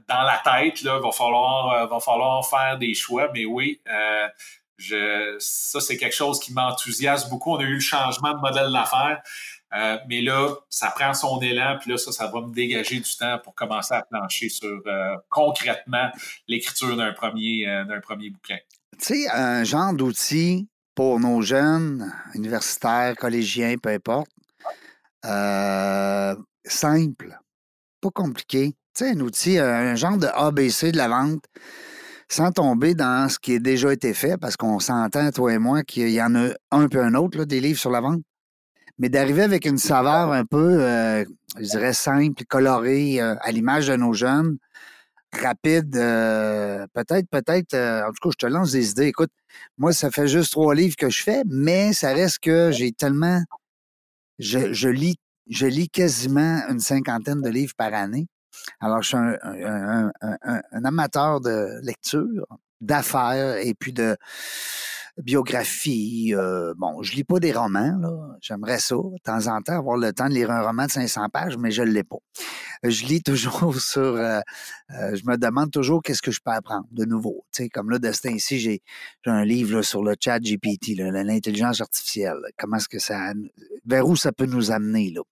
dans 0.08 0.22
la 0.22 0.40
tête. 0.44 0.82
Là, 0.82 1.00
va 1.00 1.10
falloir, 1.10 1.92
euh, 1.92 2.00
falloir 2.00 2.48
faire 2.48 2.78
des 2.78 2.94
choix, 2.94 3.28
mais 3.34 3.44
oui, 3.44 3.80
ça 4.78 5.80
c'est 5.80 5.96
quelque 5.96 6.14
chose 6.14 6.38
qui 6.38 6.52
m'enthousiasme 6.52 7.28
beaucoup. 7.28 7.54
On 7.54 7.58
a 7.58 7.64
eu 7.64 7.74
le 7.74 7.80
changement 7.80 8.34
de 8.34 8.40
modèle 8.40 8.72
d'affaires, 8.72 9.20
mais 10.08 10.22
là, 10.22 10.54
ça 10.70 10.92
prend 10.94 11.12
son 11.12 11.40
élan, 11.40 11.78
puis 11.80 11.90
là, 11.90 11.98
ça, 11.98 12.12
ça 12.12 12.28
va 12.28 12.40
me 12.40 12.54
dégager 12.54 13.00
du 13.00 13.16
temps 13.16 13.38
pour 13.42 13.56
commencer 13.56 13.94
à 13.94 14.02
plancher 14.02 14.48
sur 14.48 14.80
concrètement 15.28 16.08
l'écriture 16.46 16.96
d'un 16.96 17.12
premier, 17.12 17.66
d'un 17.88 18.00
premier 18.00 18.30
bouquin. 18.30 18.58
Tu 19.00 19.24
sais, 19.24 19.30
un 19.30 19.64
genre 19.64 19.92
d'outil 19.92 20.68
pour 20.94 21.18
nos 21.18 21.42
jeunes, 21.42 22.12
universitaires, 22.34 23.16
collégiens, 23.16 23.76
peu 23.78 23.90
importe, 23.90 24.30
euh, 25.24 26.34
simple, 26.64 27.38
pas 28.00 28.10
compliqué. 28.10 28.74
Tu 28.94 29.04
sais, 29.04 29.10
un 29.12 29.20
outil, 29.20 29.58
un 29.58 29.94
genre 29.94 30.16
de 30.18 30.26
ABC 30.26 30.92
de 30.92 30.96
la 30.96 31.08
vente, 31.08 31.44
sans 32.28 32.52
tomber 32.52 32.94
dans 32.94 33.28
ce 33.28 33.38
qui 33.38 33.56
a 33.56 33.58
déjà 33.58 33.92
été 33.92 34.14
fait, 34.14 34.36
parce 34.38 34.56
qu'on 34.56 34.80
s'entend, 34.80 35.30
toi 35.30 35.52
et 35.54 35.58
moi, 35.58 35.82
qu'il 35.82 36.10
y 36.10 36.22
en 36.22 36.34
a 36.34 36.50
un 36.70 36.88
peu 36.88 37.02
un 37.02 37.14
autre, 37.14 37.38
là, 37.38 37.44
des 37.46 37.60
livres 37.60 37.78
sur 37.80 37.90
la 37.90 38.00
vente. 38.00 38.22
mais 38.98 39.08
d'arriver 39.08 39.42
avec 39.42 39.64
une 39.66 39.78
saveur 39.78 40.32
un 40.32 40.44
peu, 40.44 40.82
euh, 40.82 41.24
je 41.56 41.62
dirais, 41.64 41.92
simple, 41.92 42.44
colorée, 42.48 43.20
euh, 43.20 43.36
à 43.42 43.52
l'image 43.52 43.88
de 43.88 43.96
nos 43.96 44.12
jeunes, 44.12 44.58
rapide, 45.32 45.92
peut-être, 45.92 47.28
peut-être, 47.30 47.74
en 47.74 48.08
tout 48.12 48.28
cas, 48.28 48.30
je 48.32 48.46
te 48.46 48.46
lance 48.46 48.72
des 48.72 48.90
idées. 48.90 49.06
Écoute, 49.08 49.30
moi, 49.78 49.92
ça 49.92 50.10
fait 50.10 50.28
juste 50.28 50.52
trois 50.52 50.74
livres 50.74 50.96
que 50.96 51.10
je 51.10 51.22
fais, 51.22 51.42
mais 51.46 51.92
ça 51.92 52.12
reste 52.12 52.40
que 52.40 52.70
j'ai 52.72 52.92
tellement, 52.92 53.42
je, 54.38 54.72
je 54.72 54.88
lis, 54.88 55.16
je 55.48 55.66
lis 55.66 55.88
quasiment 55.88 56.62
une 56.68 56.80
cinquantaine 56.80 57.40
de 57.40 57.48
livres 57.48 57.74
par 57.76 57.94
année. 57.94 58.26
Alors, 58.80 59.02
je 59.02 59.08
suis 59.08 59.16
un, 59.16 60.10
un 60.20 60.84
amateur 60.84 61.40
de 61.40 61.80
lecture, 61.82 62.46
d'affaires 62.80 63.56
et 63.56 63.74
puis 63.74 63.92
de 63.92 64.16
biographie. 65.22 66.34
Euh, 66.34 66.74
bon, 66.76 67.02
je 67.02 67.14
lis 67.14 67.24
pas 67.24 67.40
des 67.40 67.52
romans, 67.52 67.96
là. 68.00 68.36
J'aimerais 68.40 68.78
ça, 68.78 68.96
de 68.96 69.18
temps 69.22 69.46
en 69.46 69.60
temps, 69.62 69.78
avoir 69.78 69.96
le 69.96 70.12
temps 70.12 70.28
de 70.28 70.34
lire 70.34 70.50
un 70.50 70.62
roman 70.62 70.86
de 70.86 70.90
500 70.90 71.28
pages, 71.30 71.56
mais 71.56 71.70
je 71.70 71.82
ne 71.82 71.90
l'ai 71.90 72.04
pas. 72.04 72.18
Je 72.82 73.04
lis 73.06 73.22
toujours 73.22 73.74
sur... 73.80 74.00
Euh, 74.00 74.40
euh, 74.90 75.16
je 75.16 75.22
me 75.26 75.36
demande 75.36 75.70
toujours 75.70 76.02
qu'est-ce 76.02 76.22
que 76.22 76.30
je 76.30 76.40
peux 76.44 76.52
apprendre 76.52 76.86
de 76.90 77.04
nouveau. 77.04 77.44
Tu 77.52 77.64
sais, 77.64 77.68
comme 77.68 77.90
là, 77.90 77.98
de 77.98 78.12
ce 78.12 78.28
ici, 78.28 78.58
j'ai 78.58 78.82
un 79.26 79.44
livre 79.44 79.82
sur 79.82 80.02
le 80.02 80.14
chat 80.18 80.38
GPT, 80.38 80.96
l'intelligence 80.96 81.80
artificielle. 81.80 82.38
Comment 82.56 82.76
est-ce 82.76 82.88
que 82.88 82.98
ça... 82.98 83.32
Vers 83.86 84.06
où 84.06 84.16
ça 84.16 84.32
peut 84.32 84.46
nous 84.46 84.70
amener, 84.70 85.10
là? 85.10 85.22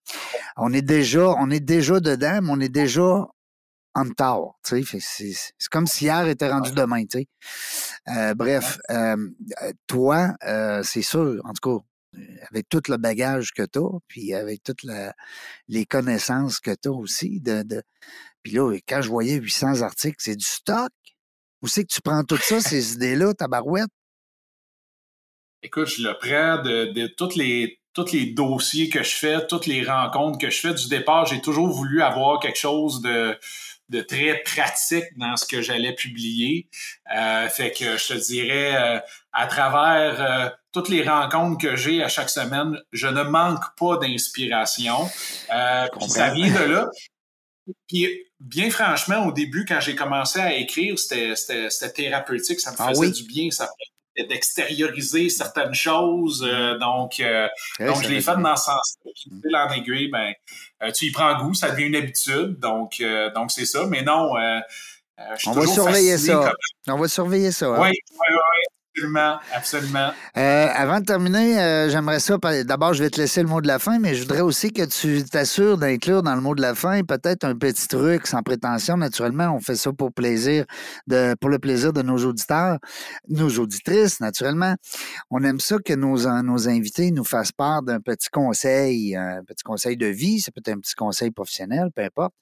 On 0.57 0.73
est 0.73 0.83
déjà, 0.83 1.29
on 1.39 1.51
est 1.51 1.61
déjà 1.61 2.01
dedans, 2.01 2.41
mais 2.43 2.51
on 2.51 2.61
est 2.61 2.71
déjà 2.71 3.27
en 3.97 4.11
tard. 4.11 4.59
C'est 4.63 4.85
comme 5.71 5.87
si 5.87 6.05
hier 6.05 6.29
était 6.29 6.51
rendu 6.51 6.71
demain. 6.73 7.03
Euh, 8.09 8.35
bref, 8.35 8.79
euh, 8.91 9.17
toi, 9.87 10.35
euh, 10.45 10.83
c'est 10.83 11.03
sûr, 11.03 11.41
en 11.45 11.53
tout 11.55 11.81
cas, 11.81 12.21
avec 12.51 12.69
tout 12.69 12.83
le 12.89 12.99
bagage 12.99 13.53
que 13.53 13.63
tu 13.63 13.79
as, 13.79 13.99
puis 14.07 14.35
avec 14.35 14.63
toutes 14.63 14.85
les 15.69 15.87
connaissances 15.87 16.61
que 16.61 16.71
tu 16.71 16.89
as 16.89 16.93
aussi. 16.93 17.41
De, 17.41 17.63
de... 17.63 17.83
Puis 18.43 18.53
là, 18.53 18.71
quand 18.87 19.01
je 19.01 19.09
voyais 19.09 19.37
800 19.37 19.81
articles, 19.81 20.17
c'est 20.19 20.37
du 20.37 20.45
stock? 20.45 20.93
Où 21.63 21.69
c'est 21.69 21.85
que 21.85 21.93
tu 21.93 22.03
prends 22.03 22.23
tout 22.23 22.37
ça, 22.37 22.61
ces 22.61 22.93
idées-là, 22.95 23.33
ta 23.33 23.49
barouette? 23.49 23.89
Écoute, 25.63 25.87
je 25.87 26.03
le 26.03 26.13
prends 26.19 26.63
de, 26.63 26.93
de 26.93 27.07
toutes 27.07 27.35
les 27.35 27.81
tous 27.95 28.13
les 28.13 28.27
dossiers 28.27 28.91
que 28.91 29.03
je 29.03 29.15
fais, 29.15 29.47
toutes 29.47 29.65
les 29.65 29.83
rencontres 29.83 30.39
que 30.39 30.51
je 30.51 30.61
fais 30.61 30.75
du 30.75 30.87
départ, 30.87 31.25
j'ai 31.25 31.41
toujours 31.41 31.69
voulu 31.69 32.03
avoir 32.03 32.41
quelque 32.41 32.59
chose 32.59 33.01
de, 33.01 33.35
de 33.89 34.01
très 34.01 34.43
pratique 34.45 35.17
dans 35.17 35.37
ce 35.37 35.47
que 35.47 35.63
j'allais 35.63 35.95
publier. 35.95 36.69
Euh, 37.15 37.49
fait 37.49 37.73
que 37.73 37.97
je 37.97 38.09
te 38.09 38.15
dirais, 38.15 38.77
euh, 38.77 39.01
à 39.33 39.47
travers 39.47 40.21
euh, 40.21 40.51
toutes 40.73 40.89
les 40.89 41.03
rencontres 41.03 41.61
que 41.61 41.77
j'ai 41.77 42.03
à 42.03 42.09
chaque 42.09 42.31
semaine, 42.31 42.81
je 42.93 43.07
ne 43.07 43.23
manque 43.23 43.65
pas 43.79 43.97
d'inspiration. 43.99 45.09
ça 45.49 46.31
vient 46.35 46.53
de 46.53 46.65
là. 46.65 46.91
Puis, 47.89 48.09
bien 48.41 48.71
franchement, 48.71 49.27
au 49.27 49.33
début, 49.33 49.65
quand 49.65 49.81
j'ai 49.81 49.97
commencé 49.97 50.39
à 50.39 50.55
écrire, 50.55 50.99
c'était 50.99 51.93
thérapeutique, 51.95 52.61
ça 52.61 52.73
me 52.73 52.77
ah 52.79 52.89
faisait 52.89 53.11
du 53.11 53.25
bien, 53.25 53.51
ça 53.51 53.69
d'extérioriser 54.25 55.29
certaines 55.29 55.75
choses. 55.75 56.47
Euh, 56.47 56.79
donc, 56.79 57.21
euh, 57.21 57.49
donc 57.81 58.03
je 58.03 58.09
l'ai 58.09 58.21
fait 58.21 58.37
dans 58.37 58.57
ce 58.57 58.65
sens-là. 58.65 59.75
Aiguille, 59.77 60.09
ben, 60.09 60.33
euh, 60.83 60.91
tu 60.93 61.07
y 61.07 61.11
prends 61.11 61.43
goût, 61.43 61.55
ça 61.55 61.71
devient 61.71 61.85
une 61.85 61.97
habitude. 61.97 62.59
Donc, 62.59 63.03
donc 63.35 63.51
c'est 63.51 63.67
ça. 63.67 63.87
Mais 63.87 64.03
non, 64.03 64.35
On 65.47 65.53
va 65.53 65.67
surveiller 65.67 66.19
ça. 66.19 66.53
On 66.89 66.97
va 66.97 67.09
surveiller 67.09 67.53
ça. 67.53 67.71
Oui, 67.71 67.89
oui, 67.91 68.19
oui. 68.31 68.76
Absolument, 68.97 69.39
absolument. 69.53 70.11
Euh, 70.39 70.69
avant 70.75 71.01
de 71.01 71.05
terminer, 71.05 71.61
euh, 71.61 71.91
j'aimerais 71.91 72.19
ça. 72.19 72.39
D'abord, 72.65 72.95
je 72.95 73.03
vais 73.03 73.11
te 73.11 73.21
laisser 73.21 73.43
le 73.43 73.49
mot 73.49 73.61
de 73.61 73.67
la 73.67 73.79
fin, 73.79 73.99
mais 73.99 74.15
je 74.15 74.23
voudrais 74.23 74.41
aussi 74.41 74.73
que 74.73 74.85
tu 74.87 75.23
t'assures 75.23 75.77
d'inclure 75.77 76.23
dans 76.23 76.35
le 76.35 76.41
mot 76.41 76.55
de 76.55 76.63
la 76.63 76.75
fin 76.75 77.03
peut-être 77.03 77.45
un 77.45 77.55
petit 77.55 77.89
truc 77.89 78.27
sans 78.27 78.43
prétention. 78.43 78.97
Naturellement, 78.97 79.55
on 79.55 79.61
fait 79.61 79.77
ça 79.77 79.93
pour 79.93 80.15
plaisir, 80.15 80.65
de, 81.09 81.35
pour 81.39 81.51
le 81.51 81.59
plaisir 81.59 81.93
de 81.93 82.01
nos 82.01 82.17
auditeurs, 82.25 82.79
nos 83.29 83.51
auditrices, 83.59 84.21
naturellement. 84.21 84.77
On 85.31 85.43
aime 85.45 85.61
ça 85.61 85.77
que 85.79 85.93
nos, 85.93 86.17
nos 86.43 86.69
invités 86.69 87.11
nous 87.11 87.25
fassent 87.25 87.53
part 87.53 87.83
d'un 87.83 88.01
petit 88.01 88.31
conseil, 88.31 89.15
un 89.15 89.45
petit 89.45 89.63
conseil 89.63 89.99
de 89.99 90.07
vie, 90.07 90.41
ça 90.41 90.53
peut 90.53 90.63
être 90.65 90.75
un 90.75 90.81
petit 90.81 90.95
conseil 90.95 91.31
professionnel, 91.33 91.91
peu 91.95 92.03
importe. 92.03 92.33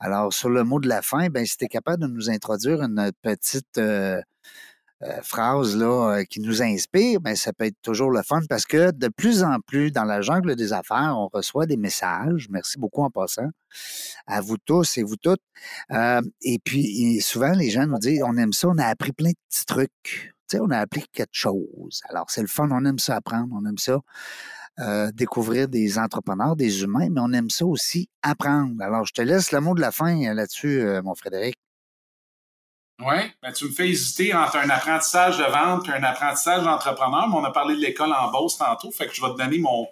Alors, 0.00 0.32
sur 0.32 0.50
le 0.50 0.64
mot 0.64 0.80
de 0.80 0.88
la 0.88 1.00
fin, 1.00 1.28
ben, 1.28 1.46
si 1.46 1.56
tu 1.56 1.66
es 1.66 1.68
capable 1.68 2.02
de 2.02 2.08
nous 2.08 2.28
introduire 2.28 2.82
une 2.82 3.12
petite. 3.22 3.78
Euh, 3.78 4.20
euh, 5.04 5.20
phrase 5.22 5.76
là, 5.76 6.18
euh, 6.18 6.24
qui 6.24 6.40
nous 6.40 6.62
inspire, 6.62 7.20
ben, 7.20 7.34
ça 7.34 7.52
peut 7.52 7.64
être 7.64 7.80
toujours 7.82 8.12
le 8.12 8.22
fun 8.22 8.40
parce 8.48 8.64
que 8.64 8.92
de 8.92 9.08
plus 9.08 9.42
en 9.42 9.58
plus 9.58 9.90
dans 9.90 10.04
la 10.04 10.20
jungle 10.20 10.54
des 10.54 10.72
affaires, 10.72 11.16
on 11.16 11.28
reçoit 11.32 11.66
des 11.66 11.76
messages. 11.76 12.48
Merci 12.50 12.78
beaucoup 12.78 13.02
en 13.02 13.10
passant 13.10 13.48
à 14.28 14.40
vous 14.40 14.58
tous 14.58 14.98
et 14.98 15.02
vous 15.02 15.16
toutes. 15.16 15.42
Euh, 15.90 16.20
et 16.42 16.60
puis 16.60 17.20
souvent, 17.20 17.52
les 17.52 17.70
gens 17.70 17.86
nous 17.86 17.98
disent 17.98 18.22
on 18.24 18.36
aime 18.36 18.52
ça, 18.52 18.68
on 18.68 18.78
a 18.78 18.86
appris 18.86 19.12
plein 19.12 19.30
de 19.30 19.36
petits 19.48 19.66
trucs. 19.66 20.34
Tu 20.48 20.60
on 20.60 20.70
a 20.70 20.78
appris 20.78 21.04
quelque 21.12 21.34
chose. 21.34 22.02
Alors, 22.08 22.30
c'est 22.30 22.42
le 22.42 22.48
fun, 22.48 22.68
on 22.70 22.84
aime 22.84 22.98
ça 22.98 23.16
apprendre, 23.16 23.48
on 23.52 23.66
aime 23.66 23.78
ça. 23.78 23.98
découvrir 25.14 25.68
des 25.68 25.98
entrepreneurs, 25.98 26.56
des 26.56 26.82
humains, 26.82 27.08
mais 27.10 27.20
on 27.20 27.32
aime 27.32 27.50
ça 27.50 27.66
aussi 27.66 28.08
apprendre. 28.22 28.80
Alors, 28.82 29.04
je 29.04 29.12
te 29.12 29.22
laisse 29.22 29.50
le 29.52 29.60
mot 29.60 29.74
de 29.74 29.80
la 29.80 29.92
fin 29.92 30.34
là-dessus, 30.34 30.84
mon 31.02 31.14
Frédéric. 31.14 31.56
Oui, 33.04 33.16
ben, 33.42 33.52
tu 33.52 33.64
me 33.66 33.70
fais 33.70 33.88
hésiter 33.88 34.34
entre 34.34 34.56
un 34.56 34.70
apprentissage 34.70 35.38
de 35.38 35.44
vente 35.44 35.88
et 35.88 35.92
un 35.92 36.02
apprentissage 36.02 36.62
d'entrepreneur, 36.62 37.28
mais 37.28 37.36
on 37.36 37.44
a 37.44 37.50
parlé 37.50 37.74
de 37.74 37.80
l'école 37.80 38.12
en 38.12 38.30
Beauce 38.30 38.58
tantôt, 38.58 38.90
fait 38.90 39.06
que 39.06 39.14
je 39.14 39.20
vais 39.20 39.32
te 39.32 39.38
donner 39.38 39.58
mon, 39.58 39.88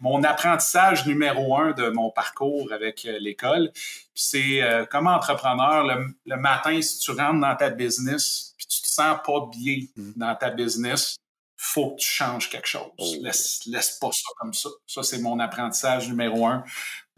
mon 0.00 0.24
apprentissage 0.24 1.06
numéro 1.06 1.56
un 1.56 1.72
de 1.72 1.90
mon 1.90 2.10
parcours 2.10 2.72
avec 2.72 3.04
euh, 3.04 3.18
l'école. 3.20 3.70
C'est 4.14 4.62
euh, 4.62 4.84
comme 4.86 5.06
entrepreneur, 5.06 5.84
le, 5.84 6.36
matin, 6.36 6.80
si 6.82 6.98
tu 6.98 7.10
rentres 7.12 7.40
dans 7.40 7.54
ta 7.54 7.70
business 7.70 8.54
puis 8.56 8.66
tu 8.66 8.82
te 8.82 8.88
sens 8.88 9.18
pas 9.24 9.46
bien 9.50 9.78
mmh. 9.96 10.12
dans 10.16 10.34
ta 10.34 10.50
business, 10.50 11.16
faut 11.56 11.90
que 11.90 12.00
tu 12.00 12.08
changes 12.08 12.48
quelque 12.48 12.66
chose. 12.66 12.90
Oh. 12.98 13.14
Laisse, 13.20 13.60
laisse 13.66 13.98
pas 14.00 14.10
ça 14.12 14.30
comme 14.38 14.54
ça. 14.54 14.70
Ça, 14.86 15.02
c'est 15.02 15.18
mon 15.18 15.38
apprentissage 15.38 16.08
numéro 16.08 16.46
un 16.46 16.64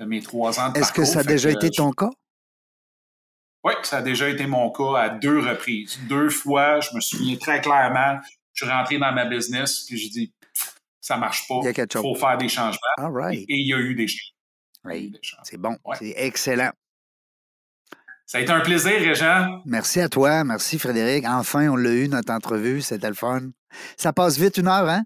de 0.01 0.05
mes 0.05 0.21
trois 0.21 0.59
ans 0.59 0.71
de 0.71 0.79
Est-ce 0.79 0.93
que 0.93 1.05
ça 1.05 1.21
a 1.21 1.25
déjà 1.25 1.51
été 1.51 1.71
ton 1.71 1.93
cas? 1.93 2.11
Oui, 3.65 3.75
ça 3.83 3.99
a 3.99 4.03
déjà 4.03 4.29
été 4.29 4.47
mon 4.47 4.71
cas 4.71 4.99
à 4.99 5.09
deux 5.09 5.39
reprises. 5.39 5.99
Deux 6.09 6.31
fois, 6.31 6.81
je 6.81 6.95
me 6.95 7.01
souviens 7.01 7.37
très 7.37 7.61
clairement, 7.61 8.19
je 8.55 8.65
suis 8.65 8.73
rentré 8.73 8.99
dans 8.99 9.13
ma 9.13 9.25
business, 9.25 9.85
puis 9.87 9.97
j'ai 9.99 10.09
dit, 10.09 10.33
ça 11.01 11.17
marche 11.17 11.47
pas, 11.49 11.61
il 11.65 11.87
faut 11.93 12.15
faire 12.15 12.39
des 12.39 12.49
changements. 12.49 13.31
Et, 13.31 13.45
il 13.49 13.69
y 13.69 13.75
a 13.75 13.79
eu 13.79 13.95
des 13.95 14.09
changements. 14.09 14.33
Oui, 14.85 15.13
c'est 15.45 15.59
bon, 15.59 15.77
c'est 15.95 16.15
excellent. 16.17 16.73
Ça 18.27 18.39
a 18.39 18.41
été 18.41 18.51
un 18.51 18.61
plaisir, 18.61 18.93
Régent. 18.93 19.61
Merci 19.67 20.01
à 20.01 20.09
toi, 20.09 20.43
merci 20.43 20.79
Frédéric. 20.79 21.25
Enfin, 21.27 21.69
on 21.69 21.77
l'a 21.77 21.93
eu, 21.93 22.09
notre 22.09 22.33
entrevue, 22.33 22.81
c'était 22.81 23.09
le 23.09 23.15
fun. 23.15 23.51
Ça 23.97 24.13
passe 24.13 24.39
vite 24.39 24.57
une 24.57 24.69
heure, 24.69 24.89
hein? 24.89 25.03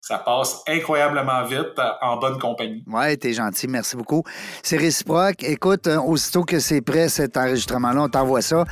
Ça 0.00 0.18
passe 0.18 0.62
incroyablement 0.66 1.44
vite 1.44 1.78
euh, 1.78 1.90
en 2.00 2.16
bonne 2.16 2.38
compagnie. 2.38 2.82
Oui, 2.86 3.18
t'es 3.18 3.32
gentil, 3.32 3.68
merci 3.68 3.96
beaucoup. 3.96 4.22
C'est 4.62 4.76
réciproque. 4.76 5.42
Écoute, 5.42 5.86
euh, 5.86 6.00
aussitôt 6.00 6.44
que 6.44 6.60
c'est 6.60 6.80
prêt, 6.80 7.08
cet 7.08 7.36
enregistrement-là, 7.36 8.02
on 8.02 8.08
t'envoie 8.08 8.42
ça. 8.42 8.64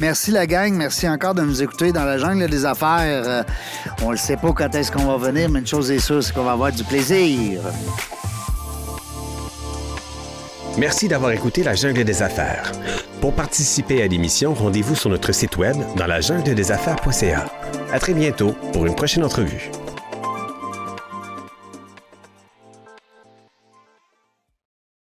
Merci 0.00 0.30
la 0.30 0.46
gang, 0.46 0.72
merci 0.72 1.08
encore 1.08 1.34
de 1.34 1.42
nous 1.42 1.62
écouter 1.62 1.92
dans 1.92 2.04
la 2.04 2.18
jungle 2.18 2.48
des 2.48 2.64
affaires. 2.64 3.22
Euh, 3.26 3.42
on 4.02 4.10
ne 4.12 4.16
sait 4.16 4.36
pas 4.36 4.52
quand 4.52 4.74
est-ce 4.74 4.90
qu'on 4.90 5.04
va 5.04 5.16
venir, 5.16 5.48
mais 5.50 5.60
une 5.60 5.66
chose 5.66 5.90
est 5.90 5.98
sûre, 5.98 6.22
c'est 6.22 6.34
qu'on 6.34 6.44
va 6.44 6.52
avoir 6.52 6.72
du 6.72 6.82
plaisir. 6.84 7.60
Merci 10.78 11.08
d'avoir 11.08 11.32
écouté 11.32 11.62
La 11.62 11.74
Jungle 11.74 12.04
des 12.04 12.22
Affaires. 12.22 12.70
Pour 13.20 13.34
participer 13.34 14.02
à 14.02 14.06
l'émission, 14.06 14.54
rendez-vous 14.54 14.94
sur 14.94 15.10
notre 15.10 15.32
site 15.32 15.56
web 15.56 15.76
dans 15.96 16.06
la 16.06 16.20
jungle 16.20 16.54
des 16.54 16.72
affaires.ca. 16.72 17.46
À 17.92 17.98
très 17.98 18.14
bientôt 18.14 18.52
pour 18.72 18.86
une 18.86 18.94
prochaine 18.94 19.24
entrevue. 19.24 19.70